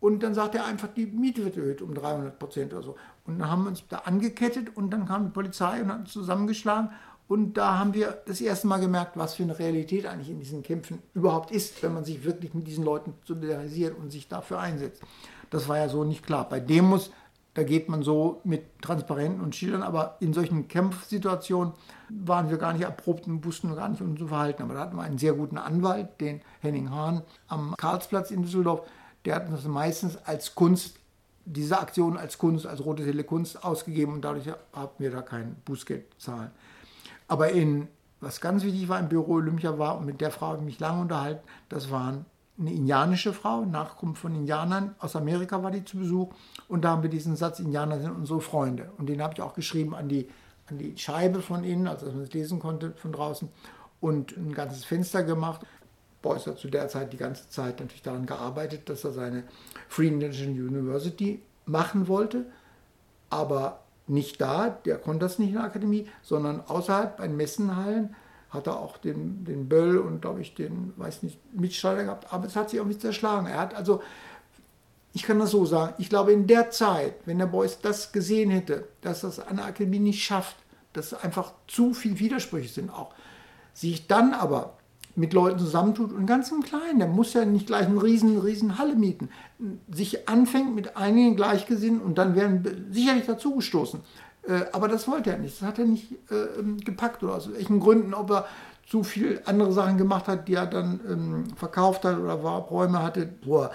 Und 0.00 0.24
dann 0.24 0.34
sagte 0.34 0.58
er 0.58 0.64
einfach, 0.64 0.88
die 0.88 1.06
Miete 1.06 1.44
wird 1.44 1.56
erhöht 1.56 1.80
um 1.80 1.94
300 1.94 2.36
Prozent 2.36 2.72
oder 2.72 2.82
so. 2.82 2.96
Und 3.24 3.38
dann 3.38 3.48
haben 3.48 3.62
wir 3.62 3.68
uns 3.68 3.86
da 3.86 3.98
angekettet 3.98 4.76
und 4.76 4.90
dann 4.90 5.06
kam 5.06 5.26
die 5.26 5.30
Polizei 5.30 5.80
und 5.80 5.92
hat 5.92 6.00
uns 6.00 6.12
zusammengeschlagen 6.12 6.90
und 7.28 7.54
da 7.54 7.78
haben 7.78 7.94
wir 7.94 8.22
das 8.26 8.40
erste 8.40 8.66
Mal 8.66 8.78
gemerkt, 8.78 9.16
was 9.16 9.34
für 9.34 9.42
eine 9.42 9.58
Realität 9.58 10.06
eigentlich 10.06 10.30
in 10.30 10.40
diesen 10.40 10.62
Kämpfen 10.62 10.98
überhaupt 11.14 11.50
ist, 11.50 11.82
wenn 11.82 11.94
man 11.94 12.04
sich 12.04 12.24
wirklich 12.24 12.52
mit 12.52 12.66
diesen 12.66 12.84
Leuten 12.84 13.14
solidarisiert 13.24 13.96
und 13.98 14.10
sich 14.10 14.28
dafür 14.28 14.60
einsetzt. 14.60 15.02
Das 15.50 15.68
war 15.68 15.78
ja 15.78 15.88
so 15.88 16.04
nicht 16.04 16.26
klar. 16.26 16.48
Bei 16.48 16.60
Demos, 16.60 17.10
da 17.54 17.62
geht 17.62 17.88
man 17.88 18.02
so 18.02 18.40
mit 18.44 18.82
Transparenten 18.82 19.40
und 19.40 19.54
Schildern, 19.54 19.82
aber 19.82 20.16
in 20.20 20.32
solchen 20.32 20.68
Kampfsituationen 20.68 21.74
waren 22.08 22.50
wir 22.50 22.58
gar 22.58 22.72
nicht 22.72 22.82
erprobt 22.82 23.26
und 23.26 23.44
wussten 23.44 23.74
gar 23.74 23.88
nicht, 23.88 24.02
uns 24.02 24.18
zu 24.18 24.28
verhalten. 24.28 24.62
Aber 24.62 24.74
da 24.74 24.80
hatten 24.80 24.96
wir 24.96 25.02
einen 25.02 25.18
sehr 25.18 25.34
guten 25.34 25.58
Anwalt, 25.58 26.20
den 26.20 26.40
Henning 26.60 26.90
Hahn 26.90 27.22
am 27.48 27.74
Karlsplatz 27.76 28.30
in 28.30 28.42
Düsseldorf. 28.42 28.82
Der 29.24 29.36
hat 29.36 29.48
uns 29.48 29.64
meistens 29.64 30.16
als 30.24 30.54
Kunst 30.54 30.96
diese 31.44 31.78
Aktion 31.78 32.16
als 32.16 32.38
Kunst, 32.38 32.66
als 32.66 32.84
rote 32.84 33.04
Tele 33.04 33.24
Kunst 33.24 33.64
ausgegeben 33.64 34.12
und 34.14 34.22
dadurch 34.22 34.46
haben 34.72 34.92
wir 34.98 35.10
da 35.10 35.22
kein 35.22 35.56
Bußgeld 35.64 36.04
zahlen. 36.18 36.50
Aber 37.32 37.48
in, 37.48 37.88
was 38.20 38.42
ganz 38.42 38.62
wichtig 38.62 38.90
war 38.90 39.00
im 39.00 39.08
Büro 39.08 39.36
Olympia 39.36 39.78
war, 39.78 39.96
und 39.96 40.04
mit 40.04 40.20
der 40.20 40.30
Frau 40.30 40.48
habe 40.48 40.58
ich 40.58 40.64
mich 40.66 40.80
lange 40.80 41.00
unterhalten, 41.00 41.40
das 41.70 41.90
war 41.90 42.26
eine 42.58 42.70
indianische 42.70 43.32
Frau, 43.32 43.64
Nachkunft 43.64 44.20
von 44.20 44.34
Indianern, 44.34 44.94
aus 44.98 45.16
Amerika 45.16 45.62
war 45.62 45.70
die 45.70 45.82
zu 45.82 45.96
Besuch. 45.96 46.28
Und 46.68 46.84
da 46.84 46.90
haben 46.90 47.02
wir 47.02 47.08
diesen 47.08 47.34
Satz, 47.34 47.58
Indianer 47.58 48.00
sind 48.00 48.10
unsere 48.10 48.42
Freunde. 48.42 48.92
Und 48.98 49.08
den 49.08 49.22
habe 49.22 49.32
ich 49.32 49.40
auch 49.40 49.54
geschrieben 49.54 49.94
an 49.94 50.10
die, 50.10 50.28
an 50.66 50.76
die 50.76 50.94
Scheibe 50.98 51.40
von 51.40 51.64
innen, 51.64 51.88
also 51.88 52.04
dass 52.04 52.14
man 52.14 52.24
es 52.24 52.34
lesen 52.34 52.58
konnte 52.58 52.92
von 52.96 53.12
draußen. 53.12 53.48
Und 54.02 54.36
ein 54.36 54.52
ganzes 54.52 54.84
Fenster 54.84 55.22
gemacht. 55.22 55.62
Beuys 56.20 56.46
hat 56.46 56.58
zu 56.58 56.68
der 56.68 56.88
Zeit 56.88 57.14
die 57.14 57.16
ganze 57.16 57.48
Zeit 57.48 57.80
natürlich 57.80 58.02
daran 58.02 58.26
gearbeitet, 58.26 58.90
dass 58.90 59.04
er 59.04 59.12
seine 59.12 59.44
Free 59.88 60.08
International 60.08 60.66
University 60.66 61.40
machen 61.64 62.08
wollte. 62.08 62.44
Aber 63.30 63.81
nicht 64.06 64.40
da, 64.40 64.70
der 64.70 64.98
konnte 64.98 65.20
das 65.20 65.38
nicht 65.38 65.50
in 65.50 65.54
der 65.54 65.64
Akademie, 65.64 66.08
sondern 66.22 66.62
außerhalb 66.66 67.16
bei 67.16 67.28
Messenhallen 67.28 68.14
hat 68.50 68.66
er 68.66 68.78
auch 68.78 68.98
den, 68.98 69.44
den 69.44 69.68
Böll 69.68 69.98
und 69.98 70.20
glaube 70.20 70.42
ich 70.42 70.54
den, 70.54 70.92
weiß 70.96 71.22
nicht, 71.22 71.38
Mitstreiter 71.54 72.04
gehabt, 72.04 72.32
aber 72.32 72.46
es 72.46 72.56
hat 72.56 72.70
sich 72.70 72.80
auch 72.80 72.84
nicht 72.84 73.00
zerschlagen. 73.00 73.46
Er 73.46 73.58
hat 73.58 73.74
also, 73.74 74.02
ich 75.14 75.22
kann 75.22 75.38
das 75.38 75.50
so 75.50 75.64
sagen, 75.64 75.94
ich 75.98 76.10
glaube 76.10 76.32
in 76.32 76.46
der 76.46 76.70
Zeit, 76.70 77.14
wenn 77.24 77.38
der 77.38 77.46
Beuys 77.46 77.78
das 77.80 78.12
gesehen 78.12 78.50
hätte, 78.50 78.88
dass 79.00 79.22
das 79.22 79.40
an 79.40 79.56
der 79.56 79.66
Akademie 79.66 80.00
nicht 80.00 80.22
schafft, 80.22 80.56
dass 80.92 81.14
einfach 81.14 81.52
zu 81.66 81.94
viel 81.94 82.18
Widersprüche 82.18 82.68
sind 82.68 82.90
auch, 82.90 83.14
sich 83.72 84.06
dann 84.06 84.34
aber 84.34 84.74
mit 85.14 85.32
Leuten 85.32 85.58
zusammentut 85.58 86.12
und 86.12 86.26
ganz 86.26 86.50
im 86.50 86.62
Kleinen, 86.62 86.98
der 86.98 87.08
muss 87.08 87.34
ja 87.34 87.44
nicht 87.44 87.66
gleich 87.66 87.86
eine 87.86 88.02
riesen, 88.02 88.38
riesen 88.38 88.78
Halle 88.78 88.96
mieten, 88.96 89.28
sich 89.90 90.28
anfängt 90.28 90.74
mit 90.74 90.96
einigen 90.96 91.36
Gleichgesinnten 91.36 92.00
und 92.00 92.16
dann 92.16 92.34
werden 92.34 92.86
sicherlich 92.90 93.26
dazugestoßen. 93.26 94.00
Äh, 94.48 94.62
aber 94.72 94.88
das 94.88 95.06
wollte 95.08 95.30
er 95.30 95.38
nicht, 95.38 95.60
das 95.60 95.68
hat 95.68 95.78
er 95.78 95.84
nicht 95.84 96.12
äh, 96.30 96.58
ähm, 96.58 96.78
gepackt 96.78 97.22
oder 97.22 97.34
aus 97.34 97.52
welchen 97.52 97.80
Gründen, 97.80 98.14
ob 98.14 98.30
er 98.30 98.46
zu 98.86 99.02
viel 99.02 99.40
andere 99.44 99.72
Sachen 99.72 99.98
gemacht 99.98 100.28
hat, 100.28 100.48
die 100.48 100.54
er 100.54 100.66
dann 100.66 101.00
ähm, 101.08 101.44
verkauft 101.56 102.04
hat 102.04 102.18
oder 102.18 102.42
war, 102.42 102.60
Räume 102.60 103.02
hatte, 103.02 103.28
wo 103.44 103.62
er 103.62 103.70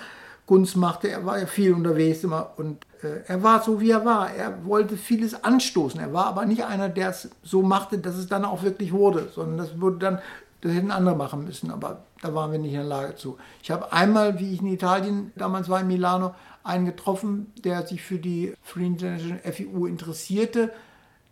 Kunst 0.47 0.77
machte, 0.77 1.09
er 1.09 1.25
war 1.25 1.39
ja 1.39 1.45
viel 1.45 1.73
unterwegs 1.73 2.23
immer 2.23 2.51
und 2.55 2.85
äh, 3.03 3.21
er 3.27 3.43
war 3.43 3.61
so, 3.61 3.81
wie 3.81 3.91
er 3.91 4.05
war. 4.05 4.31
Er 4.31 4.65
wollte 4.65 4.95
vieles 4.95 5.43
anstoßen. 5.43 5.99
Er 5.99 6.13
war 6.13 6.25
aber 6.25 6.45
nicht 6.45 6.63
einer, 6.63 6.87
der 6.87 7.09
es 7.09 7.29
so 7.43 7.61
machte, 7.61 7.97
dass 7.97 8.15
es 8.15 8.27
dann 8.27 8.45
auch 8.45 8.63
wirklich 8.63 8.93
wurde, 8.93 9.27
sondern 9.35 9.57
das 9.57 9.79
wurde 9.81 9.97
dann 9.97 10.19
das 10.61 10.73
hätten 10.73 10.91
andere 10.91 11.15
machen 11.15 11.43
müssen, 11.43 11.71
aber 11.71 12.03
da 12.21 12.33
waren 12.33 12.51
wir 12.51 12.59
nicht 12.59 12.73
in 12.73 12.79
der 12.79 12.87
Lage 12.87 13.15
zu. 13.15 13.37
Ich 13.61 13.69
habe 13.69 13.91
einmal, 13.91 14.39
wie 14.39 14.53
ich 14.53 14.61
in 14.61 14.67
Italien 14.67 15.31
damals 15.35 15.69
war, 15.69 15.81
in 15.81 15.87
Milano, 15.87 16.33
einen 16.63 16.85
getroffen, 16.85 17.53
der 17.63 17.85
sich 17.85 18.01
für 18.01 18.17
die 18.17 18.53
Free 18.63 18.87
International 18.87 19.39
FIU 19.39 19.85
interessierte. 19.85 20.71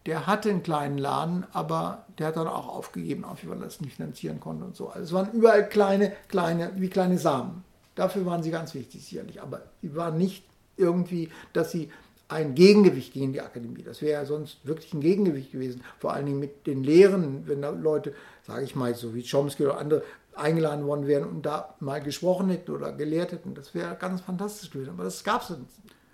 Der 0.06 0.28
hatte 0.28 0.50
einen 0.50 0.64
kleinen 0.64 1.00
Laden, 1.00 1.46
aber 1.52 2.06
der 2.20 2.28
hat 2.28 2.38
dann 2.38 2.48
auch 2.48 2.68
aufgegeben, 2.68 3.26
auch 3.26 3.38
weil 3.44 3.58
er 3.58 3.66
das 3.66 3.82
nicht 3.82 3.96
finanzieren 3.96 4.40
konnte 4.40 4.64
und 4.64 4.76
so. 4.76 4.90
Also 4.90 5.04
es 5.04 5.14
waren 5.14 5.32
überall 5.32 5.68
kleine, 5.68 6.14
kleine, 6.28 6.72
wie 6.76 6.90
kleine 6.90 7.18
Samen. 7.18 7.64
Dafür 7.96 8.26
waren 8.26 8.44
sie 8.44 8.52
ganz 8.52 8.76
wichtig, 8.76 9.04
sicherlich. 9.04 9.42
Aber 9.42 9.64
sie 9.82 9.96
waren 9.96 10.18
nicht 10.18 10.46
irgendwie, 10.78 11.30
dass 11.54 11.72
sie 11.72 11.90
ein 12.28 12.56
Gegengewicht 12.56 13.14
gegen 13.14 13.34
die 13.34 13.42
Akademie. 13.42 13.84
Das 13.84 14.02
wäre 14.02 14.22
ja 14.22 14.26
sonst 14.26 14.66
wirklich 14.66 14.94
ein 14.94 15.02
Gegengewicht 15.02 15.52
gewesen. 15.52 15.82
Vor 16.00 16.14
allen 16.14 16.26
Dingen 16.26 16.40
mit 16.40 16.68
den 16.68 16.84
Lehren, 16.84 17.48
wenn 17.48 17.62
da 17.62 17.70
Leute 17.70 18.14
sage 18.46 18.64
ich 18.64 18.76
mal, 18.76 18.94
so 18.96 19.14
wie 19.16 19.24
Chomsky 19.28 19.66
oder 19.66 19.78
andere 19.78 20.04
eingeladen 20.36 20.86
worden 20.86 21.08
wären 21.08 21.24
und 21.24 21.46
da 21.46 21.76
mal 21.80 22.02
gesprochen 22.02 22.50
hätten 22.50 22.72
oder 22.72 22.92
gelehrt 22.92 23.32
hätten. 23.32 23.56
Das 23.56 23.74
wäre 23.74 23.96
ganz 23.96 24.22
fantastisch 24.22 24.70
gewesen. 24.70 24.92
Aber 24.92 25.06
das 25.06 25.24
gab 25.24 25.42
es 25.42 25.50
nicht. 25.50 25.62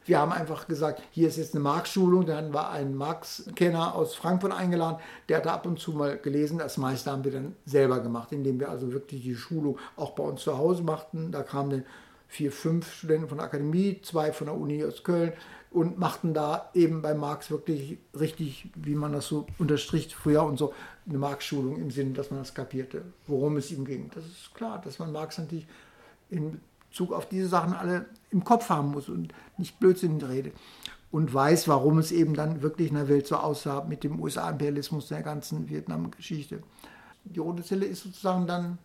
Wir 0.05 0.19
haben 0.19 0.31
einfach 0.31 0.67
gesagt, 0.67 1.01
hier 1.11 1.27
ist 1.27 1.37
jetzt 1.37 1.53
eine 1.53 1.63
Marx-Schulung. 1.63 2.25
Dann 2.25 2.53
war 2.53 2.71
ein 2.71 2.95
Marx-Kenner 2.95 3.93
aus 3.93 4.15
Frankfurt 4.15 4.51
eingeladen, 4.51 4.97
der 5.29 5.37
hat 5.37 5.45
da 5.45 5.53
ab 5.53 5.65
und 5.65 5.79
zu 5.79 5.91
mal 5.91 6.17
gelesen. 6.17 6.57
Das 6.57 6.77
meiste 6.77 7.11
haben 7.11 7.23
wir 7.23 7.31
dann 7.31 7.55
selber 7.65 7.99
gemacht, 7.99 8.31
indem 8.31 8.59
wir 8.59 8.69
also 8.69 8.93
wirklich 8.93 9.21
die 9.21 9.35
Schulung 9.35 9.77
auch 9.95 10.11
bei 10.11 10.23
uns 10.23 10.41
zu 10.41 10.57
Hause 10.57 10.83
machten. 10.83 11.31
Da 11.31 11.43
kamen 11.43 11.69
dann 11.69 11.85
vier, 12.27 12.51
fünf 12.51 12.91
Studenten 12.91 13.27
von 13.27 13.37
der 13.37 13.47
Akademie, 13.47 14.01
zwei 14.01 14.31
von 14.31 14.47
der 14.47 14.55
Uni 14.55 14.83
aus 14.83 15.03
Köln, 15.03 15.33
und 15.71 15.97
machten 15.97 16.33
da 16.33 16.69
eben 16.73 17.01
bei 17.01 17.13
Marx 17.13 17.49
wirklich 17.49 17.97
richtig, 18.17 18.69
wie 18.75 18.93
man 18.93 19.13
das 19.13 19.27
so 19.27 19.47
unterstricht 19.57 20.13
früher 20.13 20.43
und 20.43 20.57
so, 20.57 20.73
eine 21.07 21.17
Marx-Schulung 21.17 21.77
im 21.77 21.91
Sinne, 21.91 22.11
dass 22.11 22.29
man 22.29 22.41
das 22.41 22.53
kapierte, 22.53 23.03
worum 23.25 23.57
es 23.57 23.71
ihm 23.71 23.85
ging. 23.85 24.11
Das 24.13 24.25
ist 24.25 24.53
klar, 24.53 24.81
dass 24.83 24.99
man 24.99 25.11
Marx 25.11 25.37
natürlich 25.37 25.65
in 26.29 26.59
Bezug 26.89 27.13
auf 27.13 27.27
diese 27.27 27.47
Sachen 27.47 27.73
alle 27.73 28.05
im 28.31 28.43
Kopf 28.43 28.69
haben 28.69 28.91
muss 28.91 29.07
und 29.07 29.33
nicht 29.57 29.79
Blödsinn 29.79 30.21
redet. 30.21 30.53
Und 31.09 31.33
weiß, 31.33 31.67
warum 31.67 31.97
es 31.97 32.11
eben 32.11 32.35
dann 32.35 32.61
wirklich 32.61 32.89
in 32.89 32.95
der 32.95 33.09
Welt 33.09 33.27
so 33.27 33.35
aussah 33.35 33.83
mit 33.83 34.03
dem 34.03 34.21
USA-Imperialismus 34.21 35.07
der 35.07 35.23
ganzen 35.23 35.69
Vietnam-Geschichte. 35.69 36.63
Die 37.25 37.39
Rote 37.39 37.63
Zelle 37.63 37.85
ist 37.85 38.03
sozusagen 38.03 38.47
dann 38.47 38.77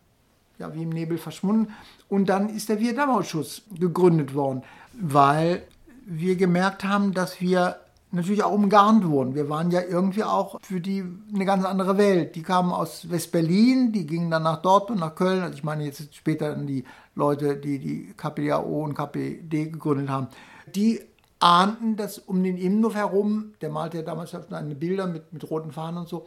ja, 0.59 0.73
wie 0.73 0.83
im 0.83 0.89
Nebel 0.89 1.17
verschwunden. 1.17 1.73
Und 2.09 2.27
dann 2.27 2.49
ist 2.49 2.69
der 2.69 2.79
Vietnam-Ausschuss 2.79 3.63
gegründet 3.77 4.33
worden, 4.33 4.63
weil 4.93 5.63
wir 6.09 6.37
gemerkt 6.37 6.85
haben, 6.85 7.13
dass 7.13 7.41
wir 7.41 7.81
natürlich 8.11 8.43
auch 8.43 8.53
umgarnt 8.53 9.05
wurden. 9.05 9.35
Wir 9.35 9.49
waren 9.49 9.71
ja 9.71 9.81
irgendwie 9.81 10.23
auch 10.23 10.59
für 10.61 10.79
die 10.79 11.03
eine 11.33 11.45
ganz 11.45 11.65
andere 11.65 11.97
Welt. 11.97 12.35
Die 12.35 12.43
kamen 12.43 12.71
aus 12.71 13.09
West-Berlin, 13.09 13.91
die 13.91 14.07
gingen 14.07 14.31
dann 14.31 14.43
nach 14.43 14.61
Dortmund, 14.61 15.01
nach 15.01 15.15
Köln. 15.15 15.41
Also 15.41 15.55
ich 15.55 15.65
meine 15.65 15.83
jetzt 15.83 16.15
später 16.15 16.55
die 16.55 16.85
Leute, 17.13 17.57
die 17.57 17.79
die 17.79 18.13
KPDAO 18.15 18.83
und 18.83 18.93
KPD 18.93 19.65
gegründet 19.65 20.09
haben. 20.09 20.27
Die 20.73 21.01
ahnten, 21.39 21.97
dass 21.97 22.19
um 22.19 22.41
den 22.41 22.57
Imnov 22.57 22.95
herum, 22.95 23.53
der 23.61 23.69
malte 23.69 23.97
ja 23.97 24.03
damals 24.03 24.31
seine 24.31 24.75
Bilder 24.75 25.07
mit, 25.07 25.33
mit 25.33 25.49
roten 25.49 25.73
Fahnen 25.73 25.99
und 25.99 26.07
so, 26.07 26.25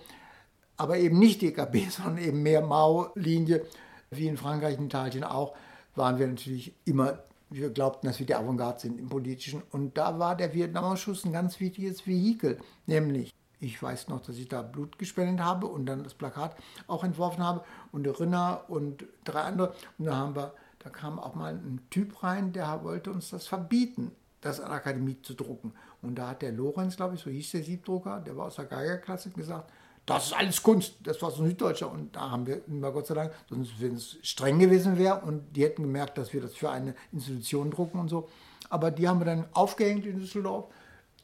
aber 0.77 0.99
eben 0.99 1.19
nicht 1.19 1.41
DKB, 1.41 1.89
sondern 1.91 2.19
eben 2.19 2.43
mehr 2.43 2.61
Mao-Linie, 2.61 3.65
wie 4.11 4.29
in 4.29 4.37
Frankreich 4.37 4.79
und 4.79 4.87
Italien 4.87 5.25
auch, 5.25 5.55
waren 5.95 6.19
wir 6.19 6.27
natürlich 6.27 6.75
immer 6.85 7.21
wir 7.51 7.71
glaubten, 7.71 8.07
dass 8.07 8.19
wir 8.19 8.27
die 8.27 8.35
Avantgarde 8.35 8.81
sind 8.81 8.99
im 8.99 9.09
Politischen. 9.09 9.63
Und 9.73 9.99
da 9.99 10.19
war 10.19 10.37
der 10.37 10.55
Vietnamausschuss 10.55 11.25
ein 11.25 11.33
ganz 11.33 11.59
wichtiges 11.61 12.07
Vehikel. 12.07 12.59
Nämlich, 12.87 13.35
ich 13.59 13.83
weiß 13.83 14.09
noch, 14.09 14.21
dass 14.21 14.37
ich 14.37 14.49
da 14.49 14.63
Blut 14.63 14.99
gespendet 14.99 15.45
habe 15.45 15.67
und 15.67 15.87
dann 15.87 16.05
das 16.05 16.15
Plakat 16.15 16.57
auch 16.87 17.05
entworfen 17.05 17.43
habe 17.43 17.65
und 17.93 18.05
der 18.05 18.19
Rinner 18.19 18.65
und 18.69 19.05
drei 19.25 19.43
andere. 19.43 19.75
Und 19.99 20.07
da 20.07 20.17
haben 20.17 20.37
wir, 20.37 20.55
da 20.79 20.91
kam 20.91 21.19
auch 21.19 21.35
mal 21.35 21.55
ein 21.55 21.81
Typ 21.91 22.23
rein, 22.23 22.53
der 22.53 22.85
wollte 22.85 23.11
uns 23.11 23.31
das 23.31 23.47
verbieten, 23.47 24.13
das 24.41 24.61
an 24.61 24.69
der 24.69 24.77
Akademie 24.77 25.21
zu 25.21 25.35
drucken. 25.35 25.73
Und 26.03 26.15
da 26.15 26.29
hat 26.29 26.43
der 26.43 26.53
Lorenz, 26.53 26.97
glaube 26.97 27.17
ich, 27.17 27.21
so 27.21 27.31
hieß 27.31 27.51
der 27.51 27.65
Siebdrucker, 27.65 28.21
der 28.21 28.37
war 28.37 28.47
aus 28.47 28.57
der 28.57 28.65
Geigerklasse, 28.65 29.31
gesagt, 29.31 29.71
das 30.07 30.27
ist 30.27 30.33
alles 30.33 30.63
Kunst, 30.63 30.95
das 31.05 31.21
war 31.23 31.31
so 31.31 31.43
ein 31.43 31.49
Süddeutscher. 31.49 31.91
Und 31.91 32.17
da 32.17 32.31
haben 32.31 32.47
wir 32.47 32.67
immer 32.67 32.91
Gott 32.93 33.07
sei 33.07 33.15
Dank, 33.15 33.33
sonst 33.49 33.81
wenn 33.81 33.95
es 33.95 34.17
streng 34.23 34.59
gewesen 34.59 34.99
wäre 34.99 35.21
und 35.21 35.55
die 35.55 35.65
hätten 35.65 35.83
gemerkt, 35.83 36.19
dass 36.19 36.33
wir 36.33 36.41
das 36.41 36.55
für 36.55 36.71
eine 36.71 36.95
Institution 37.13 37.71
drucken 37.71 38.01
und 38.01 38.09
so. 38.09 38.29
Aber 38.69 38.91
die 38.91 39.09
haben 39.09 39.21
wir 39.21 39.27
dann 39.27 39.47
aufgehängt 39.53 40.07
in 40.07 40.19
Düsseldorf, 40.19 40.67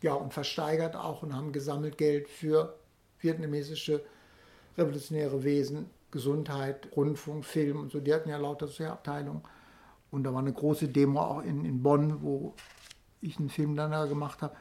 ja, 0.02 0.14
und 0.14 0.32
versteigert 0.32 0.94
auch 0.94 1.22
und 1.22 1.34
haben 1.34 1.52
gesammelt 1.52 1.96
Geld 1.96 2.28
für 2.28 2.76
vietnamesische 3.20 4.02
revolutionäre 4.76 5.42
Wesen, 5.42 5.90
Gesundheit, 6.10 6.88
Rundfunk, 6.94 7.44
Film 7.44 7.80
und 7.80 7.92
so. 7.92 8.00
Die 8.00 8.12
hatten 8.12 8.28
ja 8.28 8.36
lauter 8.36 8.66
solche 8.66 8.92
Abteilungen. 8.92 9.42
Und 10.10 10.24
da 10.24 10.32
war 10.32 10.40
eine 10.40 10.52
große 10.52 10.88
Demo 10.88 11.20
auch 11.20 11.42
in, 11.42 11.64
in 11.64 11.82
Bonn, 11.82 12.22
wo 12.22 12.54
ich 13.20 13.38
einen 13.38 13.50
Film 13.50 13.74
dann 13.76 13.90
da 13.90 14.06
gemacht 14.06 14.42
habe. 14.42 14.54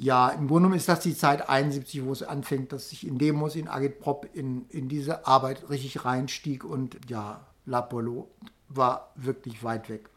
Ja, 0.00 0.28
im 0.28 0.46
Grunde 0.46 0.68
genommen 0.68 0.74
ist 0.76 0.88
das 0.88 1.00
die 1.00 1.16
Zeit 1.16 1.48
71, 1.48 2.04
wo 2.04 2.12
es 2.12 2.22
anfängt, 2.22 2.72
dass 2.72 2.92
ich 2.92 3.04
in 3.04 3.18
Demos, 3.18 3.56
in 3.56 3.66
Agitprop, 3.66 4.28
in, 4.32 4.66
in 4.68 4.88
diese 4.88 5.26
Arbeit 5.26 5.68
richtig 5.70 6.04
reinstieg 6.04 6.62
und 6.62 6.96
ja, 7.10 7.44
L'Apollo 7.66 8.28
war 8.68 9.10
wirklich 9.16 9.64
weit 9.64 9.88
weg. 9.88 10.08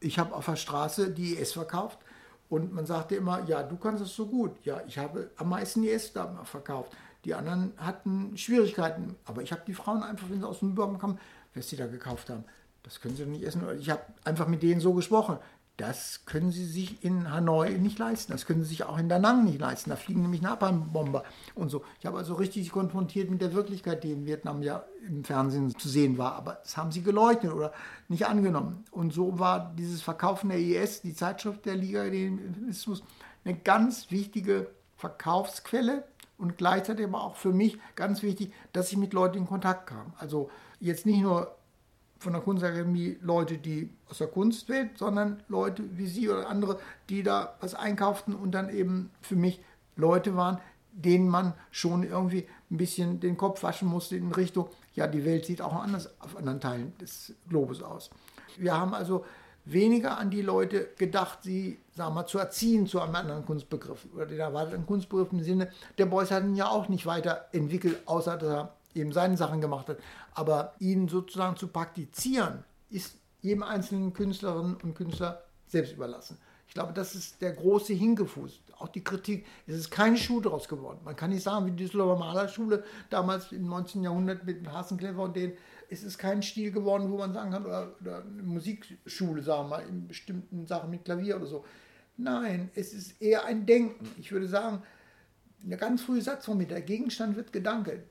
Ich 0.00 0.18
habe 0.18 0.34
auf 0.34 0.46
der 0.46 0.56
Straße 0.56 1.12
die 1.12 1.34
IS 1.34 1.52
verkauft 1.52 2.00
und 2.48 2.74
man 2.74 2.86
sagte 2.86 3.14
immer, 3.14 3.44
ja, 3.46 3.62
du 3.62 3.76
kannst 3.76 4.02
es 4.02 4.16
so 4.16 4.26
gut. 4.26 4.56
Ja, 4.64 4.82
ich 4.88 4.98
habe 4.98 5.30
am 5.36 5.48
meisten 5.48 5.84
IS 5.84 6.12
da 6.12 6.42
verkauft. 6.42 6.90
Die 7.24 7.34
anderen 7.34 7.72
hatten 7.76 8.36
Schwierigkeiten, 8.36 9.14
aber 9.26 9.42
ich 9.42 9.52
habe 9.52 9.62
die 9.64 9.74
Frauen 9.74 10.02
einfach, 10.02 10.28
wenn 10.28 10.40
sie 10.40 10.46
aus 10.48 10.58
dem 10.58 10.72
Übergang 10.72 10.98
kamen, 10.98 11.20
was 11.54 11.68
sie 11.68 11.76
da 11.76 11.86
gekauft 11.86 12.30
haben, 12.30 12.42
das 12.82 13.00
können 13.00 13.14
sie 13.14 13.24
nicht 13.26 13.44
essen. 13.44 13.62
Ich 13.78 13.90
habe 13.90 14.02
einfach 14.24 14.48
mit 14.48 14.62
denen 14.62 14.80
so 14.80 14.92
gesprochen. 14.92 15.38
Das 15.76 16.24
können 16.24 16.52
sie 16.52 16.66
sich 16.66 17.04
in 17.04 17.32
Hanoi 17.32 17.78
nicht 17.78 17.98
leisten. 17.98 18.30
Das 18.30 18.46
können 18.46 18.62
sie 18.62 18.68
sich 18.68 18.84
auch 18.84 18.96
in 18.96 19.08
Da 19.08 19.18
Nang 19.18 19.44
nicht 19.44 19.60
leisten. 19.60 19.90
Da 19.90 19.96
fliegen 19.96 20.22
nämlich 20.22 20.40
Napalmbomber 20.40 21.24
und 21.56 21.68
so. 21.68 21.82
Ich 21.98 22.06
habe 22.06 22.16
also 22.16 22.34
richtig 22.34 22.70
konfrontiert 22.70 23.28
mit 23.28 23.40
der 23.40 23.54
Wirklichkeit, 23.54 24.04
die 24.04 24.12
in 24.12 24.24
Vietnam 24.24 24.62
ja 24.62 24.84
im 25.08 25.24
Fernsehen 25.24 25.76
zu 25.76 25.88
sehen 25.88 26.16
war. 26.16 26.36
Aber 26.36 26.60
das 26.62 26.76
haben 26.76 26.92
sie 26.92 27.02
geleugnet 27.02 27.52
oder 27.52 27.72
nicht 28.08 28.26
angenommen. 28.26 28.84
Und 28.92 29.12
so 29.12 29.40
war 29.40 29.74
dieses 29.76 30.00
Verkaufen 30.00 30.50
der 30.50 30.60
IS, 30.60 31.02
die 31.02 31.14
Zeitschrift 31.14 31.66
der 31.66 31.74
Liga 31.74 32.04
Idealismus, 32.04 33.02
eine 33.44 33.56
ganz 33.56 34.12
wichtige 34.12 34.68
Verkaufsquelle 34.96 36.04
und 36.38 36.56
gleichzeitig 36.56 37.06
aber 37.06 37.22
auch 37.22 37.36
für 37.36 37.52
mich 37.52 37.78
ganz 37.96 38.22
wichtig, 38.22 38.52
dass 38.72 38.92
ich 38.92 38.96
mit 38.96 39.12
Leuten 39.12 39.38
in 39.38 39.46
Kontakt 39.46 39.88
kam. 39.88 40.12
Also 40.18 40.50
jetzt 40.78 41.04
nicht 41.04 41.20
nur 41.20 41.56
von 42.24 42.32
der 42.32 42.42
Kunstakademie 42.42 43.18
Leute, 43.20 43.58
die 43.58 43.90
aus 44.10 44.18
der 44.18 44.26
Kunstwelt, 44.26 44.98
sondern 44.98 45.42
Leute 45.48 45.84
wie 45.96 46.06
Sie 46.06 46.28
oder 46.28 46.48
andere, 46.48 46.80
die 47.08 47.22
da 47.22 47.54
was 47.60 47.74
einkauften 47.74 48.34
und 48.34 48.52
dann 48.52 48.68
eben 48.70 49.10
für 49.20 49.36
mich 49.36 49.60
Leute 49.94 50.34
waren, 50.34 50.58
denen 50.90 51.28
man 51.28 51.54
schon 51.70 52.02
irgendwie 52.02 52.48
ein 52.70 52.76
bisschen 52.76 53.20
den 53.20 53.36
Kopf 53.36 53.62
waschen 53.62 53.88
musste 53.88 54.16
in 54.16 54.32
Richtung, 54.32 54.68
ja, 54.94 55.06
die 55.06 55.24
Welt 55.24 55.44
sieht 55.44 55.60
auch 55.60 55.74
anders 55.74 56.10
auf 56.20 56.36
anderen 56.36 56.60
Teilen 56.60 56.96
des 56.98 57.34
Globus 57.48 57.82
aus. 57.82 58.10
Wir 58.56 58.76
haben 58.76 58.94
also 58.94 59.24
weniger 59.64 60.18
an 60.18 60.30
die 60.30 60.42
Leute 60.42 60.88
gedacht, 60.96 61.40
sie 61.42 61.78
sagen 61.94 62.10
wir 62.10 62.22
mal, 62.22 62.26
zu 62.26 62.38
erziehen 62.38 62.86
zu 62.86 63.00
einem 63.00 63.14
anderen 63.14 63.44
Kunstbegriff 63.44 64.06
oder 64.14 64.26
den 64.26 64.40
erwarteten 64.40 64.86
Kunstbegriff 64.86 65.32
im 65.32 65.42
Sinne, 65.42 65.70
der 65.98 66.06
Beuys 66.06 66.30
hat 66.30 66.44
ihn 66.44 66.56
ja 66.56 66.68
auch 66.68 66.88
nicht 66.88 67.06
weiterentwickelt, 67.06 68.06
außer 68.06 68.36
dass 68.36 68.48
er 68.48 68.74
eben 68.94 69.12
seine 69.12 69.36
Sachen 69.36 69.60
gemacht 69.60 69.88
hat. 69.88 69.98
Aber 70.34 70.74
ihn 70.78 71.08
sozusagen 71.08 71.56
zu 71.56 71.68
praktizieren, 71.68 72.64
ist 72.90 73.16
jedem 73.40 73.62
einzelnen 73.62 74.12
Künstlerin 74.12 74.76
und 74.82 74.94
Künstler 74.94 75.44
selbst 75.66 75.92
überlassen. 75.92 76.38
Ich 76.66 76.74
glaube, 76.74 76.92
das 76.92 77.14
ist 77.14 77.40
der 77.40 77.52
große 77.52 77.92
Hingefuß. 77.92 78.60
Auch 78.78 78.88
die 78.88 79.04
Kritik. 79.04 79.46
Es 79.66 79.76
ist 79.76 79.90
keine 79.90 80.16
Schule 80.16 80.42
daraus 80.42 80.66
geworden. 80.66 80.98
Man 81.04 81.14
kann 81.14 81.30
nicht 81.30 81.42
sagen, 81.42 81.66
wie 81.66 81.70
die 81.70 81.84
Düsseldorfer 81.84 82.18
Malerschule 82.18 82.82
damals 83.10 83.52
im 83.52 83.68
19. 83.68 84.02
Jahrhundert 84.02 84.44
mit 84.44 84.66
Hasenclever 84.66 85.22
und 85.22 85.36
denen. 85.36 85.52
Es 85.90 86.02
ist 86.02 86.18
kein 86.18 86.42
Stil 86.42 86.72
geworden, 86.72 87.10
wo 87.10 87.18
man 87.18 87.32
sagen 87.32 87.52
kann, 87.52 87.64
oder, 87.64 87.94
oder 88.00 88.22
eine 88.22 88.42
Musikschule, 88.42 89.42
sagen 89.42 89.68
wir 89.68 89.76
mal, 89.76 89.86
in 89.86 90.08
bestimmten 90.08 90.66
Sachen 90.66 90.90
mit 90.90 91.04
Klavier 91.04 91.36
oder 91.36 91.46
so. 91.46 91.64
Nein, 92.16 92.70
es 92.74 92.92
ist 92.92 93.20
eher 93.20 93.44
ein 93.44 93.66
Denken. 93.66 94.08
Ich 94.18 94.32
würde 94.32 94.48
sagen, 94.48 94.82
eine 95.64 95.76
ganz 95.76 96.02
frühe 96.02 96.22
Satzform 96.22 96.58
mit 96.58 96.70
der 96.70 96.82
Gegenstand 96.82 97.36
wird 97.36 97.52
Gedanke 97.52 98.02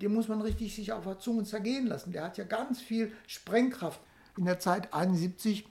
den 0.00 0.14
muss 0.14 0.28
man 0.28 0.40
richtig 0.40 0.74
sich 0.74 0.92
auf 0.92 1.04
der 1.04 1.18
Zunge 1.18 1.44
zergehen 1.44 1.86
lassen. 1.86 2.12
Der 2.12 2.24
hat 2.24 2.38
ja 2.38 2.44
ganz 2.44 2.80
viel 2.80 3.12
Sprengkraft. 3.26 4.00
In 4.36 4.44
der 4.44 4.58
Zeit 4.58 4.94
71, 4.94 5.66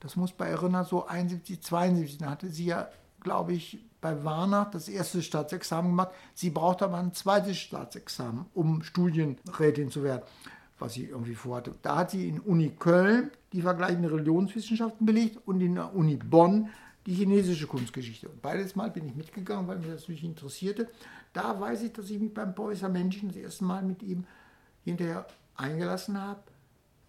das 0.00 0.16
muss 0.16 0.32
bei 0.32 0.48
Erinner 0.48 0.84
so 0.84 1.06
71, 1.06 1.60
72, 1.60 2.18
da 2.18 2.30
hatte 2.30 2.48
sie 2.48 2.66
ja, 2.66 2.88
glaube 3.20 3.52
ich, 3.52 3.78
bei 4.00 4.24
Warner 4.24 4.68
das 4.72 4.88
erste 4.88 5.22
Staatsexamen 5.22 5.92
gemacht. 5.92 6.10
Sie 6.34 6.50
brauchte 6.50 6.84
aber 6.84 6.98
ein 6.98 7.14
zweites 7.14 7.58
Staatsexamen, 7.58 8.46
um 8.52 8.82
Studienrätin 8.82 9.90
zu 9.90 10.02
werden, 10.02 10.22
was 10.78 10.94
sie 10.94 11.04
irgendwie 11.04 11.36
vorhatte. 11.36 11.74
Da 11.82 11.98
hat 11.98 12.10
sie 12.10 12.28
in 12.28 12.40
Uni 12.40 12.70
Köln 12.70 13.30
die 13.52 13.62
vergleichende 13.62 14.10
Religionswissenschaften 14.10 15.06
belegt 15.06 15.38
und 15.46 15.60
in 15.60 15.76
der 15.76 15.94
Uni 15.94 16.16
Bonn 16.16 16.68
die 17.06 17.14
chinesische 17.14 17.66
Kunstgeschichte. 17.66 18.28
Und 18.28 18.40
beides 18.42 18.76
Mal 18.76 18.90
bin 18.90 19.06
ich 19.06 19.14
mitgegangen, 19.14 19.66
weil 19.66 19.78
mich 19.78 19.88
das 19.88 20.02
natürlich 20.02 20.24
interessierte. 20.24 20.88
Da 21.32 21.58
weiß 21.58 21.82
ich, 21.82 21.92
dass 21.92 22.10
ich 22.10 22.20
mich 22.20 22.32
beim 22.32 22.54
Preußer 22.54 22.88
Menschen 22.88 23.28
das 23.28 23.36
erste 23.36 23.64
Mal 23.64 23.82
mit 23.82 24.02
ihm 24.02 24.24
hinterher 24.84 25.26
eingelassen 25.56 26.20
habe, 26.20 26.42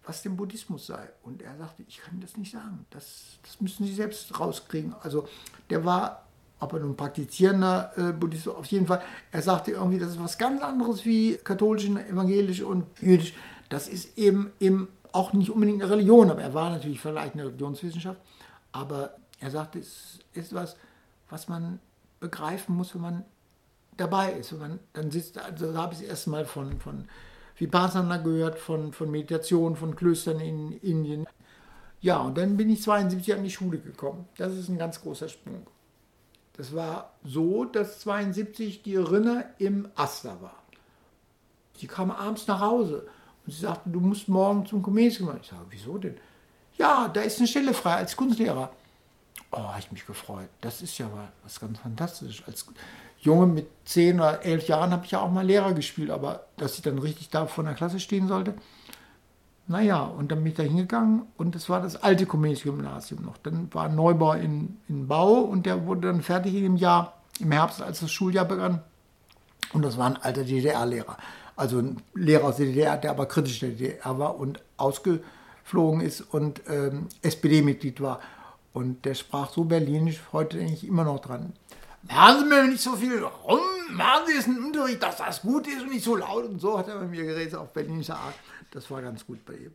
was 0.04 0.22
dem 0.22 0.36
Buddhismus 0.36 0.86
sei. 0.86 1.08
Und 1.22 1.42
er 1.42 1.56
sagte, 1.56 1.84
ich 1.86 1.98
kann 1.98 2.20
das 2.20 2.36
nicht 2.36 2.52
sagen. 2.52 2.86
Das, 2.90 3.38
das 3.42 3.60
müssen 3.60 3.86
Sie 3.86 3.94
selbst 3.94 4.38
rauskriegen. 4.38 4.94
Also 5.00 5.28
der 5.70 5.84
war, 5.84 6.26
ob 6.60 6.72
er 6.72 6.80
nun 6.80 6.96
praktizierender 6.96 7.92
äh, 7.96 8.12
Buddhist 8.12 8.48
auf 8.48 8.66
jeden 8.66 8.86
Fall, 8.86 9.02
er 9.30 9.42
sagte 9.42 9.72
irgendwie, 9.72 9.98
das 9.98 10.10
ist 10.10 10.22
was 10.22 10.38
ganz 10.38 10.62
anderes 10.62 11.04
wie 11.04 11.36
katholisch, 11.36 11.86
evangelisch 11.86 12.62
und 12.62 12.86
jüdisch. 13.00 13.34
Das 13.68 13.88
ist 13.88 14.18
eben, 14.18 14.52
eben 14.60 14.88
auch 15.12 15.32
nicht 15.32 15.50
unbedingt 15.50 15.82
eine 15.82 15.90
Religion, 15.92 16.30
aber 16.30 16.42
er 16.42 16.54
war 16.54 16.70
natürlich 16.70 17.00
vielleicht 17.00 17.34
eine 17.34 17.46
Religionswissenschaft. 17.46 18.20
Aber 18.72 19.16
er 19.40 19.50
sagte, 19.50 19.78
es 19.78 20.18
ist 20.32 20.54
was, 20.54 20.76
was 21.28 21.48
man 21.48 21.80
begreifen 22.20 22.76
muss, 22.76 22.94
wenn 22.94 23.02
man 23.02 23.24
dabei 23.96 24.32
ist. 24.32 24.52
Wenn 24.52 24.60
man 24.60 24.78
dann 24.92 25.10
sitzt, 25.10 25.38
also 25.38 25.72
da 25.72 25.82
habe 25.82 25.94
ich 25.94 26.00
das 26.00 26.08
erste 26.08 26.30
Mal 26.30 26.44
von, 26.44 26.80
von 26.80 27.08
Vipassana 27.56 28.18
gehört, 28.18 28.58
von, 28.58 28.92
von 28.92 29.10
Meditation, 29.10 29.76
von 29.76 29.94
Klöstern 29.96 30.40
in 30.40 30.72
Indien. 30.80 31.26
Ja, 32.00 32.18
und 32.18 32.36
dann 32.36 32.56
bin 32.56 32.70
ich 32.70 32.82
72 32.82 33.34
an 33.34 33.44
die 33.44 33.50
Schule 33.50 33.78
gekommen. 33.78 34.28
Das 34.36 34.52
ist 34.54 34.68
ein 34.68 34.78
ganz 34.78 35.00
großer 35.00 35.28
Sprung. 35.28 35.66
Das 36.56 36.74
war 36.74 37.14
so, 37.24 37.64
dass 37.64 38.00
72 38.00 38.82
die 38.82 38.96
Rinne 38.96 39.46
im 39.58 39.88
Aster 39.96 40.40
war. 40.40 40.62
Sie 41.76 41.86
kam 41.86 42.10
abends 42.10 42.46
nach 42.46 42.60
Hause 42.60 43.06
und 43.44 43.52
sie 43.52 43.60
sagte, 43.60 43.90
du 43.90 44.00
musst 44.00 44.28
morgen 44.28 44.64
zum 44.64 44.82
Komedium. 44.82 45.36
Ich 45.40 45.48
sage, 45.48 45.64
wieso 45.70 45.98
denn? 45.98 46.16
Ja, 46.76 47.08
da 47.08 47.22
ist 47.22 47.38
eine 47.38 47.48
Stelle 47.48 47.74
frei 47.74 47.94
als 47.94 48.16
Kunstlehrer. 48.16 48.70
Oh, 49.56 49.68
habe 49.68 49.78
ich 49.78 49.92
mich 49.92 50.06
gefreut. 50.06 50.48
Das 50.60 50.82
ist 50.82 50.98
ja 50.98 51.08
was 51.44 51.60
ganz 51.60 51.78
Fantastisches. 51.78 52.46
Als 52.46 52.66
Junge 53.20 53.46
mit 53.46 53.68
zehn 53.84 54.16
oder 54.16 54.44
elf 54.44 54.66
Jahren 54.66 54.90
habe 54.90 55.04
ich 55.04 55.12
ja 55.12 55.20
auch 55.20 55.30
mal 55.30 55.46
Lehrer 55.46 55.74
gespielt, 55.74 56.10
aber 56.10 56.46
dass 56.56 56.74
ich 56.74 56.82
dann 56.82 56.98
richtig 56.98 57.30
da 57.30 57.46
vor 57.46 57.62
der 57.62 57.74
Klasse 57.74 58.00
stehen 58.00 58.26
sollte, 58.26 58.54
naja, 59.66 60.02
und 60.02 60.30
dann 60.30 60.40
bin 60.40 60.48
ich 60.48 60.54
da 60.54 60.62
hingegangen 60.62 61.22
und 61.38 61.54
das 61.54 61.70
war 61.70 61.80
das 61.80 61.96
alte 62.02 62.26
Comenius-Gymnasium 62.26 63.22
noch. 63.22 63.38
Dann 63.38 63.72
war 63.72 63.86
ein 63.86 63.94
Neubau 63.94 64.34
in, 64.34 64.76
in 64.88 65.08
Bau 65.08 65.36
und 65.36 65.64
der 65.64 65.86
wurde 65.86 66.08
dann 66.08 66.20
fertig 66.20 66.54
in 66.54 66.64
dem 66.64 66.76
Jahr, 66.76 67.22
im 67.40 67.50
Herbst, 67.50 67.80
als 67.80 68.00
das 68.00 68.12
Schuljahr 68.12 68.44
begann. 68.44 68.82
Und 69.72 69.82
das 69.82 69.96
war 69.96 70.06
ein 70.06 70.18
alter 70.18 70.44
DDR-Lehrer. 70.44 71.16
Also 71.56 71.78
ein 71.78 72.02
Lehrer 72.14 72.48
aus 72.48 72.56
der 72.56 72.66
DDR, 72.66 72.98
der 72.98 73.12
aber 73.12 73.26
kritisch 73.26 73.60
der 73.60 73.70
DDR 73.70 74.18
war 74.18 74.38
und 74.38 74.60
ausgeflogen 74.76 76.00
ist 76.02 76.20
und 76.20 76.60
ähm, 76.68 77.08
SPD-Mitglied 77.22 78.02
war. 78.02 78.20
Und 78.74 79.04
der 79.04 79.14
sprach 79.14 79.50
so 79.50 79.64
berlinisch, 79.64 80.20
heute 80.32 80.58
denke 80.58 80.74
ich 80.74 80.86
immer 80.86 81.04
noch 81.04 81.20
dran. 81.20 81.52
machen 82.02 82.40
Sie 82.40 82.44
mir 82.46 82.64
nicht 82.64 82.82
so 82.82 82.96
viel 82.96 83.22
rum, 83.22 83.60
machen 83.92 84.24
Sie 84.26 84.36
es 84.36 84.46
im 84.48 84.66
Unterricht, 84.66 85.00
dass 85.00 85.18
das 85.18 85.42
gut 85.42 85.68
ist 85.68 85.80
und 85.80 85.90
nicht 85.90 86.04
so 86.04 86.16
laut 86.16 86.44
und 86.44 86.60
so, 86.60 86.76
hat 86.76 86.88
er 86.88 86.98
bei 86.98 87.06
mir 87.06 87.24
geredet, 87.24 87.54
auf 87.54 87.72
berlinischer 87.72 88.16
Art. 88.16 88.34
Das 88.72 88.90
war 88.90 89.00
ganz 89.00 89.24
gut 89.24 89.44
bei 89.46 89.54
ihm. 89.54 89.72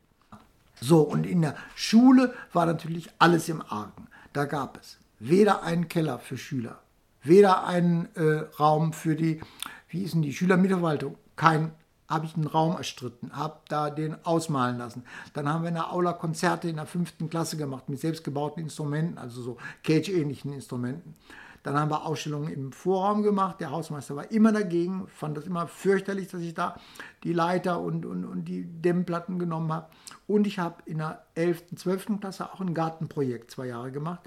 So, 0.81 0.99
und 1.01 1.25
in 1.25 1.41
der 1.41 1.55
Schule 1.75 2.33
war 2.51 2.65
natürlich 2.65 3.09
alles 3.19 3.47
im 3.47 3.61
Argen. 3.61 4.07
Da 4.33 4.43
gab 4.43 4.77
es 4.77 4.97
weder 5.19 5.63
einen 5.63 5.87
Keller 5.87 6.19
für 6.19 6.37
Schüler, 6.37 6.79
weder 7.23 7.65
einen 7.65 8.09
äh, 8.15 8.45
Raum 8.59 8.91
für 8.91 9.15
die, 9.15 9.39
wie 9.87 10.03
ist 10.03 10.13
denn 10.13 10.21
die 10.21 10.33
Schülermitverwaltung, 10.33 11.15
kein 11.37 11.71
habe 12.09 12.25
ich 12.25 12.35
einen 12.35 12.47
Raum 12.47 12.75
erstritten, 12.75 13.31
habe 13.33 13.59
da 13.69 13.91
den 13.91 14.15
ausmalen 14.25 14.79
lassen. 14.79 15.03
Dann 15.33 15.47
haben 15.47 15.61
wir 15.61 15.69
in 15.69 15.75
der 15.75 15.93
Aula 15.93 16.13
Konzerte 16.13 16.67
in 16.67 16.77
der 16.77 16.87
fünften 16.87 17.29
Klasse 17.29 17.55
gemacht 17.55 17.87
mit 17.87 17.99
selbstgebauten 17.99 18.63
Instrumenten, 18.63 19.19
also 19.19 19.41
so 19.41 19.57
Cage-ähnlichen 19.83 20.51
Instrumenten. 20.51 21.15
Dann 21.61 21.77
haben 21.77 21.91
wir 21.91 22.05
Ausstellungen 22.05 22.51
im 22.51 22.71
Vorraum 22.71 23.21
gemacht. 23.21 23.59
Der 23.59 23.69
Hausmeister 23.69 24.15
war 24.15 24.31
immer 24.31 24.51
dagegen, 24.51 25.07
fand 25.07 25.37
das 25.37 25.45
immer 25.45 25.67
fürchterlich, 25.67 26.29
dass 26.29 26.41
ich 26.41 26.53
da 26.53 26.77
die 27.23 27.33
Leiter 27.33 27.81
und, 27.81 28.05
und, 28.05 28.25
und 28.25 28.45
die 28.45 28.63
Dämmplatten 28.63 29.39
genommen 29.39 29.71
habe. 29.71 29.87
Und 30.25 30.47
ich 30.47 30.57
habe 30.57 30.81
in 30.85 30.99
der 30.99 31.23
11., 31.35 31.75
12. 31.75 32.19
Klasse 32.21 32.51
auch 32.51 32.61
ein 32.61 32.73
Gartenprojekt 32.73 33.51
zwei 33.51 33.67
Jahre 33.67 33.91
gemacht. 33.91 34.21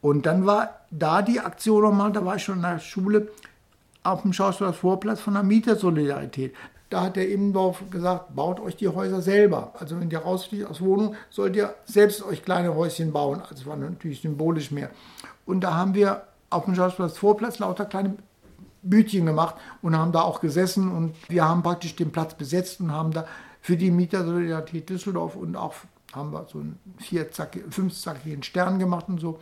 Und 0.00 0.26
dann 0.26 0.46
war 0.46 0.80
da 0.90 1.22
die 1.22 1.40
Aktion 1.40 1.82
nochmal, 1.82 2.12
da 2.12 2.24
war 2.24 2.36
ich 2.36 2.44
schon 2.44 2.56
in 2.56 2.62
der 2.62 2.78
Schule, 2.78 3.28
auf 4.02 4.22
dem 4.22 4.32
Schauspieler 4.32 4.72
Vorplatz 4.72 5.20
von 5.20 5.34
der 5.34 5.42
Mietersolidarität. 5.42 6.54
Da 6.90 7.04
hat 7.04 7.16
der 7.16 7.30
Innendorf 7.30 7.82
gesagt, 7.90 8.34
baut 8.34 8.60
euch 8.60 8.76
die 8.76 8.88
Häuser 8.88 9.22
selber. 9.22 9.72
Also 9.78 9.98
wenn 9.98 10.10
ihr 10.10 10.18
rausfliegt 10.18 10.66
aus 10.66 10.80
Wohnung, 10.80 11.14
sollt 11.30 11.56
ihr 11.56 11.74
selbst 11.86 12.22
euch 12.22 12.44
kleine 12.44 12.74
Häuschen 12.74 13.12
bauen. 13.12 13.40
Also 13.48 13.64
war 13.66 13.76
natürlich 13.76 14.20
symbolisch 14.20 14.70
mehr. 14.70 14.90
Und 15.46 15.62
da 15.62 15.74
haben 15.74 15.94
wir 15.94 16.24
auf 16.50 16.66
dem 16.66 16.74
Schauspieler 16.74 17.08
Vorplatz 17.08 17.58
lauter 17.58 17.86
kleine 17.86 18.16
Bütchen 18.82 19.26
gemacht 19.26 19.54
und 19.80 19.96
haben 19.96 20.12
da 20.12 20.22
auch 20.22 20.40
gesessen 20.40 20.90
und 20.90 21.14
wir 21.28 21.48
haben 21.48 21.62
praktisch 21.62 21.96
den 21.96 22.10
Platz 22.10 22.34
besetzt 22.34 22.80
und 22.80 22.92
haben 22.92 23.12
da 23.12 23.26
für 23.60 23.76
die 23.76 23.90
Mietersolidarität 23.90 24.90
Düsseldorf 24.90 25.36
und 25.36 25.56
auch 25.56 25.74
haben 26.12 26.32
wir 26.32 26.46
so 26.50 26.58
einen 26.58 26.78
fünfzackigen 27.70 28.42
Stern 28.42 28.78
gemacht 28.78 29.06
und 29.08 29.20
so. 29.20 29.38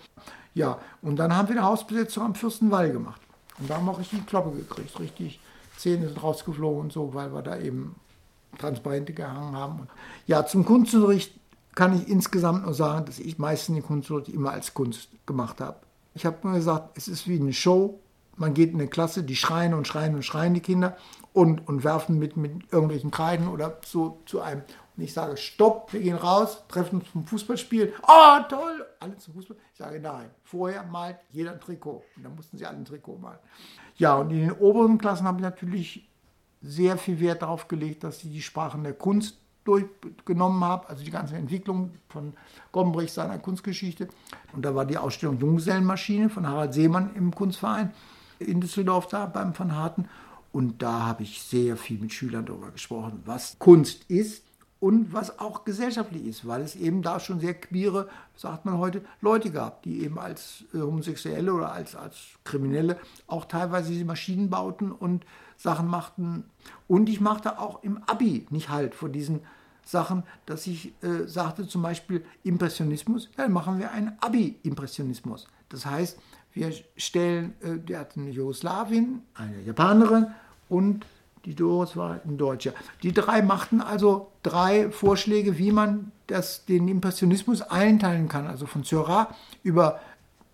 Ja, 0.54 0.78
und 1.02 1.16
dann 1.16 1.34
haben 1.34 1.48
wir 1.48 1.56
eine 1.56 1.64
Hausbesetzung 1.64 2.24
am 2.24 2.34
Fürstenwall 2.34 2.92
gemacht. 2.92 3.20
Und 3.61 3.70
da 3.70 3.76
haben 3.76 3.86
wir 3.86 3.98
richtig 3.98 4.26
Kloppe 4.26 4.56
gekriegt, 4.56 4.98
richtig 4.98 5.40
Zähne 5.76 6.08
sind 6.08 6.22
rausgeflogen 6.22 6.82
und 6.82 6.92
so, 6.92 7.14
weil 7.14 7.32
wir 7.32 7.42
da 7.42 7.58
eben 7.58 7.94
Transparente 8.58 9.12
gehangen 9.12 9.56
haben. 9.56 9.88
Ja, 10.26 10.46
zum 10.46 10.64
Kunstunterricht 10.64 11.32
kann 11.74 11.96
ich 11.96 12.08
insgesamt 12.08 12.64
nur 12.64 12.74
sagen, 12.74 13.06
dass 13.06 13.18
ich 13.18 13.38
meistens 13.38 13.76
den 13.76 13.84
Kunstunterricht 13.84 14.34
immer 14.34 14.50
als 14.50 14.74
Kunst 14.74 15.08
gemacht 15.26 15.61
habe. 15.61 15.76
Ich 16.14 16.26
habe 16.26 16.46
mir 16.46 16.56
gesagt, 16.56 16.96
es 16.96 17.08
ist 17.08 17.28
wie 17.28 17.38
eine 17.38 17.52
Show. 17.52 18.00
Man 18.36 18.54
geht 18.54 18.70
in 18.70 18.80
eine 18.80 18.88
Klasse, 18.88 19.22
die 19.22 19.36
schreien 19.36 19.74
und 19.74 19.86
schreien 19.86 20.14
und 20.14 20.24
schreien 20.24 20.54
die 20.54 20.61
Kinder 20.61 20.96
und, 21.32 21.66
und 21.68 21.84
werfen 21.84 22.18
mit, 22.18 22.36
mit 22.36 22.72
irgendwelchen 22.72 23.11
Kreiden 23.11 23.48
oder 23.48 23.78
so 23.84 24.20
zu 24.26 24.40
einem. 24.40 24.62
Und 24.97 25.05
ich 25.05 25.12
sage, 25.12 25.36
stopp, 25.36 25.93
wir 25.93 26.01
gehen 26.01 26.16
raus, 26.16 26.64
treffen 26.68 27.01
uns 27.01 27.11
zum 27.11 27.24
Fußballspiel. 27.24 27.95
Oh, 28.03 28.38
toll, 28.49 28.86
alle 28.99 29.16
zum 29.16 29.34
Fußball. 29.34 29.57
Ich 29.72 29.78
sage, 29.78 30.01
nein, 30.01 30.30
vorher 30.45 30.82
malt 30.84 31.18
jeder 31.30 31.53
ein 31.53 31.61
Trikot. 31.61 32.05
Und 32.16 32.24
dann 32.24 32.34
mussten 32.34 32.59
sie 32.59 32.66
alle 32.66 32.78
ein 32.78 32.84
Trikot 32.84 33.18
malen. 33.18 33.38
Ja, 33.97 34.16
und 34.16 34.30
in 34.30 34.41
den 34.41 34.53
oberen 34.53 34.99
Klassen 34.99 35.26
habe 35.26 35.38
ich 35.38 35.43
natürlich 35.43 36.09
sehr 36.62 36.99
viel 36.99 37.20
Wert 37.20 37.43
darauf 37.43 37.68
gelegt, 37.68 38.05
dass 38.05 38.20
sie 38.20 38.30
die 38.30 38.43
Sprachen 38.43 38.84
der 38.84 38.93
Kunst 38.93 39.38
durchgenommen 39.64 40.64
habe, 40.64 40.88
also 40.88 41.05
die 41.05 41.11
ganze 41.11 41.36
Entwicklung 41.36 41.93
von 42.09 42.34
Gombrich, 42.72 43.12
seiner 43.12 43.38
Kunstgeschichte. 43.38 44.09
Und 44.53 44.64
da 44.64 44.74
war 44.74 44.84
die 44.84 44.99
Ausstellung 44.99 45.38
Junggesellenmaschine 45.38 46.30
von 46.30 46.47
Harald 46.47 46.74
Seemann 46.74 47.14
im 47.14 47.34
Kunstverein 47.34 47.93
in 48.38 48.61
Düsseldorf 48.61 49.07
da 49.09 49.26
beim 49.26 49.59
Van 49.59 49.76
Harten. 49.76 50.09
Und 50.53 50.82
da 50.82 51.07
habe 51.07 51.22
ich 51.22 51.43
sehr 51.43 51.76
viel 51.76 51.99
mit 51.99 52.12
Schülern 52.12 52.47
darüber 52.47 52.70
gesprochen, 52.70 53.22
was 53.24 53.59
Kunst 53.59 54.11
ist 54.11 54.45
und 54.81 55.12
was 55.12 55.39
auch 55.39 55.64
gesellschaftlich 55.64 56.24
ist, 56.24 56.47
weil 56.47 56.62
es 56.62 56.74
eben 56.74 57.03
da 57.03 57.20
schon 57.20 57.39
sehr 57.39 57.53
queere, 57.55 58.09
sagt 58.35 58.64
man 58.64 58.78
heute, 58.78 59.03
Leute 59.20 59.51
gab, 59.51 59.83
die 59.83 60.03
eben 60.03 60.18
als 60.18 60.64
äh, 60.74 60.78
Homosexuelle 60.78 61.53
oder 61.53 61.70
als, 61.70 61.95
als 61.95 62.16
Kriminelle 62.45 62.99
auch 63.26 63.45
teilweise 63.45 63.91
diese 63.93 64.07
Maschinen 64.07 64.49
bauten 64.49 64.91
und 64.91 65.26
Sachen 65.59 65.87
machten. 65.87 66.45
Und 66.89 67.11
ich 67.11 67.20
machte 67.20 67.59
auch 67.59 67.83
im 67.83 68.03
Abi 68.05 68.47
nicht 68.49 68.70
halt 68.70 68.95
vor 68.95 69.11
diesen 69.11 69.41
Sachen, 69.85 70.22
dass 70.47 70.66
ich 70.66 70.95
äh, 71.03 71.26
sagte 71.26 71.68
zum 71.68 71.83
Beispiel 71.83 72.24
Impressionismus, 72.43 73.28
dann 73.37 73.53
machen 73.53 73.78
wir 73.78 73.91
einen 73.91 74.16
Abi-Impressionismus. 74.20 75.47
Das 75.68 75.85
heißt, 75.85 76.18
wir 76.55 76.72
stellen, 76.97 77.55
äh, 77.61 77.76
der 77.78 78.01
hat 78.01 78.16
eine 78.16 78.31
Jugoslawin, 78.31 79.22
eine 79.35 79.61
Japanerin 79.62 80.28
und 80.68 81.05
die 81.45 81.55
Doris 81.55 81.97
war 81.97 82.20
ein 82.24 82.36
Deutscher. 82.36 82.72
Die 83.03 83.12
drei 83.12 83.43
machten 83.43 83.80
also 83.80 84.30
drei 84.43 84.91
Vorschläge, 84.91 85.59
wie 85.59 85.72
man 85.72 86.12
das, 86.26 86.64
den 86.66 86.88
Impressionismus 86.88 87.62
einteilen 87.62 88.28
kann. 88.28 88.47
Also 88.47 88.66
von 88.66 88.84
Seurat 88.84 89.34
über 89.62 90.01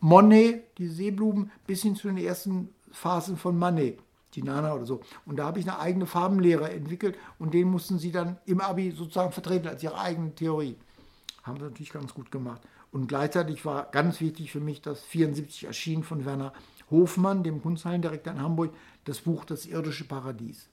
Monet, 0.00 0.78
die 0.78 0.88
Seeblumen, 0.88 1.50
bis 1.66 1.82
hin 1.82 1.96
zu 1.96 2.08
den 2.08 2.18
ersten 2.18 2.68
Phasen 2.92 3.36
von 3.36 3.58
Manet, 3.58 3.98
die 4.34 4.42
Nana 4.42 4.74
oder 4.74 4.86
so. 4.86 5.00
Und 5.24 5.36
da 5.38 5.46
habe 5.46 5.58
ich 5.58 5.68
eine 5.68 5.78
eigene 5.78 6.06
Farbenlehre 6.06 6.70
entwickelt 6.70 7.16
und 7.38 7.54
den 7.54 7.68
mussten 7.68 7.98
sie 7.98 8.12
dann 8.12 8.38
im 8.46 8.60
Abi 8.60 8.92
sozusagen 8.92 9.32
vertreten 9.32 9.68
als 9.68 9.82
ihre 9.82 9.98
eigene 9.98 10.34
Theorie. 10.34 10.76
Haben 11.42 11.58
sie 11.58 11.64
natürlich 11.64 11.92
ganz 11.92 12.14
gut 12.14 12.30
gemacht. 12.30 12.62
Und 12.92 13.08
gleichzeitig 13.08 13.64
war 13.64 13.90
ganz 13.90 14.20
wichtig 14.20 14.52
für 14.52 14.60
mich, 14.60 14.80
dass 14.80 15.02
74 15.02 15.64
erschien 15.64 16.02
von 16.04 16.24
Werner 16.24 16.52
Hofmann, 16.90 17.42
dem 17.42 17.60
Kunsthallendirektor 17.60 18.32
in 18.32 18.40
Hamburg, 18.40 18.72
das 19.04 19.20
Buch 19.20 19.44
Das 19.44 19.66
irdische 19.66 20.04
Paradies. 20.04 20.68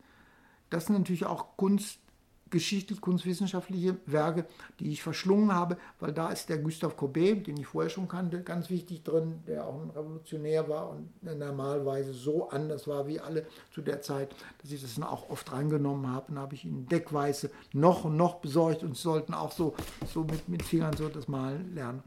Das 0.74 0.88
sind 0.88 0.98
natürlich 0.98 1.28
auch 1.28 1.56
kunstgeschichtlich, 1.56 3.00
kunstwissenschaftliche 3.00 3.98
Werke, 4.08 4.48
die 4.80 4.92
ich 4.92 5.04
verschlungen 5.04 5.54
habe, 5.54 5.78
weil 6.00 6.14
da 6.14 6.30
ist 6.30 6.50
der 6.50 6.58
Gustave 6.58 6.96
Courbet, 6.96 7.46
den 7.46 7.58
ich 7.58 7.68
vorher 7.68 7.92
schon 7.92 8.08
kannte, 8.08 8.42
ganz 8.42 8.72
wichtig 8.72 9.04
drin, 9.04 9.44
der 9.48 9.68
auch 9.68 9.80
ein 9.80 9.92
Revolutionär 9.92 10.68
war 10.68 10.90
und 10.90 11.10
normalerweise 11.22 12.12
so 12.12 12.50
anders 12.50 12.88
war 12.88 13.08
wie 13.08 13.20
alle 13.20 13.46
zu 13.72 13.82
der 13.82 14.02
Zeit, 14.02 14.36
dass 14.64 14.72
ich 14.72 14.82
das 14.82 14.96
dann 14.96 15.04
auch 15.04 15.30
oft 15.30 15.52
reingenommen 15.52 16.10
habe. 16.10 16.32
Und 16.32 16.40
habe 16.40 16.56
ich 16.56 16.66
ihn 16.66 16.88
deckweise 16.88 17.52
noch 17.72 18.06
und 18.06 18.18
noch 18.18 18.38
besorgt 18.38 18.82
und 18.82 18.98
sollten 18.98 19.36
auch 19.36 19.52
so, 19.52 19.76
so 20.12 20.24
mit, 20.24 20.50
mit 20.50 20.64
Fingern 20.64 20.98
so 20.98 21.08
das 21.08 21.28
Malen 21.28 21.76
lernen. 21.76 22.02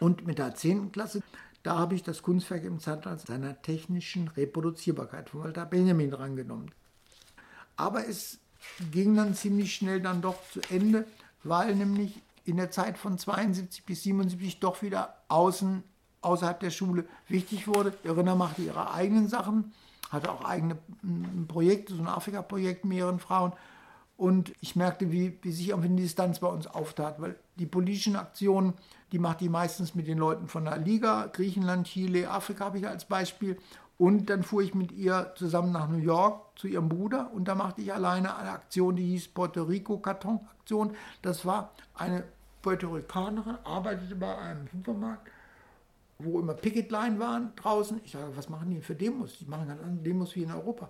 Und 0.00 0.26
mit 0.26 0.38
der 0.38 0.56
10. 0.56 0.90
Klasse 0.90 1.22
da 1.62 1.76
habe 1.76 1.94
ich 1.94 2.02
das 2.02 2.22
Kunstwerk 2.22 2.64
im 2.64 2.78
Zeitalter 2.78 3.18
seiner 3.18 3.60
technischen 3.60 4.28
Reproduzierbarkeit 4.28 5.28
von 5.28 5.42
Walter 5.42 5.66
Benjamin 5.66 6.10
drangenommen. 6.10 6.70
Aber 7.78 8.06
es 8.06 8.38
ging 8.92 9.14
dann 9.14 9.34
ziemlich 9.34 9.74
schnell 9.74 10.00
dann 10.00 10.20
doch 10.20 10.36
zu 10.52 10.60
Ende, 10.68 11.06
weil 11.44 11.74
nämlich 11.76 12.20
in 12.44 12.56
der 12.56 12.70
Zeit 12.70 12.98
von 12.98 13.16
72 13.16 13.84
bis 13.84 14.02
77 14.02 14.58
doch 14.58 14.82
wieder 14.82 15.14
außen, 15.28 15.84
außerhalb 16.20 16.58
der 16.58 16.70
Schule 16.70 17.06
wichtig 17.28 17.68
wurde. 17.68 17.94
Irina 18.02 18.34
machte 18.34 18.62
ihre 18.62 18.92
eigenen 18.92 19.28
Sachen, 19.28 19.72
hatte 20.10 20.30
auch 20.32 20.44
eigene 20.44 20.76
Projekte, 21.46 21.94
so 21.94 22.02
ein 22.02 22.08
Afrika-Projekt, 22.08 22.84
mehreren 22.84 23.20
Frauen. 23.20 23.52
Und 24.16 24.52
ich 24.60 24.74
merkte, 24.74 25.12
wie, 25.12 25.38
wie 25.42 25.52
sich 25.52 25.68
irgendwie 25.68 25.90
eine 25.90 26.00
Distanz 26.00 26.40
bei 26.40 26.48
uns 26.48 26.66
auftat, 26.66 27.20
weil 27.20 27.36
die 27.56 27.66
politischen 27.66 28.16
Aktionen, 28.16 28.74
die 29.12 29.20
macht 29.20 29.40
die 29.40 29.48
meistens 29.48 29.94
mit 29.94 30.08
den 30.08 30.18
Leuten 30.18 30.48
von 30.48 30.64
der 30.64 30.78
Liga, 30.78 31.26
Griechenland, 31.32 31.86
Chile, 31.86 32.28
Afrika 32.28 32.64
habe 32.64 32.78
ich 32.78 32.88
als 32.88 33.04
Beispiel. 33.04 33.56
Und 33.98 34.30
dann 34.30 34.44
fuhr 34.44 34.62
ich 34.62 34.74
mit 34.74 34.92
ihr 34.92 35.32
zusammen 35.34 35.72
nach 35.72 35.88
New 35.88 35.98
York 35.98 36.56
zu 36.56 36.68
ihrem 36.68 36.88
Bruder 36.88 37.32
und 37.32 37.48
da 37.48 37.56
machte 37.56 37.82
ich 37.82 37.92
alleine 37.92 38.36
eine 38.36 38.50
Aktion, 38.50 38.94
die 38.94 39.04
hieß 39.06 39.28
Puerto 39.28 39.64
Rico 39.64 39.98
Karton 39.98 40.40
Aktion. 40.58 40.94
Das 41.22 41.44
war 41.44 41.72
eine 41.94 42.24
Puerto 42.62 42.88
Ricanerin, 42.88 43.56
arbeitete 43.64 44.14
bei 44.14 44.36
einem 44.38 44.68
Supermarkt, 44.70 45.28
wo 46.18 46.38
immer 46.38 46.54
Picketline 46.54 47.18
waren 47.18 47.52
draußen. 47.56 48.00
Ich 48.04 48.12
sage, 48.12 48.36
was 48.36 48.48
machen 48.48 48.70
die 48.70 48.80
für 48.80 48.94
Demos? 48.94 49.38
Die 49.38 49.46
machen 49.46 49.68
ganz 49.68 49.80
andere 49.82 50.04
Demos 50.04 50.36
wie 50.36 50.42
in 50.42 50.52
Europa. 50.52 50.88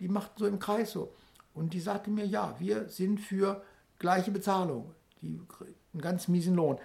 Die 0.00 0.08
machten 0.08 0.38
so 0.38 0.46
im 0.46 0.58
Kreis 0.58 0.92
so. 0.92 1.12
Und 1.54 1.74
die 1.74 1.80
sagte 1.80 2.10
mir, 2.10 2.24
ja, 2.24 2.54
wir 2.58 2.88
sind 2.88 3.20
für 3.20 3.62
gleiche 3.98 4.30
Bezahlung, 4.30 4.94
die, 5.20 5.40
einen 5.92 6.02
ganz 6.02 6.28
miesen 6.28 6.54
Lohn. 6.54 6.78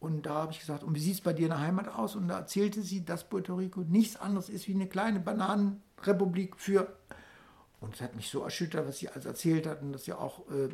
Und 0.00 0.26
da 0.26 0.34
habe 0.34 0.52
ich 0.52 0.60
gesagt, 0.60 0.84
und 0.84 0.94
wie 0.94 1.00
sieht 1.00 1.14
es 1.14 1.20
bei 1.20 1.32
dir 1.32 1.44
in 1.46 1.50
der 1.50 1.60
Heimat 1.60 1.88
aus? 1.88 2.14
Und 2.14 2.28
da 2.28 2.38
erzählte 2.38 2.82
sie, 2.82 3.04
dass 3.04 3.28
Puerto 3.28 3.56
Rico 3.56 3.80
nichts 3.80 4.16
anderes 4.16 4.48
ist 4.48 4.68
wie 4.68 4.74
eine 4.74 4.86
kleine 4.86 5.18
Bananenrepublik 5.18 6.56
für. 6.56 6.96
Und 7.80 7.94
es 7.94 8.00
hat 8.00 8.14
mich 8.14 8.28
so 8.28 8.42
erschüttert, 8.42 8.86
was 8.86 8.98
sie 8.98 9.08
alles 9.08 9.26
erzählt 9.26 9.66
hat 9.66 9.82
und 9.82 9.92
dass 9.92 10.04
sie 10.04 10.12
auch 10.12 10.48
äh, 10.50 10.68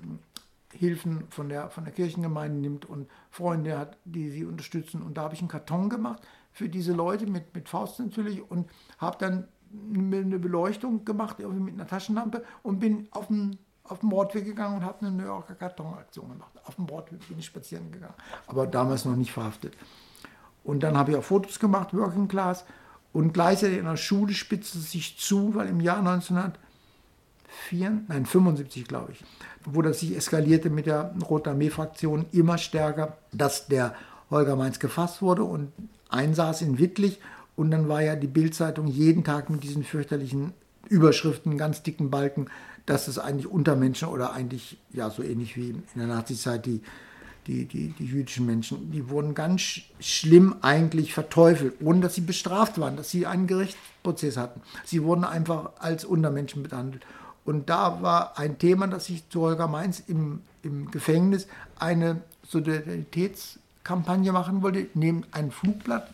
Hilfen 0.77 1.25
von 1.31 1.49
der, 1.49 1.71
von 1.71 1.85
der 1.85 1.93
Kirchengemeinde 1.93 2.59
nimmt 2.59 2.85
und 2.85 3.09
Freunde 3.31 3.79
hat, 3.79 3.97
die 4.05 4.31
sie 4.31 4.45
unterstützen. 4.45 5.03
Und 5.03 5.17
da 5.17 5.23
habe 5.23 5.35
ich 5.35 5.41
einen 5.41 5.49
Karton 5.49 5.89
gemacht 5.89 6.23
für 6.53 6.69
diese 6.69 6.93
Leute 6.93 7.27
mit, 7.27 7.55
mit 7.55 7.69
Faust 7.69 8.01
natürlich 8.01 8.43
und 8.51 8.71
habe 8.99 9.17
dann 9.19 9.49
eine 9.95 10.39
Beleuchtung 10.39 11.05
gemacht, 11.05 11.41
irgendwie 11.41 11.63
mit 11.63 11.75
einer 11.75 11.87
Taschenlampe 11.87 12.45
und 12.63 12.79
bin 12.79 13.09
auf 13.11 13.27
dem 13.27 13.59
auf 13.85 14.01
den 14.01 14.09
Bordweg 14.09 14.45
gegangen 14.45 14.77
und 14.79 14.85
habe 14.85 15.07
eine 15.07 15.11
New 15.11 15.25
Yorker 15.25 15.55
Kartonaktion 15.55 16.31
gemacht. 16.31 16.53
Auf 16.65 16.77
dem 16.77 16.87
Bordweg 16.87 17.27
bin 17.29 17.39
ich 17.39 17.47
spazieren 17.47 17.93
gegangen, 17.93 18.15
aber 18.47 18.67
damals 18.67 19.05
noch 19.05 19.17
nicht 19.17 19.33
verhaftet. 19.33 19.77
Und 20.65 20.83
dann 20.83 20.97
habe 20.97 21.11
ich 21.11 21.17
auch 21.19 21.25
Fotos 21.25 21.59
gemacht, 21.59 21.93
Working 21.95 22.27
Class. 22.27 22.65
Und 23.13 23.35
gleichzeitig 23.35 23.79
in 23.79 23.85
der 23.85 23.97
Schule 23.97 24.33
spitzte 24.33 24.79
es 24.79 24.91
sich 24.91 25.19
zu, 25.19 25.55
weil 25.55 25.69
im 25.69 25.81
Jahr 25.81 25.99
1904, 25.99 26.57
nein, 28.09 28.27
75 28.27 28.89
glaube 28.89 29.13
ich, 29.13 29.23
wo 29.65 29.83
das 29.83 30.01
sich 30.01 30.17
eskalierte 30.17 30.71
mit 30.71 30.87
der 30.87 31.15
Roten 31.29 31.51
Armee-Fraktion 31.51 32.25
immer 32.33 32.57
stärker, 32.59 33.19
dass 33.31 33.67
der 33.67 33.95
Holger 34.31 34.57
Mainz 34.57 34.79
gefasst 34.79 35.21
wurde 35.21 35.45
und 35.45 35.71
einsaß 36.09 36.63
in 36.63 36.79
Wittlich. 36.79 37.21
Und 37.57 37.71
dann 37.71 37.89
war 37.89 38.03
ja 38.03 38.17
die 38.17 38.27
Bildzeitung 38.27 38.87
jeden 38.87 39.23
Tag 39.23 39.51
mit 39.51 39.63
diesen 39.63 39.85
fürchterlichen 39.85 40.55
Überschriften, 40.89 41.57
ganz 41.57 41.83
dicken 41.83 42.11
Balken, 42.11 42.49
dass 42.87 43.09
es 43.09 43.19
eigentlich 43.19 43.47
Untermenschen 43.47 44.09
oder 44.09 44.33
eigentlich 44.33 44.79
ja 44.93 45.11
so 45.11 45.23
ähnlich 45.23 45.57
wie 45.57 45.71
in 45.71 45.85
der 45.97 46.07
Nazizeit 46.07 46.67
die 46.67 46.83
die, 47.47 47.67
die, 47.67 47.89
die 47.89 48.07
jüdischen 48.07 48.47
Menschen, 48.47 48.91
die 48.91 49.09
wurden 49.09 49.35
ganz 49.35 49.81
schlimm 50.01 50.57
eigentlich 50.63 51.13
verteufelt, 51.13 51.75
ohne 51.81 52.01
dass 52.01 52.15
sie 52.15 52.23
bestraft 52.23 52.81
waren, 52.81 52.97
dass 52.97 53.11
sie 53.11 53.27
einen 53.27 53.47
Gerichtsprozess 53.47 54.37
hatten. 54.37 54.63
Sie 54.85 55.03
wurden 55.03 55.25
einfach 55.25 55.73
als 55.79 56.05
Untermenschen 56.05 56.63
behandelt. 56.63 57.05
Und 57.45 57.69
da 57.69 58.01
war 58.01 58.39
ein 58.39 58.59
Thema, 58.59 58.87
dass 58.87 59.11
ich 59.11 59.29
zu 59.29 59.43
Holger 59.43 59.69
Mainz 59.69 60.03
im, 60.07 60.41
im 60.63 60.91
Gefängnis 60.91 61.47
eine 61.79 62.23
Solidaritätskampagne 62.49 64.33
machen 64.33 64.63
wollte, 64.63 64.87
neben 64.95 65.25
einem 65.33 65.51
Flugblatt 65.51 66.09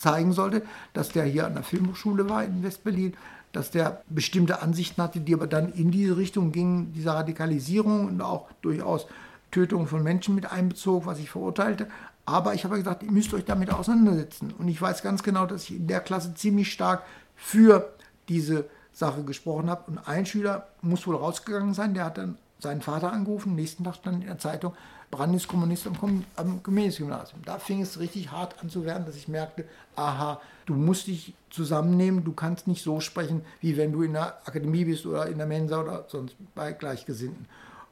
zeigen 0.00 0.32
sollte, 0.32 0.62
dass 0.92 1.10
der 1.10 1.24
hier 1.24 1.46
an 1.46 1.54
der 1.54 1.62
Filmhochschule 1.62 2.28
war 2.28 2.42
in 2.42 2.62
Westberlin, 2.62 3.14
dass 3.52 3.70
der 3.70 4.02
bestimmte 4.08 4.62
Ansichten 4.62 5.02
hatte, 5.02 5.20
die 5.20 5.34
aber 5.34 5.46
dann 5.46 5.72
in 5.72 5.90
diese 5.90 6.16
Richtung 6.16 6.52
gingen, 6.52 6.92
dieser 6.92 7.14
Radikalisierung 7.14 8.06
und 8.06 8.20
auch 8.22 8.48
durchaus 8.62 9.06
Tötung 9.50 9.86
von 9.86 10.02
Menschen 10.02 10.34
mit 10.34 10.50
einbezog, 10.50 11.06
was 11.06 11.18
ich 11.18 11.30
verurteilte. 11.30 11.88
Aber 12.24 12.54
ich 12.54 12.64
habe 12.64 12.76
gesagt, 12.76 13.02
ihr 13.02 13.10
müsst 13.10 13.34
euch 13.34 13.44
damit 13.44 13.72
auseinandersetzen. 13.72 14.54
Und 14.56 14.68
ich 14.68 14.80
weiß 14.80 15.02
ganz 15.02 15.22
genau, 15.22 15.46
dass 15.46 15.64
ich 15.64 15.76
in 15.76 15.86
der 15.86 16.00
Klasse 16.00 16.34
ziemlich 16.34 16.72
stark 16.72 17.02
für 17.34 17.92
diese 18.28 18.66
Sache 18.92 19.24
gesprochen 19.24 19.68
habe. 19.68 19.90
Und 19.90 19.98
ein 19.98 20.26
Schüler 20.26 20.68
muss 20.80 21.06
wohl 21.06 21.16
rausgegangen 21.16 21.74
sein, 21.74 21.94
der 21.94 22.04
hat 22.04 22.18
dann 22.18 22.38
seinen 22.60 22.82
Vater 22.82 23.12
angerufen. 23.12 23.54
Nächsten 23.54 23.84
Tag 23.84 23.96
stand 23.96 24.22
in 24.22 24.28
der 24.28 24.38
Zeitung, 24.38 24.74
Brand 25.10 25.34
ist 25.34 25.48
Kommunist 25.48 25.86
am, 25.86 26.24
am 26.36 26.62
Gymnasium. 26.62 27.10
Da 27.44 27.58
fing 27.58 27.82
es 27.82 27.98
richtig 27.98 28.30
hart 28.30 28.54
an 28.62 28.70
zu 28.70 28.84
werden, 28.84 29.06
dass 29.06 29.16
ich 29.16 29.26
merkte, 29.26 29.64
aha, 29.96 30.40
du 30.66 30.74
musst 30.74 31.08
dich 31.08 31.34
zusammennehmen, 31.50 32.22
du 32.22 32.32
kannst 32.32 32.68
nicht 32.68 32.82
so 32.82 33.00
sprechen, 33.00 33.42
wie 33.60 33.76
wenn 33.76 33.92
du 33.92 34.02
in 34.02 34.12
der 34.12 34.38
Akademie 34.46 34.84
bist 34.84 35.06
oder 35.06 35.26
in 35.26 35.38
der 35.38 35.48
Mensa 35.48 35.80
oder 35.80 36.04
sonst 36.08 36.36
bei 36.54 36.72
Gleichgesinnten. 36.72 37.46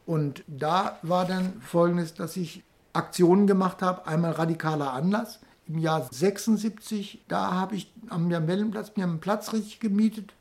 Und 0.06 0.44
da 0.46 0.98
war 1.02 1.26
dann 1.26 1.60
folgendes, 1.60 2.14
dass 2.14 2.36
ich 2.36 2.62
Aktionen 2.92 3.46
gemacht 3.46 3.82
habe, 3.82 4.06
einmal 4.06 4.32
radikaler 4.32 4.92
Anlass. 4.92 5.40
Im 5.66 5.78
Jahr 5.78 6.08
76, 6.10 7.22
da 7.28 7.52
habe 7.52 7.74
ich 7.74 7.92
am 8.08 8.30
Wellenplatz 8.30 8.92
mir 8.96 9.04
einen 9.04 9.20
Platz 9.20 9.52
richtig 9.52 9.80
gemietet, 9.80 10.32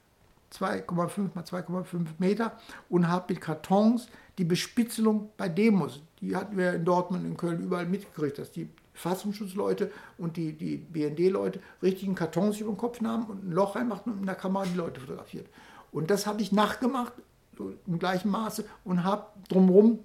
2,5 0.53 1.31
mal 1.33 1.43
2,5 1.43 2.05
Meter, 2.19 2.53
und 2.87 3.09
habe 3.09 3.33
mit 3.33 3.41
Kartons 3.41 4.07
die 4.37 4.45
Bespitzelung 4.45 5.31
bei 5.35 5.49
Demos, 5.49 6.01
die 6.21 6.35
hatten 6.35 6.57
wir 6.57 6.73
in 6.73 6.85
Dortmund, 6.85 7.25
in 7.25 7.37
Köln 7.37 7.61
überall 7.61 7.85
mitgekriegt, 7.85 8.39
dass 8.39 8.51
die 8.51 8.69
Fassungsschutzleute 8.93 9.91
und 10.17 10.37
die, 10.37 10.53
die 10.53 10.77
BND-Leute 10.77 11.59
richtigen 11.83 12.15
Kartons 12.15 12.59
über 12.59 12.71
den 12.71 12.77
Kopf 12.77 12.99
nahmen 13.01 13.25
und 13.27 13.47
ein 13.47 13.51
Loch 13.51 13.75
reinmachten 13.75 14.13
und 14.13 14.19
in 14.19 14.25
der 14.25 14.35
Kamera 14.35 14.65
die 14.65 14.75
Leute 14.75 14.99
fotografiert. 14.99 15.47
Und 15.91 16.09
das 16.09 16.25
habe 16.25 16.41
ich 16.41 16.51
nachgemacht 16.51 17.13
so 17.57 17.73
im 17.85 17.99
gleichen 17.99 18.29
Maße 18.29 18.65
und 18.83 19.03
habe 19.03 19.27
drumherum, 19.49 19.99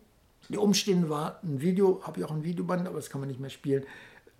die 0.48 0.58
Umstände 0.58 1.08
war 1.08 1.38
ein 1.42 1.60
Video, 1.60 2.02
habe 2.04 2.20
ich 2.20 2.26
auch 2.26 2.30
ein 2.30 2.44
Videoband, 2.44 2.86
aber 2.86 2.96
das 2.96 3.10
kann 3.10 3.20
man 3.20 3.28
nicht 3.28 3.40
mehr 3.40 3.50
spielen, 3.50 3.84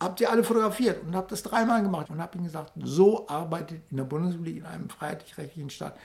habt 0.01 0.21
ihr 0.21 0.31
alle 0.31 0.45
fotografiert 0.45 1.03
und 1.07 1.15
habe 1.15 1.29
das 1.31 1.43
dreimal 1.43 1.83
gemacht 1.83 2.11
und 2.11 2.21
habe 2.21 2.37
ihnen 2.37 2.45
gesagt, 2.45 2.73
so 2.83 3.29
arbeitet 3.29 3.83
in 3.91 3.99
der 3.99 4.05
Bundesrepublik, 4.05 4.59
in 4.59 4.67
einem 4.67 4.89
freiheitlich-rechtlichen 4.89 5.71
Staat, 5.71 5.97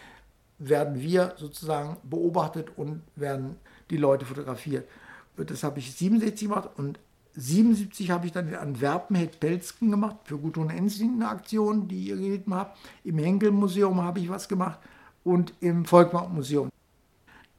werden 0.60 1.02
wir 1.02 1.34
sozusagen 1.38 1.98
beobachtet 2.04 2.72
und 2.78 3.02
werden 3.16 3.58
die 3.90 3.98
Leute 3.98 4.26
fotografiert. 4.26 4.88
Das 5.38 5.64
habe 5.64 5.80
ich 5.80 5.94
67 5.94 6.48
gemacht 6.48 6.70
und 6.78 7.00
77 7.36 8.10
habe 8.10 8.26
ich 8.26 8.32
dann 8.32 8.48
in 8.48 8.56
Antwerpen 8.56 9.30
Pelzken 9.40 9.92
gemacht 9.92 10.18
für 10.24 10.38
Gudrun 10.38 10.72
Ensing 10.72 11.14
eine 11.16 11.30
Aktion, 11.30 11.88
die 11.88 12.08
ihr 12.08 12.16
gelitten 12.16 12.54
habt. 12.54 12.78
Im 13.04 13.20
Henkel 13.20 13.52
Museum 13.52 14.02
habe 14.02 14.20
ich 14.20 14.30
was 14.30 14.48
gemacht 14.48 14.80
und 15.24 15.54
im 15.60 15.86
Volkmarkt 15.86 16.34
Museum. 16.34 16.70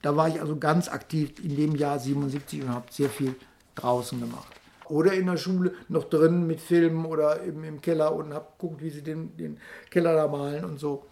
Da 0.02 0.16
war 0.16 0.28
ich 0.28 0.40
also 0.40 0.56
ganz 0.56 0.88
aktiv 0.88 1.32
in 1.42 1.54
dem 1.54 1.76
Jahr 1.76 1.98
77 1.98 2.62
und 2.62 2.70
habe 2.70 2.86
sehr 2.90 3.08
viel 3.08 3.36
draußen 3.76 4.18
gemacht. 4.18 4.52
Oder 4.86 5.12
in 5.12 5.26
der 5.26 5.36
Schule 5.36 5.74
noch 5.88 6.04
drin 6.04 6.46
mit 6.46 6.60
Filmen 6.60 7.04
oder 7.04 7.44
eben 7.44 7.62
im 7.62 7.80
Keller 7.80 8.14
und 8.14 8.32
habe 8.32 8.46
geguckt, 8.58 8.82
wie 8.82 8.90
sie 8.90 9.02
den, 9.02 9.36
den 9.36 9.58
Keller 9.90 10.14
da 10.14 10.26
malen 10.26 10.64
und 10.64 10.78
so. 10.78 11.04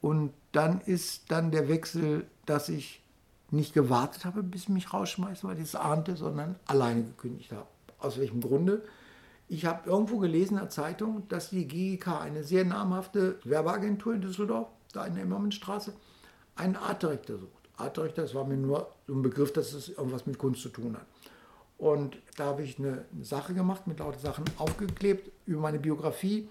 Und 0.00 0.32
dann 0.52 0.80
ist 0.82 1.30
dann 1.30 1.50
der 1.50 1.68
Wechsel, 1.68 2.26
dass 2.44 2.68
ich 2.68 3.02
nicht 3.50 3.74
gewartet 3.74 4.24
habe, 4.24 4.42
bis 4.42 4.64
sie 4.64 4.72
mich 4.72 4.92
rausschmeißen, 4.92 5.48
weil 5.48 5.58
ich 5.58 5.64
es 5.64 5.74
ahnte, 5.74 6.16
sondern 6.16 6.56
alleine 6.66 7.04
gekündigt 7.04 7.52
habe. 7.52 7.66
Aus 7.98 8.18
welchem 8.18 8.40
Grunde? 8.40 8.82
Ich 9.48 9.64
habe 9.64 9.88
irgendwo 9.88 10.18
gelesen 10.18 10.54
in 10.54 10.60
der 10.60 10.70
Zeitung, 10.70 11.28
dass 11.28 11.50
die 11.50 11.68
GGK, 11.68 12.20
eine 12.20 12.42
sehr 12.42 12.64
namhafte 12.64 13.38
Werbeagentur 13.44 14.14
in 14.14 14.20
Düsseldorf, 14.20 14.68
da 14.92 15.06
in 15.06 15.14
der 15.14 15.22
Immermannstraße, 15.22 15.92
einen 16.56 16.76
Artdirektor 16.76 17.38
sucht. 17.38 17.52
Artrichter, 17.76 18.22
das 18.22 18.34
war 18.34 18.44
mir 18.44 18.56
nur 18.56 18.90
so 19.06 19.14
ein 19.14 19.22
Begriff, 19.22 19.52
dass 19.52 19.72
es 19.72 19.90
irgendwas 19.90 20.26
mit 20.26 20.38
Kunst 20.38 20.62
zu 20.62 20.70
tun 20.70 20.96
hat. 20.96 21.06
Und 21.78 22.16
da 22.36 22.46
habe 22.46 22.62
ich 22.62 22.78
eine 22.78 23.04
Sache 23.20 23.52
gemacht, 23.52 23.86
mit 23.86 23.98
lauter 23.98 24.18
Sachen 24.18 24.44
aufgeklebt 24.56 25.30
über 25.44 25.60
meine 25.60 25.78
Biografie, 25.78 26.48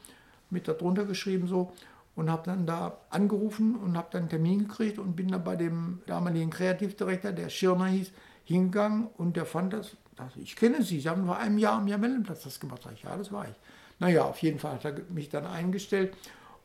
mit 0.51 0.67
darunter 0.67 1.05
geschrieben 1.05 1.47
so 1.47 1.73
und 2.15 2.29
habe 2.29 2.43
dann 2.45 2.65
da 2.65 2.97
angerufen 3.09 3.75
und 3.75 3.97
habe 3.97 4.07
dann 4.11 4.23
einen 4.23 4.29
Termin 4.29 4.67
gekriegt 4.67 4.99
und 4.99 5.15
bin 5.15 5.29
dann 5.29 5.43
bei 5.43 5.55
dem 5.55 6.01
damaligen 6.05 6.49
Kreativdirektor, 6.49 7.31
der 7.31 7.49
Schirner 7.49 7.87
hieß, 7.87 8.11
hingegangen 8.45 9.07
und 9.17 9.35
der 9.35 9.45
fand 9.45 9.73
das, 9.73 9.97
dachte, 10.15 10.39
ich 10.39 10.55
kenne 10.55 10.83
Sie, 10.83 10.99
Sie 10.99 11.09
haben 11.09 11.25
vor 11.25 11.37
einem 11.37 11.57
Jahr 11.57 11.77
am 11.77 11.87
Jamellenplatz 11.87 12.43
das 12.43 12.59
gemacht. 12.59 12.81
Sag 12.83 12.93
ich, 12.93 13.03
ja, 13.03 13.15
das 13.17 13.31
war 13.31 13.45
ich. 13.45 13.55
Naja, 13.99 14.23
auf 14.23 14.39
jeden 14.39 14.59
Fall 14.59 14.75
hat 14.75 14.85
er 14.85 15.01
mich 15.09 15.29
dann 15.29 15.45
eingestellt 15.45 16.13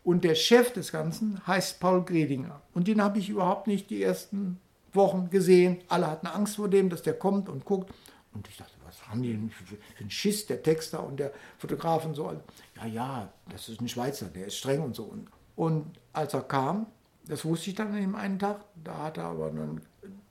und 0.05 0.25
der 0.25 0.35
Chef 0.35 0.73
des 0.73 0.93
Ganzen 0.93 1.47
heißt 1.47 1.81
Paul 1.81 2.05
Gredinger. 2.05 2.61
Und 2.75 2.89
den 2.89 3.03
habe 3.03 3.19
ich 3.19 3.29
überhaupt 3.29 3.67
nicht 3.67 3.91
die 3.91 4.03
ersten 4.03 4.61
Wochen 4.93 5.31
gesehen. 5.31 5.79
Alle 5.89 6.07
hatten 6.07 6.27
Angst 6.27 6.57
vor 6.57 6.69
dem, 6.69 6.91
dass 6.91 7.03
der 7.03 7.15
kommt 7.15 7.49
und 7.49 7.65
guckt. 7.65 7.93
Und 8.33 8.49
ich 8.49 8.57
dachte, 8.57 8.73
was 8.85 9.07
haben 9.09 9.23
die 9.23 9.33
denn 9.33 9.51
für, 9.51 9.77
einen 9.99 10.11
Schiss, 10.11 10.47
der 10.47 10.63
Texter 10.63 11.05
und 11.05 11.19
der 11.21 11.33
Fotograf 11.59 12.05
und 12.05 12.15
so. 12.15 12.33
Ja, 12.77 12.87
ja, 12.87 13.33
das 13.49 13.69
ist 13.69 13.81
ein 13.81 13.89
Schweizer, 13.89 14.27
der 14.27 14.47
ist 14.47 14.57
streng 14.57 14.83
und 14.83 14.97
so. 14.97 15.13
Und 15.57 15.87
als 16.13 16.35
er 16.35 16.43
kam, 16.43 16.87
das 17.27 17.45
wusste 17.45 17.71
ich 17.71 17.77
dann 17.77 17.89
an 17.89 18.01
dem 18.01 18.15
einen 18.15 18.39
Tag, 18.39 18.65
da 18.83 19.05
hat 19.05 19.19
er 19.19 19.25
aber 19.25 19.51
dann 19.51 19.81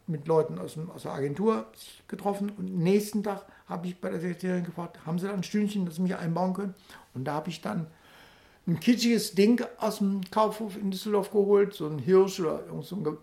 mit 0.08 0.28
Leuten 0.28 0.58
aus, 0.58 0.74
dem, 0.74 0.90
aus 0.90 1.04
der 1.04 1.14
Agentur 1.14 1.68
sich 1.76 2.04
getroffen. 2.08 2.52
Und 2.58 2.78
nächsten 2.78 3.24
Tag 3.24 3.46
habe 3.68 3.88
ich 3.88 4.02
bei 4.02 4.10
der 4.10 4.20
Sekretärin 4.20 4.64
gefragt, 4.64 5.06
haben 5.06 5.20
Sie 5.20 5.28
da 5.28 5.34
ein 5.34 5.44
Stündchen, 5.44 5.86
das 5.86 5.96
Sie 5.96 6.02
mich 6.02 6.16
einbauen 6.16 6.54
können? 6.54 6.76
Und 7.14 7.26
da 7.26 7.34
habe 7.34 7.50
ich 7.50 7.62
dann 7.62 7.88
ein 8.68 8.80
kitschiges 8.80 9.36
Ding 9.36 9.64
aus 9.78 10.00
dem 10.00 10.22
Kaufhof 10.32 10.76
in 10.78 10.92
Düsseldorf 10.92 11.32
geholt, 11.32 11.74
so 11.74 11.88
ein 11.88 12.00
Hirsch 12.00 12.40
oder 12.40 12.66
irgend 12.66 12.86
so 12.86 12.96
ein, 12.96 13.18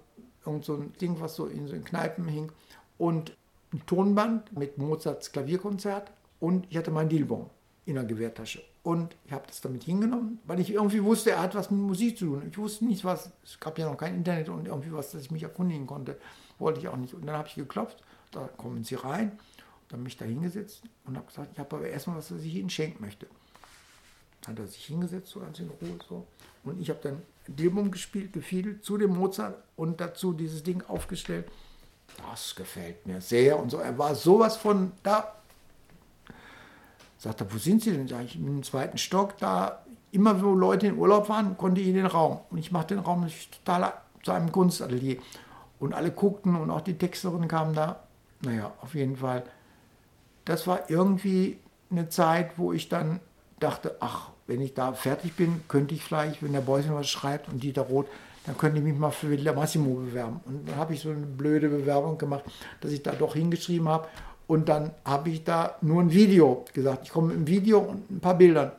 irgend 0.45 0.65
so 0.65 0.75
ein 0.75 0.93
Ding, 1.01 1.21
was 1.21 1.35
so 1.37 1.47
in 1.47 1.67
so 1.67 1.77
Kneipen 1.77 2.27
hing. 2.29 2.53
Und 2.99 3.37
ein 3.73 3.85
Tonband 3.87 4.57
mit 4.57 4.79
Mozarts 4.79 5.33
Klavierkonzert 5.33 6.13
und 6.41 6.67
ich 6.71 6.77
hatte 6.77 6.91
mein 6.91 7.09
Dilbon 7.09 7.51
in 7.87 7.95
der 7.95 8.05
Gewehrtasche. 8.05 8.63
Und 8.83 9.17
ich 9.25 9.33
habe 9.33 9.45
das 9.47 9.61
damit 9.61 9.85
hingenommen, 9.85 10.39
weil 10.45 10.61
ich 10.61 10.71
irgendwie 10.71 11.03
wusste, 11.03 11.31
er 11.31 11.41
hat 11.41 11.55
was 11.55 11.71
mit 11.71 11.81
Musik 11.81 12.19
zu 12.19 12.27
tun. 12.27 12.47
Ich 12.51 12.59
wusste 12.59 12.85
nicht, 12.85 13.05
was, 13.05 13.31
es 13.45 13.59
gab 13.59 13.79
ja 13.79 13.91
noch 13.91 13.97
kein 13.97 14.15
Internet 14.15 14.49
und 14.49 14.67
irgendwie 14.67 14.93
was, 14.93 15.13
dass 15.13 15.23
ich 15.23 15.31
mich 15.31 15.43
erkundigen 15.43 15.87
konnte, 15.87 16.19
wollte 16.59 16.81
ich 16.81 16.89
auch 16.89 16.97
nicht. 16.97 17.15
Und 17.15 17.27
dann 17.27 17.37
habe 17.37 17.49
ich 17.49 17.55
geklopft, 17.55 18.03
da 18.31 18.49
kommen 18.57 18.85
sie 18.85 18.97
rein, 18.97 19.39
dann 19.89 20.03
mich 20.03 20.17
da 20.17 20.25
hingesetzt 20.25 20.83
und 21.05 21.17
habe 21.17 21.27
gesagt, 21.27 21.51
ich 21.53 21.59
habe 21.59 21.77
aber 21.77 21.89
erstmal 21.89 22.19
was, 22.19 22.33
was 22.33 22.43
ich 22.43 22.55
Ihnen 22.55 22.71
schenken 22.71 23.03
möchte 23.03 23.27
hat 24.47 24.59
er 24.59 24.67
sich 24.67 24.85
hingesetzt, 24.85 25.29
so 25.29 25.41
ganz 25.41 25.59
in 25.59 25.69
Ruhe. 25.69 25.99
So. 26.09 26.27
Und 26.65 26.81
ich 26.81 26.91
habe 26.91 27.01
dann 27.03 27.23
Dilbum 27.47 27.91
gespielt, 27.91 28.33
gefiedelt 28.33 28.85
zu 28.85 28.97
dem 28.97 29.15
Mozart 29.17 29.57
und 29.77 30.01
dazu 30.01 30.33
dieses 30.33 30.63
Ding 30.63 30.83
aufgestellt. 30.83 31.49
Das 32.31 32.55
gefällt 32.55 33.07
mir 33.07 33.21
sehr 33.21 33.59
und 33.59 33.71
so. 33.71 33.79
Er 33.79 33.97
war 33.99 34.15
sowas 34.15 34.57
von 34.57 34.93
da. 35.03 35.33
Sagt 37.19 37.41
er, 37.41 37.53
wo 37.53 37.59
sind 37.59 37.83
Sie 37.83 37.93
denn? 37.93 38.09
Sag 38.09 38.25
ich, 38.25 38.37
im 38.37 38.63
zweiten 38.63 38.99
Stock, 38.99 39.39
da 39.39 39.83
immer 40.13 40.43
wo 40.43 40.55
Leute 40.55 40.87
in 40.87 40.99
Urlaub 40.99 41.29
waren, 41.29 41.57
konnte 41.57 41.81
ich 41.81 41.89
in 41.89 41.95
den 41.95 42.07
Raum. 42.07 42.41
Und 42.51 42.59
ich 42.59 42.73
machte 42.73 42.95
den 42.95 43.05
Raum 43.05 43.27
total 43.65 43.93
zu 44.23 44.33
einem 44.33 44.53
Kunstatelier. 44.53 45.19
Und 45.79 45.95
alle 45.95 46.11
guckten 46.11 46.57
und 46.57 46.71
auch 46.71 46.81
die 46.81 46.97
Texterin 46.97 47.49
kam 47.49 47.75
da. 47.75 48.01
Naja, 48.41 48.73
auf 48.81 48.95
jeden 48.95 49.17
Fall. 49.17 49.45
Das 50.45 50.67
war 50.67 50.89
irgendwie 50.89 51.59
eine 51.91 52.09
Zeit, 52.09 52.53
wo 52.57 52.73
ich 52.73 52.89
dann 52.89 53.21
dachte, 53.61 53.97
ach, 54.01 54.31
wenn 54.47 54.61
ich 54.61 54.75
da 54.75 54.93
fertig 54.93 55.35
bin, 55.35 55.63
könnte 55.69 55.95
ich 55.95 56.05
vielleicht, 56.05 56.43
wenn 56.43 56.53
der 56.53 56.61
Beusen 56.61 56.95
was 56.95 57.09
schreibt 57.09 57.49
und 57.49 57.63
Dieter 57.63 57.83
Roth, 57.83 58.07
dann 58.47 58.57
könnte 58.57 58.79
ich 58.79 58.85
mich 58.85 58.97
mal 58.97 59.11
für 59.11 59.29
Villa 59.29 59.53
Massimo 59.53 59.95
bewerben. 59.95 60.41
Und 60.45 60.69
dann 60.69 60.77
habe 60.77 60.95
ich 60.95 61.01
so 61.01 61.11
eine 61.11 61.27
blöde 61.27 61.69
Bewerbung 61.69 62.17
gemacht, 62.17 62.45
dass 62.81 62.93
ich 62.93 63.03
da 63.03 63.13
doch 63.13 63.35
hingeschrieben 63.35 63.89
habe. 63.89 64.07
Und 64.47 64.69
dann 64.69 64.93
habe 65.05 65.31
ich 65.31 65.45
da 65.45 65.77
nur 65.81 66.01
ein 66.01 66.13
Video 66.13 66.65
gesagt. 66.73 67.05
Ich 67.05 67.11
komme 67.11 67.29
mit 67.29 67.37
einem 67.37 67.47
Video 67.47 67.81
und 67.81 68.11
ein 68.11 68.21
paar 68.21 68.37
Bildern. 68.37 68.73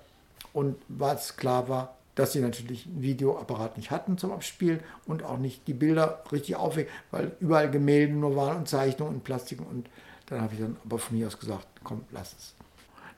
Und 0.53 0.75
was 0.87 1.35
klar 1.37 1.67
war, 1.69 1.95
dass 2.15 2.33
sie 2.33 2.39
natürlich 2.39 2.87
einen 2.87 3.01
Videoapparat 3.01 3.77
nicht 3.77 3.91
hatten 3.91 4.17
zum 4.17 4.31
Abspielen 4.31 4.79
und 5.05 5.23
auch 5.23 5.37
nicht 5.37 5.67
die 5.67 5.73
Bilder 5.73 6.23
richtig 6.31 6.55
aufwägen, 6.55 6.91
weil 7.11 7.31
überall 7.39 7.69
Gemälde 7.69 8.13
nur 8.13 8.35
waren 8.35 8.57
und 8.57 8.67
Zeichnungen 8.67 9.15
und 9.15 9.23
Plastiken. 9.23 9.65
Und 9.67 9.87
dann 10.25 10.41
habe 10.41 10.53
ich 10.55 10.59
dann 10.59 10.77
aber 10.83 10.97
von 10.97 11.17
mir 11.17 11.27
aus 11.27 11.39
gesagt, 11.39 11.67
komm, 11.83 12.01
lass 12.11 12.33
es. 12.37 12.53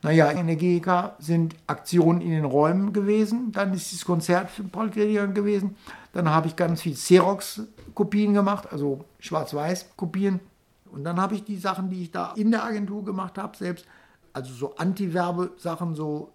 Naja, 0.02 0.32
in 0.32 0.48
der 0.48 0.56
GEK 0.56 1.14
sind 1.20 1.56
Aktionen 1.68 2.22
in 2.22 2.32
den 2.32 2.46
Räumen 2.46 2.94
gewesen. 2.94 3.52
Dann 3.52 3.74
ist 3.74 3.92
dieses 3.92 4.06
Konzert 4.06 4.50
für 4.50 4.64
Paul 4.64 4.90
Grediger 4.90 5.28
gewesen. 5.28 5.76
Dann 6.14 6.30
habe 6.30 6.48
ich 6.48 6.56
ganz 6.56 6.82
viel 6.82 6.94
Xerox-Kopien 6.94 8.34
gemacht, 8.34 8.72
also 8.72 9.04
Schwarz-Weiß-Kopien. 9.20 10.40
Und 10.92 11.04
dann 11.04 11.20
habe 11.20 11.36
ich 11.36 11.44
die 11.44 11.58
Sachen, 11.58 11.90
die 11.90 12.04
ich 12.04 12.12
da 12.12 12.34
in 12.34 12.52
der 12.52 12.64
Agentur 12.64 13.04
gemacht 13.06 13.38
habe, 13.38 13.56
selbst, 13.56 13.86
also 14.34 14.54
so 14.54 14.76
Anti-Werbe-Sachen, 14.76 15.96
so 15.96 16.32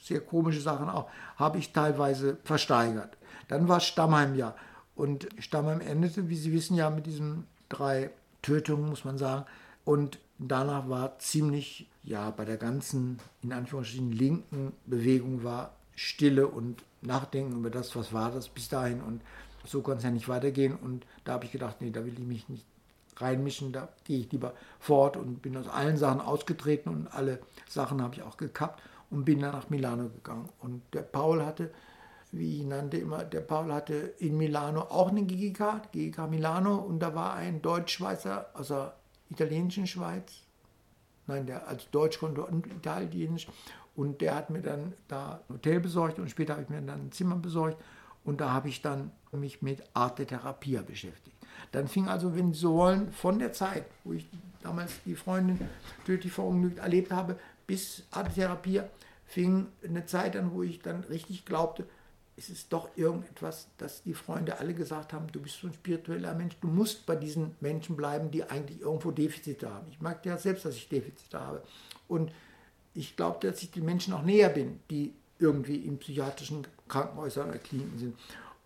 sehr 0.00 0.20
komische 0.20 0.60
Sachen 0.60 0.88
auch, 0.88 1.08
habe 1.36 1.58
ich 1.58 1.72
teilweise 1.72 2.36
versteigert. 2.44 3.16
Dann 3.48 3.68
war 3.68 3.80
Stammheim 3.80 4.34
ja. 4.34 4.54
Und 4.94 5.28
Stammheim 5.38 5.80
endete, 5.80 6.28
wie 6.28 6.36
Sie 6.36 6.52
wissen, 6.52 6.76
ja 6.76 6.90
mit 6.90 7.06
diesen 7.06 7.46
drei 7.68 8.10
Tötungen, 8.42 8.90
muss 8.90 9.04
man 9.04 9.18
sagen. 9.18 9.44
Und 9.84 10.18
danach 10.38 10.88
war 10.88 11.18
ziemlich, 11.18 11.88
ja, 12.02 12.30
bei 12.30 12.44
der 12.44 12.58
ganzen, 12.58 13.18
in 13.42 13.52
Anführungsstrichen, 13.52 14.12
linken 14.12 14.72
Bewegung 14.86 15.42
war 15.42 15.72
Stille 15.96 16.46
und 16.46 16.82
Nachdenken 17.02 17.56
über 17.56 17.70
das, 17.70 17.94
was 17.96 18.12
war 18.12 18.30
das 18.30 18.48
bis 18.48 18.68
dahin. 18.68 19.00
Und 19.00 19.22
so 19.64 19.80
konnte 19.80 19.98
es 19.98 20.04
ja 20.04 20.10
nicht 20.10 20.28
weitergehen. 20.28 20.76
Und 20.76 21.06
da 21.24 21.34
habe 21.34 21.46
ich 21.46 21.52
gedacht, 21.52 21.76
nee, 21.80 21.90
da 21.90 22.04
will 22.04 22.14
ich 22.14 22.26
mich 22.26 22.48
nicht 22.48 22.64
reinmischen, 23.16 23.72
da 23.72 23.88
gehe 24.04 24.20
ich 24.20 24.32
lieber 24.32 24.54
fort 24.78 25.16
und 25.16 25.42
bin 25.42 25.56
aus 25.56 25.68
allen 25.68 25.96
Sachen 25.96 26.20
ausgetreten 26.20 26.88
und 26.88 27.08
alle 27.08 27.40
Sachen 27.68 28.02
habe 28.02 28.14
ich 28.14 28.22
auch 28.22 28.36
gekappt 28.36 28.82
und 29.10 29.24
bin 29.24 29.40
dann 29.40 29.52
nach 29.52 29.70
Milano 29.70 30.08
gegangen. 30.08 30.48
Und 30.60 30.82
der 30.92 31.02
Paul 31.02 31.44
hatte, 31.44 31.70
wie 32.32 32.60
ich 32.60 32.66
nannte 32.66 32.96
immer, 32.96 33.24
der 33.24 33.40
Paul 33.40 33.72
hatte 33.72 33.94
in 34.18 34.36
Milano 34.36 34.82
auch 34.82 35.08
eine 35.08 35.22
GGK, 35.22 35.92
GGK 35.92 36.28
Milano, 36.28 36.76
und 36.76 36.98
da 36.98 37.14
war 37.14 37.34
ein 37.34 37.62
Deutsch-Schweizer 37.62 38.50
aus 38.54 38.68
der 38.68 38.94
italienischen 39.30 39.86
Schweiz, 39.86 40.42
nein, 41.26 41.46
der 41.46 41.68
als 41.68 41.90
Deutsch 41.90 42.18
konnte 42.18 42.44
und 42.44 42.66
Italienisch, 42.66 43.46
und 43.96 44.20
der 44.20 44.34
hat 44.34 44.50
mir 44.50 44.62
dann 44.62 44.94
da 45.06 45.40
ein 45.48 45.54
Hotel 45.54 45.80
besorgt 45.80 46.18
und 46.18 46.28
später 46.28 46.54
habe 46.54 46.64
ich 46.64 46.68
mir 46.68 46.82
dann 46.82 47.06
ein 47.06 47.12
Zimmer 47.12 47.36
besorgt 47.36 47.80
und 48.24 48.40
da 48.40 48.50
habe 48.50 48.68
ich 48.68 48.82
dann 48.82 49.12
mich 49.30 49.62
mit 49.62 49.82
Arte 49.94 50.26
Therapia 50.26 50.82
beschäftigt. 50.82 51.33
Dann 51.72 51.88
fing 51.88 52.08
also, 52.08 52.34
wenn 52.36 52.52
Sie 52.52 52.60
so 52.60 52.74
wollen, 52.74 53.12
von 53.12 53.38
der 53.38 53.52
Zeit, 53.52 53.84
wo 54.04 54.12
ich 54.12 54.26
damals 54.62 54.92
die 55.04 55.14
Freundin 55.14 55.58
tödlich 56.06 56.32
verunglückt 56.32 56.78
erlebt 56.78 57.12
habe, 57.12 57.36
bis 57.66 58.04
Arte 58.10 58.32
Therapia, 58.32 58.88
fing 59.26 59.66
eine 59.82 60.06
Zeit 60.06 60.36
an, 60.36 60.52
wo 60.52 60.62
ich 60.62 60.80
dann 60.80 61.04
richtig 61.04 61.44
glaubte, 61.44 61.84
es 62.36 62.50
ist 62.50 62.72
doch 62.72 62.88
irgendetwas, 62.96 63.68
dass 63.78 64.02
die 64.02 64.14
Freunde 64.14 64.58
alle 64.58 64.74
gesagt 64.74 65.12
haben, 65.12 65.28
du 65.30 65.40
bist 65.40 65.60
so 65.60 65.68
ein 65.68 65.72
spiritueller 65.72 66.34
Mensch, 66.34 66.56
du 66.60 66.66
musst 66.66 67.06
bei 67.06 67.14
diesen 67.14 67.54
Menschen 67.60 67.96
bleiben, 67.96 68.30
die 68.30 68.42
eigentlich 68.42 68.80
irgendwo 68.80 69.12
Defizite 69.12 69.70
haben. 69.70 69.86
Ich 69.90 70.00
mag 70.00 70.24
ja 70.26 70.36
selbst, 70.36 70.64
dass 70.64 70.74
ich 70.74 70.88
Defizite 70.88 71.38
habe. 71.38 71.62
Und 72.08 72.32
ich 72.92 73.16
glaube, 73.16 73.46
dass 73.46 73.62
ich 73.62 73.70
den 73.70 73.84
Menschen 73.84 74.14
auch 74.14 74.22
näher 74.22 74.48
bin, 74.48 74.80
die 74.90 75.14
irgendwie 75.38 75.76
in 75.76 75.98
psychiatrischen 75.98 76.66
Krankenhäusern 76.88 77.50
oder 77.50 77.58
Kliniken 77.58 77.98
sind. 77.98 78.18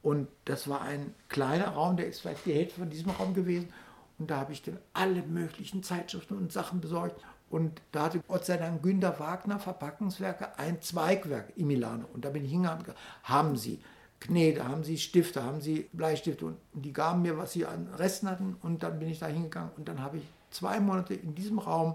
Und 0.03 0.29
das 0.45 0.69
war 0.69 0.83
ein 0.83 1.15
kleiner 1.29 1.69
Raum, 1.69 1.97
der 1.97 2.07
ist 2.07 2.21
vielleicht 2.21 2.47
die 2.47 2.55
Hälfte 2.55 2.81
von 2.81 2.91
diesem 2.91 3.11
Raum 3.11 3.35
gewesen. 3.35 3.73
Und 4.19 4.31
da 4.31 4.39
habe 4.39 4.53
ich 4.53 4.63
dann 4.63 4.79
alle 4.93 5.23
möglichen 5.23 5.83
Zeitschriften 5.83 6.37
und 6.37 6.53
Sachen 6.53 6.81
besorgt. 6.81 7.21
Und 7.51 7.81
da 7.93 8.05
hatte 8.05 8.21
Gott 8.27 8.45
sei 8.45 8.57
Dank 8.57 8.83
Günter 8.83 9.19
Wagner 9.19 9.59
Verpackungswerke 9.59 10.59
ein 10.59 10.83
Zweigwerk 10.83 11.53
in 11.57 11.67
Milano. 11.67 12.05
Und 12.13 12.25
da 12.25 12.31
bin 12.31 12.45
ich 12.45 12.51
hingegangen, 12.51 12.85
haben 13.23 13.57
Sie 13.57 13.81
Knete, 14.21 14.67
haben 14.67 14.85
Sie 14.85 14.99
Stifte, 14.99 15.43
haben 15.43 15.61
Sie 15.61 15.89
Bleistifte. 15.93 16.47
Und 16.47 16.59
die 16.73 16.93
gaben 16.93 17.23
mir, 17.23 17.39
was 17.39 17.53
sie 17.53 17.65
an 17.65 17.89
Resten 17.97 18.29
hatten. 18.29 18.57
Und 18.63 18.83
dann 18.83 18.99
bin 18.99 19.09
ich 19.09 19.19
da 19.19 19.27
hingegangen 19.27 19.71
und 19.77 19.89
dann 19.89 20.03
habe 20.03 20.19
ich 20.19 20.25
zwei 20.51 20.81
Monate 20.81 21.15
in 21.15 21.35
diesem 21.35 21.59
Raum 21.59 21.95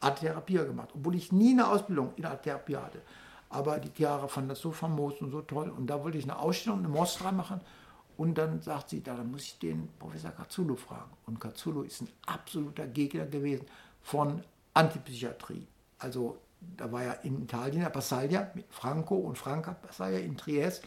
Art 0.00 0.20
Therapie 0.20 0.54
gemacht, 0.54 0.90
obwohl 0.94 1.14
ich 1.14 1.32
nie 1.32 1.52
eine 1.52 1.68
Ausbildung 1.68 2.12
in 2.16 2.26
Art 2.26 2.42
Therapie 2.42 2.76
hatte. 2.76 3.00
Aber 3.54 3.78
die 3.78 3.90
Tiara 3.90 4.26
fand 4.26 4.50
das 4.50 4.58
so 4.58 4.72
famos 4.72 5.20
und 5.20 5.30
so 5.30 5.40
toll. 5.40 5.70
Und 5.70 5.86
da 5.86 6.02
wollte 6.02 6.18
ich 6.18 6.24
eine 6.24 6.36
Ausstellung, 6.36 6.80
eine 6.80 6.88
Mostra 6.88 7.30
machen. 7.30 7.60
Und 8.16 8.36
dann 8.36 8.60
sagt 8.60 8.90
sie, 8.90 9.00
da 9.00 9.14
muss 9.14 9.42
ich 9.42 9.58
den 9.60 9.88
Professor 10.00 10.32
Cazzullo 10.32 10.74
fragen. 10.74 11.12
Und 11.26 11.40
Cazzullo 11.40 11.82
ist 11.82 12.02
ein 12.02 12.08
absoluter 12.26 12.88
Gegner 12.88 13.26
gewesen 13.26 13.66
von 14.02 14.42
Antipsychiatrie. 14.74 15.68
Also 16.00 16.36
da 16.76 16.90
war 16.90 17.04
ja 17.04 17.12
in 17.12 17.42
Italien 17.44 17.90
Passaglia 17.92 18.50
mit 18.54 18.66
Franco 18.70 19.14
und 19.14 19.38
Franca 19.38 19.74
Passaglia 19.74 20.18
in 20.18 20.36
Trieste, 20.36 20.84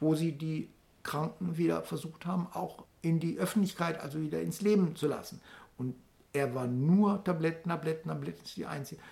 wo 0.00 0.14
sie 0.14 0.32
die 0.32 0.70
Kranken 1.02 1.58
wieder 1.58 1.82
versucht 1.82 2.24
haben, 2.24 2.48
auch 2.54 2.84
in 3.02 3.20
die 3.20 3.38
Öffentlichkeit, 3.38 4.00
also 4.00 4.18
wieder 4.18 4.40
ins 4.40 4.62
Leben 4.62 4.96
zu 4.96 5.08
lassen. 5.08 5.42
Und 5.76 5.94
er 6.32 6.54
war 6.54 6.66
nur 6.66 7.22
Tabletten, 7.22 7.68
Tabletten, 7.68 8.08
Tabletten, 8.08 8.44
ist 8.44 8.56
die 8.56 8.64
einzige. 8.64 9.02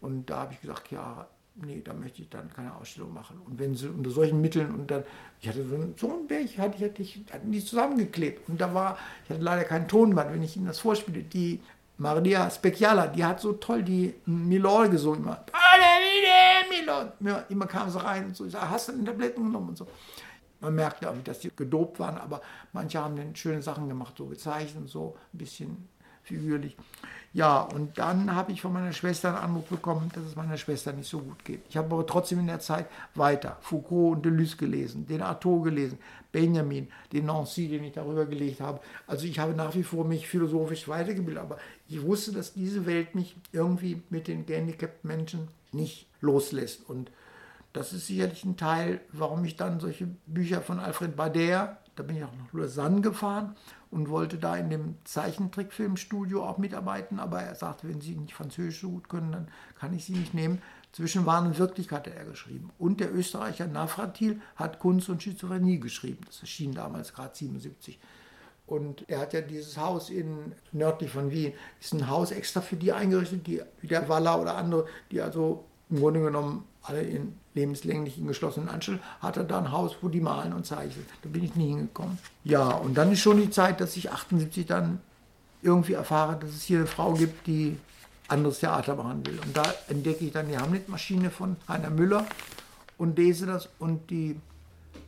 Und 0.00 0.30
da 0.30 0.40
habe 0.40 0.54
ich 0.54 0.60
gesagt, 0.62 0.90
ja, 0.90 1.26
nee, 1.62 1.82
da 1.84 1.92
möchte 1.92 2.22
ich 2.22 2.28
dann 2.28 2.50
keine 2.52 2.74
Ausstellung 2.74 3.12
machen. 3.12 3.40
Und 3.44 3.58
wenn 3.58 3.74
sie 3.74 3.88
unter 3.88 4.10
solchen 4.10 4.40
Mitteln 4.40 4.74
und 4.74 4.90
dann, 4.90 5.04
ich 5.40 5.48
hatte 5.48 5.66
so 5.66 5.74
einen, 5.74 5.94
so 5.96 6.12
einen 6.12 6.26
Berg, 6.26 6.58
hatte 6.58 6.76
ich, 6.76 6.84
hatte 6.84 7.02
ich, 7.02 7.24
hatten 7.32 7.50
die 7.50 7.64
zusammengeklebt. 7.64 8.48
Und 8.48 8.60
da 8.60 8.72
war, 8.72 8.98
ich 9.24 9.30
hatte 9.30 9.42
leider 9.42 9.64
kein 9.64 9.88
Tonband, 9.88 10.32
wenn 10.32 10.42
ich 10.42 10.56
Ihnen 10.56 10.66
das 10.66 10.78
vorspiele, 10.78 11.22
die 11.22 11.60
Maria 11.98 12.50
Speciala, 12.50 13.06
die 13.06 13.24
hat 13.24 13.40
so 13.40 13.54
toll 13.54 13.82
die 13.82 14.14
Milor 14.26 14.88
gesungen. 14.88 15.24
Immer, 15.24 17.12
Milor. 17.18 17.44
Immer 17.48 17.66
kam 17.66 17.90
sie 17.90 18.02
rein 18.02 18.26
und 18.26 18.36
so, 18.36 18.44
ich 18.44 18.52
sage, 18.52 18.70
hast 18.70 18.88
du 18.88 18.92
denn 18.92 19.06
Tabletten 19.06 19.44
genommen 19.44 19.70
und 19.70 19.78
so. 19.78 19.86
Man 20.60 20.74
merkte 20.74 21.10
auch 21.10 21.14
dass 21.24 21.40
die 21.40 21.50
gedopt 21.54 21.98
waren, 22.00 22.16
aber 22.16 22.40
manche 22.72 22.98
haben 22.98 23.16
dann 23.16 23.36
schöne 23.36 23.62
Sachen 23.62 23.88
gemacht, 23.88 24.14
so 24.16 24.26
gezeichnet, 24.26 24.88
so 24.88 25.16
ein 25.32 25.38
bisschen 25.38 25.88
figürlich. 26.26 26.76
Ja, 27.32 27.60
und 27.60 27.98
dann 27.98 28.34
habe 28.34 28.52
ich 28.52 28.62
von 28.62 28.72
meiner 28.72 28.92
Schwester 28.92 29.28
einen 29.28 29.50
Anruf 29.50 29.66
bekommen, 29.66 30.10
dass 30.14 30.24
es 30.24 30.36
meiner 30.36 30.56
Schwester 30.56 30.92
nicht 30.92 31.08
so 31.08 31.18
gut 31.18 31.44
geht. 31.44 31.60
Ich 31.68 31.76
habe 31.76 31.92
aber 31.92 32.06
trotzdem 32.06 32.38
in 32.38 32.46
der 32.46 32.60
Zeit 32.60 32.86
weiter 33.14 33.58
Foucault 33.60 34.16
und 34.16 34.24
Deleuze 34.24 34.56
gelesen, 34.56 35.06
den 35.06 35.20
Artaud 35.20 35.64
gelesen, 35.64 35.98
Benjamin, 36.32 36.88
den 37.12 37.26
Nancy, 37.26 37.68
den 37.68 37.84
ich 37.84 37.92
darüber 37.92 38.24
gelegt 38.24 38.60
habe. 38.60 38.80
Also 39.06 39.26
ich 39.26 39.38
habe 39.38 39.52
nach 39.52 39.74
wie 39.74 39.82
vor 39.82 40.06
mich 40.06 40.26
philosophisch 40.26 40.88
weitergebildet, 40.88 41.42
aber 41.42 41.58
ich 41.88 42.02
wusste, 42.02 42.32
dass 42.32 42.54
diese 42.54 42.86
Welt 42.86 43.14
mich 43.14 43.36
irgendwie 43.52 44.02
mit 44.08 44.28
den 44.28 44.46
gehandicapten 44.46 45.06
Menschen 45.06 45.48
nicht 45.72 46.06
loslässt. 46.22 46.88
Und 46.88 47.10
das 47.74 47.92
ist 47.92 48.06
sicherlich 48.06 48.44
ein 48.44 48.56
Teil, 48.56 49.00
warum 49.12 49.44
ich 49.44 49.56
dann 49.56 49.80
solche 49.80 50.08
Bücher 50.26 50.62
von 50.62 50.78
Alfred 50.80 51.16
Bader, 51.16 51.78
da 51.96 52.02
bin 52.02 52.16
ich 52.16 52.24
auch 52.24 52.32
nach 52.32 52.52
Lausanne 52.52 53.00
gefahren 53.00 53.56
und 53.90 54.10
wollte 54.10 54.38
da 54.38 54.56
in 54.56 54.70
dem 54.70 54.94
Zeichentrickfilmstudio 55.04 56.44
auch 56.44 56.58
mitarbeiten, 56.58 57.18
aber 57.18 57.42
er 57.42 57.54
sagte, 57.54 57.88
wenn 57.88 58.00
Sie 58.00 58.14
nicht 58.14 58.34
Französisch 58.34 58.82
so 58.82 58.90
gut 58.90 59.08
können, 59.08 59.32
dann 59.32 59.48
kann 59.78 59.94
ich 59.94 60.04
Sie 60.04 60.12
nicht 60.12 60.34
nehmen. 60.34 60.62
Zwischen 60.92 61.26
Wahn 61.26 61.46
und 61.46 61.58
Wirklichkeit 61.58 62.06
hat 62.06 62.14
er 62.14 62.24
geschrieben. 62.24 62.70
Und 62.78 63.00
der 63.00 63.14
Österreicher 63.14 63.66
Navratil 63.66 64.40
hat 64.54 64.78
Kunst 64.78 65.08
und 65.08 65.22
Schizophrenie 65.22 65.78
geschrieben. 65.78 66.20
Das 66.26 66.40
erschien 66.40 66.72
damals 66.72 67.12
gerade 67.12 67.34
77. 67.34 67.98
Und 68.66 69.08
er 69.08 69.20
hat 69.20 69.32
ja 69.32 69.40
dieses 69.40 69.76
Haus 69.78 70.10
in 70.10 70.52
nördlich 70.72 71.10
von 71.10 71.30
Wien, 71.30 71.52
ist 71.80 71.94
ein 71.94 72.08
Haus 72.08 72.30
extra 72.30 72.60
für 72.60 72.76
die 72.76 72.92
eingerichtet, 72.92 73.46
die 73.46 73.62
wie 73.80 73.86
der 73.86 74.08
Waller 74.08 74.40
oder 74.40 74.56
andere, 74.56 74.86
die 75.10 75.20
also 75.20 75.64
im 75.88 76.00
Grunde 76.00 76.20
genommen 76.20 76.64
alle 76.86 77.02
in 77.02 77.38
lebenslänglichen 77.54 78.26
geschlossenen 78.26 78.68
Anstalt, 78.68 79.00
hat 79.20 79.36
er 79.36 79.44
da 79.44 79.58
ein 79.58 79.72
Haus, 79.72 79.96
wo 80.02 80.08
die 80.08 80.20
malen 80.20 80.52
und 80.52 80.66
zeichnen. 80.66 81.06
Da 81.22 81.28
bin 81.28 81.42
ich 81.44 81.54
nie 81.56 81.68
hingekommen. 81.68 82.18
Ja, 82.44 82.68
und 82.70 82.96
dann 82.96 83.12
ist 83.12 83.20
schon 83.20 83.38
die 83.38 83.50
Zeit, 83.50 83.80
dass 83.80 83.96
ich 83.96 84.10
78 84.10 84.66
dann 84.66 85.00
irgendwie 85.62 85.94
erfahre, 85.94 86.36
dass 86.36 86.50
es 86.50 86.62
hier 86.62 86.78
eine 86.78 86.86
Frau 86.86 87.14
gibt, 87.14 87.46
die 87.46 87.76
anderes 88.28 88.60
Theater 88.60 88.94
machen 88.94 89.26
will. 89.26 89.38
Und 89.40 89.56
da 89.56 89.64
entdecke 89.88 90.24
ich 90.24 90.32
dann 90.32 90.48
die 90.48 90.58
Hamlet-Maschine 90.58 91.30
von 91.30 91.56
Heiner 91.68 91.90
Müller 91.90 92.26
und 92.98 93.16
lese 93.18 93.46
das. 93.46 93.68
Und 93.78 94.10
die 94.10 94.38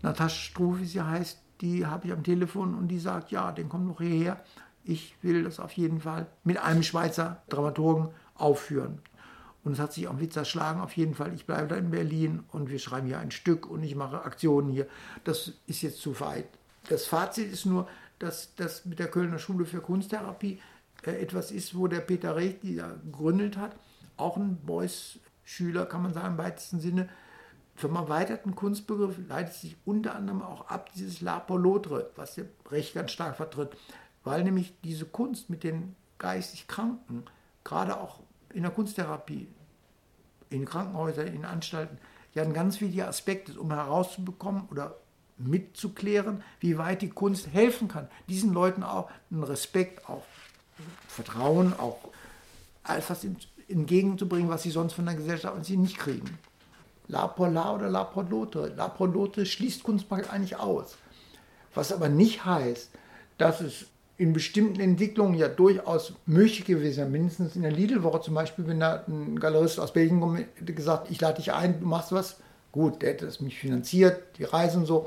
Natascha 0.02 0.28
Struh, 0.28 0.78
wie 0.78 0.86
sie 0.86 1.02
heißt, 1.02 1.38
die 1.60 1.86
habe 1.86 2.06
ich 2.06 2.12
am 2.12 2.22
Telefon 2.22 2.74
und 2.74 2.88
die 2.88 2.98
sagt, 2.98 3.30
ja, 3.30 3.52
den 3.52 3.68
kommt 3.68 3.86
noch 3.88 4.00
hierher. 4.00 4.40
Ich 4.84 5.14
will 5.22 5.44
das 5.44 5.60
auf 5.60 5.72
jeden 5.72 6.00
Fall 6.00 6.26
mit 6.44 6.58
einem 6.58 6.82
Schweizer 6.82 7.42
Dramaturgen 7.48 8.08
aufführen. 8.34 9.00
Und 9.64 9.72
es 9.72 9.78
hat 9.78 9.92
sich 9.92 10.08
auch 10.08 10.20
Witz 10.20 10.36
erschlagen, 10.36 10.80
auf 10.80 10.96
jeden 10.96 11.14
Fall. 11.14 11.34
Ich 11.34 11.46
bleibe 11.46 11.68
da 11.68 11.76
in 11.76 11.90
Berlin 11.90 12.44
und 12.52 12.70
wir 12.70 12.78
schreiben 12.78 13.06
hier 13.06 13.18
ein 13.18 13.30
Stück 13.30 13.68
und 13.68 13.82
ich 13.82 13.94
mache 13.94 14.22
Aktionen 14.22 14.70
hier. 14.70 14.86
Das 15.24 15.52
ist 15.66 15.82
jetzt 15.82 16.00
zu 16.00 16.18
weit. 16.20 16.46
Das 16.88 17.06
Fazit 17.06 17.52
ist 17.52 17.66
nur, 17.66 17.88
dass 18.18 18.54
das 18.54 18.84
mit 18.84 18.98
der 18.98 19.08
Kölner 19.08 19.38
Schule 19.38 19.64
für 19.66 19.80
Kunsttherapie 19.80 20.60
äh, 21.04 21.20
etwas 21.20 21.50
ist, 21.50 21.76
wo 21.76 21.86
der 21.86 22.00
Peter 22.00 22.36
Recht, 22.36 22.62
die 22.62 22.76
da 22.76 22.94
gegründet 23.04 23.56
hat, 23.56 23.76
auch 24.16 24.36
ein 24.36 24.58
Beuys-Schüler, 24.64 25.86
kann 25.86 26.02
man 26.02 26.14
sagen, 26.14 26.34
im 26.34 26.38
weitesten 26.38 26.80
Sinne, 26.80 27.08
vom 27.76 27.94
erweiterten 27.94 28.56
Kunstbegriff 28.56 29.16
leitet 29.28 29.54
sich 29.54 29.76
unter 29.84 30.16
anderem 30.16 30.42
auch 30.42 30.66
ab 30.68 30.90
dieses 30.94 31.20
La 31.20 31.38
Polotre, 31.38 32.10
was 32.16 32.34
der 32.34 32.46
Recht 32.70 32.94
ganz 32.94 33.12
stark 33.12 33.36
vertritt, 33.36 33.70
weil 34.24 34.42
nämlich 34.42 34.74
diese 34.82 35.04
Kunst 35.04 35.48
mit 35.48 35.62
den 35.62 35.94
geistig 36.18 36.66
Kranken, 36.66 37.24
gerade 37.62 38.00
auch 38.00 38.18
in 38.52 38.62
der 38.62 38.70
Kunsttherapie, 38.70 39.48
in 40.50 40.64
Krankenhäusern, 40.64 41.26
in 41.28 41.44
Anstalten, 41.44 41.98
ja 42.34 42.42
ein 42.42 42.54
ganz 42.54 42.80
wichtiger 42.80 43.08
Aspekt 43.08 43.48
ist, 43.48 43.58
um 43.58 43.72
herauszubekommen 43.72 44.68
oder 44.70 44.96
mitzuklären, 45.38 46.42
wie 46.60 46.78
weit 46.78 47.02
die 47.02 47.10
Kunst 47.10 47.48
helfen 47.52 47.88
kann. 47.88 48.08
Diesen 48.28 48.52
Leuten 48.52 48.82
auch 48.82 49.10
einen 49.30 49.44
Respekt, 49.44 50.08
auch 50.08 50.24
Vertrauen, 51.06 51.72
auch 51.78 51.98
etwas 52.86 53.26
entgegenzubringen, 53.68 54.48
was 54.48 54.62
sie 54.62 54.70
sonst 54.70 54.94
von 54.94 55.06
der 55.06 55.14
Gesellschaft 55.14 55.54
und 55.54 55.64
sie 55.64 55.76
nicht 55.76 55.98
kriegen. 55.98 56.38
La 57.08 57.26
Polar 57.26 57.76
oder 57.76 57.88
La 57.88 58.04
Porlote. 58.04 58.72
La 58.76 58.88
Porlote 58.88 59.46
schließt 59.46 59.82
Kunstmarkt 59.82 60.32
eigentlich 60.32 60.56
aus. 60.56 60.96
Was 61.74 61.92
aber 61.92 62.08
nicht 62.08 62.44
heißt, 62.44 62.90
dass 63.38 63.60
es 63.60 63.86
in 64.18 64.32
bestimmten 64.32 64.80
Entwicklungen 64.80 65.34
ja 65.34 65.48
durchaus 65.48 66.12
möglich 66.26 66.64
gewesen. 66.64 67.10
Mindestens 67.12 67.54
in 67.54 67.62
der 67.62 67.70
Lidl-Woche 67.70 68.20
zum 68.20 68.34
Beispiel, 68.34 68.66
wenn 68.66 68.80
da 68.80 69.04
ein 69.06 69.38
Galerist 69.38 69.78
aus 69.78 69.92
Belgien 69.92 70.44
gesagt, 70.64 71.08
ich 71.10 71.20
lade 71.20 71.36
dich 71.36 71.52
ein, 71.52 71.80
du 71.80 71.86
machst 71.86 72.10
was. 72.10 72.36
Gut, 72.72 73.00
der 73.00 73.10
hätte 73.10 73.26
es 73.26 73.40
mich 73.40 73.58
finanziert, 73.58 74.20
die 74.36 74.44
Reise 74.44 74.78
und 74.78 74.86
so. 74.86 75.06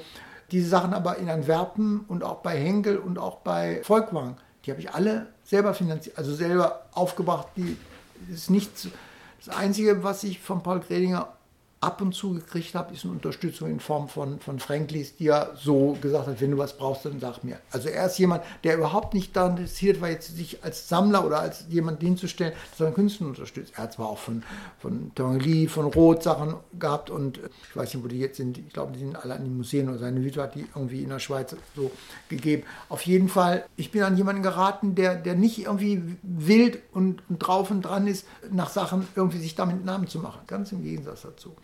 Diese 0.51 0.69
Sachen 0.69 0.93
aber 0.93 1.17
in 1.17 1.29
Antwerpen 1.29 2.05
und 2.07 2.23
auch 2.23 2.37
bei 2.37 2.57
Henkel 2.57 2.97
und 2.97 3.19
auch 3.19 3.37
bei 3.37 3.81
Volkwang, 3.83 4.37
die 4.65 4.71
habe 4.71 4.81
ich 4.81 4.91
alle 4.91 5.27
selber 5.43 5.73
finanziert, 5.73 6.17
also 6.17 6.33
selber 6.33 6.85
aufgebracht. 6.93 7.47
Die 7.57 7.77
ist 8.31 8.49
nichts. 8.49 8.87
Das 9.43 9.55
Einzige, 9.55 10.03
was 10.03 10.23
ich 10.23 10.39
von 10.39 10.63
Paul 10.63 10.79
Gredinger 10.79 11.33
ab 11.81 11.99
und 11.99 12.13
zu 12.13 12.35
gekriegt 12.35 12.75
habe, 12.75 12.93
ist 12.93 13.05
eine 13.05 13.13
Unterstützung 13.13 13.67
in 13.67 13.79
Form 13.79 14.07
von, 14.07 14.39
von 14.39 14.59
Franklis, 14.59 15.15
die 15.15 15.25
ja 15.25 15.49
so 15.55 15.97
gesagt 15.99 16.27
hat, 16.27 16.39
wenn 16.39 16.51
du 16.51 16.59
was 16.59 16.77
brauchst, 16.77 17.05
dann 17.05 17.19
sag 17.19 17.43
mir. 17.43 17.57
Also 17.71 17.89
er 17.89 18.05
ist 18.05 18.19
jemand, 18.19 18.43
der 18.63 18.77
überhaupt 18.77 19.15
nicht 19.15 19.35
daran 19.35 19.57
interessiert 19.57 19.99
war, 19.99 20.09
jetzt 20.09 20.35
sich 20.37 20.63
als 20.63 20.87
Sammler 20.87 21.25
oder 21.25 21.39
als 21.39 21.65
jemand 21.69 22.01
hinzustellen, 22.01 22.53
sondern 22.77 22.93
Künstler 22.93 23.27
unterstützt. 23.27 23.73
Er 23.75 23.83
hat 23.83 23.93
zwar 23.93 24.09
auch 24.09 24.19
von, 24.19 24.43
von 24.79 25.11
Tongli, 25.15 25.67
von 25.67 25.85
Roth 25.85 26.21
Sachen 26.21 26.53
gehabt 26.77 27.09
und 27.09 27.39
ich 27.39 27.75
weiß 27.75 27.95
nicht, 27.95 28.03
wo 28.03 28.07
die 28.07 28.19
jetzt 28.19 28.37
sind, 28.37 28.59
ich 28.59 28.71
glaube, 28.71 28.93
die 28.93 28.99
sind 28.99 29.15
alle 29.15 29.33
an 29.33 29.43
den 29.43 29.57
Museen 29.57 29.89
oder 29.89 29.97
seine 29.97 30.21
Hütte 30.21 30.43
hat 30.43 30.53
die 30.53 30.67
irgendwie 30.75 31.01
in 31.01 31.09
der 31.09 31.19
Schweiz 31.19 31.55
so 31.75 31.89
gegeben. 32.29 32.61
Auf 32.89 33.01
jeden 33.01 33.27
Fall, 33.27 33.65
ich 33.75 33.89
bin 33.89 34.03
an 34.03 34.15
jemanden 34.17 34.43
geraten, 34.43 34.93
der, 34.93 35.15
der 35.15 35.33
nicht 35.33 35.65
irgendwie 35.65 36.03
wild 36.21 36.77
und 36.91 37.23
drauf 37.27 37.71
und 37.71 37.81
dran 37.81 38.05
ist, 38.05 38.27
nach 38.51 38.69
Sachen 38.69 39.07
irgendwie 39.15 39.39
sich 39.39 39.55
damit 39.55 39.83
Namen 39.83 40.07
zu 40.07 40.19
machen. 40.19 40.41
Ganz 40.45 40.71
im 40.71 40.83
Gegensatz 40.83 41.23
dazu 41.23 41.55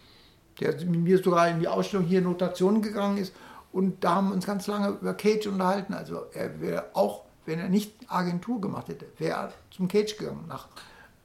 der 0.60 0.74
mit 0.86 1.02
mir 1.02 1.18
sogar 1.22 1.50
in 1.50 1.60
die 1.60 1.68
Ausstellung 1.68 2.06
hier 2.06 2.22
Notation 2.22 2.82
gegangen 2.82 3.18
ist. 3.18 3.34
Und 3.72 4.04
da 4.04 4.16
haben 4.16 4.30
wir 4.30 4.36
uns 4.36 4.46
ganz 4.46 4.68
lange 4.68 4.90
über 4.90 5.14
Cage 5.14 5.48
unterhalten. 5.48 5.94
Also 5.94 6.26
er 6.34 6.60
wäre 6.62 6.86
auch, 6.94 7.24
wenn 7.46 7.60
er 7.60 7.70
nicht 7.70 7.94
Agentur 8.08 8.60
gemacht 8.60 8.88
hätte, 8.88 9.06
wäre 9.18 9.38
er 9.38 9.54
zum 9.72 9.88
Cage 9.88 10.18
gegangen, 10.18 10.46
nach 10.48 10.68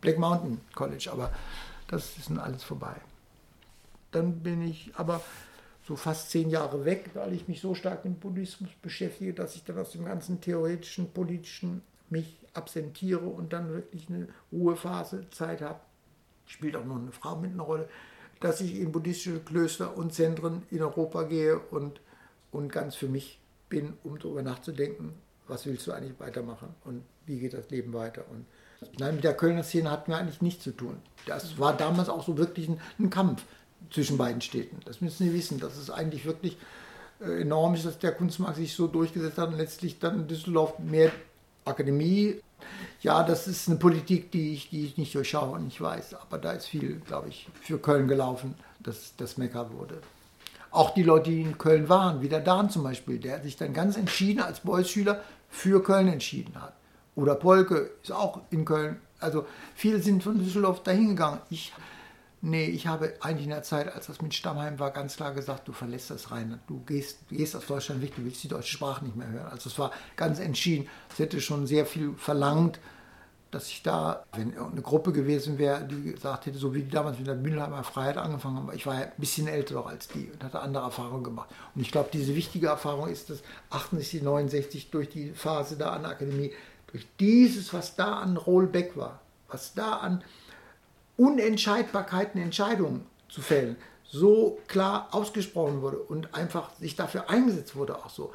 Black 0.01 0.19
Mountain 0.19 0.61
College. 0.75 1.09
Aber 1.13 1.33
das 1.89 2.19
ist 2.19 2.31
nun 2.31 2.39
alles 2.39 2.63
vorbei. 2.63 2.95
Dann 4.11 4.41
bin 4.41 4.63
ich 4.63 4.93
aber 4.97 5.23
so 5.87 5.97
fast 5.97 6.31
zehn 6.31 6.51
Jahre 6.51 6.85
weg, 6.85 7.11
weil 7.15 7.33
ich 7.33 7.49
mich 7.49 7.61
so 7.61 7.75
stark 7.75 8.05
mit 8.05 8.21
Buddhismus 8.21 8.71
beschäftige, 8.83 9.35
dass 9.35 9.57
ich 9.57 9.65
dann 9.65 9.79
aus 9.79 9.93
dem 9.93 10.05
ganzen 10.05 10.41
theoretischen, 10.41 11.11
politischen 11.13 11.83
mich 12.09 12.39
absentiere 12.55 13.27
und 13.27 13.53
dann 13.53 13.71
wirklich 13.71 14.09
eine 14.09 14.29
Ruhephase, 14.53 15.29
Zeit 15.31 15.63
habe. 15.63 15.81
Spielt 16.47 16.77
auch 16.77 16.85
noch 16.85 16.97
eine 16.97 17.13
Frau 17.13 17.37
mit 17.37 17.53
einer 17.53 17.63
Rolle, 17.63 17.89
dass 18.43 18.61
ich 18.61 18.79
in 18.79 18.93
buddhistische 18.93 19.41
Klöster 19.41 19.97
und 19.97 20.13
Zentren 20.13 20.63
in 20.71 20.83
Europa 20.83 21.23
gehe 21.23 21.59
und, 21.59 22.01
und 22.51 22.71
ganz 22.71 22.95
für 22.95 23.09
mich 23.09 23.39
bin, 23.69 23.95
um 24.05 24.19
darüber 24.19 24.43
nachzudenken, 24.43 25.15
was 25.49 25.67
willst 25.67 25.87
du 25.87 25.93
eigentlich 25.93 26.19
weitermachen 26.19 26.69
und 26.85 27.03
wie 27.27 27.39
geht 27.39 27.55
das 27.55 27.71
Leben 27.71 27.93
weiter. 27.93 28.25
Und 28.31 28.47
nein, 28.99 29.15
mit 29.15 29.25
der 29.25 29.35
Kölner 29.35 29.63
Szene 29.63 29.91
hatten 29.91 30.11
wir 30.11 30.19
eigentlich 30.19 30.43
nichts 30.43 30.65
zu 30.65 30.73
tun. 30.73 30.97
Das 31.27 31.59
war 31.59 31.77
damals 31.77 32.09
auch 32.09 32.25
so 32.25 32.37
wirklich 32.37 32.69
ein, 32.69 32.81
ein 32.99 33.11
Kampf 33.11 33.45
zwischen 33.91 34.19
beiden 34.19 34.41
Städten. 34.41 34.81
Das 34.85 35.01
müssen 35.01 35.25
Sie 35.25 35.33
wissen, 35.33 35.61
dass 35.61 35.77
es 35.77 35.91
eigentlich 35.91 36.25
wirklich 36.25 36.59
äh, 37.21 37.43
enorm 37.43 37.75
ist, 37.75 37.87
dass 37.87 37.99
der 37.99 38.13
Kunstmarkt 38.13 38.57
sich 38.57 38.75
so 38.75 38.89
durchgesetzt 38.89 39.39
hat 39.39 39.49
und 39.49 39.59
letztlich 39.59 39.99
dann 39.99 40.21
in 40.21 40.29
Düsseldorf 40.29 40.79
mehr 40.79 41.13
Akademie 41.65 42.41
ja, 43.01 43.23
das 43.23 43.49
ist 43.49 43.69
eine 43.69 43.79
Politik, 43.79 44.31
die 44.31 44.55
ich, 44.55 44.71
die 44.71 44.87
ich 44.87 44.97
nicht 44.97 45.15
durchschaue 45.15 45.57
und 45.57 45.65
nicht 45.65 45.81
weiß. 45.81 46.15
Aber 46.15 46.39
da 46.39 46.53
ist 46.53 46.67
viel, 46.67 47.01
glaube 47.07 47.29
ich, 47.29 47.49
für 47.61 47.79
Köln 47.79 48.09
gelaufen, 48.09 48.55
dass 48.81 49.15
das 49.17 49.39
Mekka 49.39 49.71
wurde. 49.73 49.99
Auch 50.71 50.91
die 50.91 51.03
Leute, 51.03 51.31
die 51.31 51.43
in 51.43 51.59
Köln 51.59 51.89
waren, 51.89 52.23
wie 52.23 52.29
der 52.29 52.41
Dan 52.41 52.71
zum 52.71 52.83
Beispiel, 52.83 53.19
der 53.19 53.43
sich 53.43 53.57
dann 53.57 53.75
ganz 53.75 53.97
entschieden 53.97 54.41
als 54.41 54.61
Beuys-Schüler 54.61 55.23
für 55.51 55.83
Köln 55.83 56.09
entschieden 56.09 56.55
hat. 56.61 56.75
Oder 57.15 57.35
Polke 57.35 57.91
ist 58.03 58.13
auch 58.13 58.41
in 58.51 58.65
Köln. 58.65 58.99
Also 59.21 59.47
viele 59.75 60.01
sind 60.01 60.23
von 60.23 60.39
Düsseldorf 60.39 60.83
dahin 60.83 61.09
gegangen. 61.09 61.41
Ich 61.51 61.73
Nee, 62.45 62.65
ich 62.65 62.89
habe 62.89 63.15
eigentlich 63.21 63.45
in 63.45 63.51
der 63.51 63.63
Zeit, 63.63 63.95
als 63.95 64.09
das 64.09 64.21
mit 64.21 64.35
Stammheim 64.35 64.81
war, 64.81 64.91
ganz 64.91 65.15
klar 65.15 65.33
gesagt, 65.33 65.69
du 65.69 65.73
verlässt 65.73 66.11
das 66.11 66.33
Rheinland. 66.33 66.61
Du 66.67 66.81
gehst, 66.81 67.29
gehst 67.29 67.55
aus 67.55 67.67
Deutschland 67.67 68.03
weg, 68.03 68.17
du 68.17 68.25
willst 68.25 68.43
die 68.43 68.49
deutsche 68.49 68.73
Sprache 68.73 69.05
nicht 69.05 69.15
mehr 69.15 69.29
hören. 69.29 69.47
Also 69.47 69.71
es 69.71 69.79
war 69.79 69.93
ganz 70.17 70.41
entschieden. 70.41 70.89
Es 71.13 71.21
hätte 71.21 71.41
schon 71.41 71.69
sehr 71.69 71.87
viel 71.87 72.15
verlangt, 72.17 72.81
dass 73.53 73.69
ich 73.69 73.85
da, 73.85 74.25
wenn 74.35 74.59
eine 74.59 74.83
Gruppe 74.83 75.13
gewesen 75.13 75.59
wäre, 75.59 75.87
die 75.87 76.15
gesagt 76.15 76.47
hätte, 76.47 76.59
so 76.59 76.75
wie 76.75 76.83
die 76.83 76.91
damals 76.91 77.19
mit 77.19 77.29
der 77.29 77.37
Mülheimer 77.37 77.85
Freiheit 77.85 78.17
angefangen 78.17 78.57
haben, 78.57 78.73
ich 78.75 78.87
war 78.87 78.95
ja 78.95 79.03
ein 79.03 79.13
bisschen 79.19 79.47
älter 79.47 79.75
noch 79.75 79.87
als 79.87 80.09
die 80.09 80.29
und 80.33 80.43
hatte 80.43 80.59
andere 80.59 80.83
Erfahrungen 80.83 81.23
gemacht. 81.23 81.49
Und 81.77 81.83
ich 81.83 81.93
glaube, 81.93 82.09
diese 82.13 82.35
wichtige 82.35 82.67
Erfahrung 82.67 83.09
ist, 83.09 83.31
dass 83.31 83.43
68, 83.71 84.21
69 84.21 84.91
durch 84.91 85.09
die 85.11 85.31
Phase 85.31 85.77
da 85.77 85.91
an 85.91 86.03
der 86.03 86.11
Akademie, 86.11 86.51
durch 86.89 87.07
dieses, 87.21 87.73
was 87.73 87.95
da 87.95 88.19
an 88.19 88.37
Rollback 88.37 88.97
war, 88.97 89.21
was 89.47 89.75
da 89.75 89.99
an 89.99 90.25
Unentscheidbarkeiten, 91.17 92.41
Entscheidungen 92.41 93.07
zu 93.29 93.41
fällen, 93.41 93.77
so 94.05 94.59
klar 94.69 95.09
ausgesprochen 95.13 95.83
wurde 95.83 95.99
und 95.99 96.35
einfach 96.35 96.75
sich 96.75 96.97
dafür 96.97 97.31
eingesetzt 97.31 97.77
wurde, 97.77 97.97
auch 97.97 98.11
so. 98.11 98.33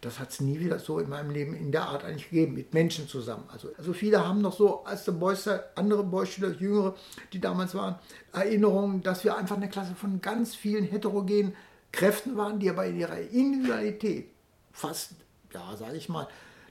Das 0.00 0.18
hat 0.18 0.30
es 0.30 0.40
nie 0.40 0.58
wieder 0.60 0.78
so 0.78 0.98
in 0.98 1.10
meinem 1.10 1.30
Leben 1.30 1.54
in 1.54 1.72
der 1.72 1.82
Art 1.82 2.04
eigentlich 2.04 2.30
gegeben, 2.30 2.54
mit 2.54 2.72
Menschen 2.72 3.06
zusammen. 3.06 3.44
Also, 3.52 3.68
also 3.76 3.92
viele 3.92 4.26
haben 4.26 4.40
noch 4.40 4.56
so, 4.56 4.82
als 4.84 5.04
der 5.04 5.12
Boys, 5.12 5.46
andere 5.74 6.02
Boys-Schüler, 6.04 6.52
Jüngere, 6.52 6.94
die 7.34 7.40
damals 7.40 7.74
waren, 7.74 7.96
Erinnerungen, 8.32 9.02
dass 9.02 9.24
wir 9.24 9.36
einfach 9.36 9.56
eine 9.56 9.68
Klasse 9.68 9.94
von 9.94 10.22
ganz 10.22 10.54
vielen 10.54 10.84
heterogenen 10.84 11.54
Kräften 11.92 12.36
waren, 12.38 12.58
die 12.58 12.70
aber 12.70 12.86
in 12.86 12.98
ihrer 12.98 13.18
Individualität 13.18 14.30
fast, 14.72 15.12
ja, 15.52 15.76
sage 15.76 15.98
ich 15.98 16.08
mal, 16.08 16.28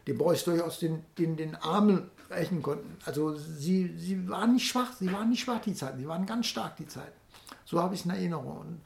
den 0.08 0.18
Boys 0.18 0.44
durchaus 0.44 0.80
den, 0.80 1.06
den, 1.20 1.38
den 1.38 1.56
Armen 1.56 2.10
brechen 2.30 2.62
konnten. 2.62 2.98
Also 3.06 3.36
sie, 3.36 3.94
sie 3.98 4.30
waren 4.30 4.54
nicht 4.54 4.68
schwach, 4.68 4.94
sie 4.94 5.12
waren 5.12 5.30
nicht 5.30 5.42
schwach 5.42 5.60
die 5.62 5.74
Zeiten, 5.74 6.00
sie 6.00 6.08
waren 6.08 6.26
ganz 6.26 6.46
stark 6.46 6.78
die 6.78 6.88
Zeiten. 6.88 7.18
So 7.66 7.82
habe 7.82 7.94
ich 7.94 8.02
es 8.02 8.06
in 8.06 8.12
Erinnerung. 8.12 8.58
Und 8.60 8.82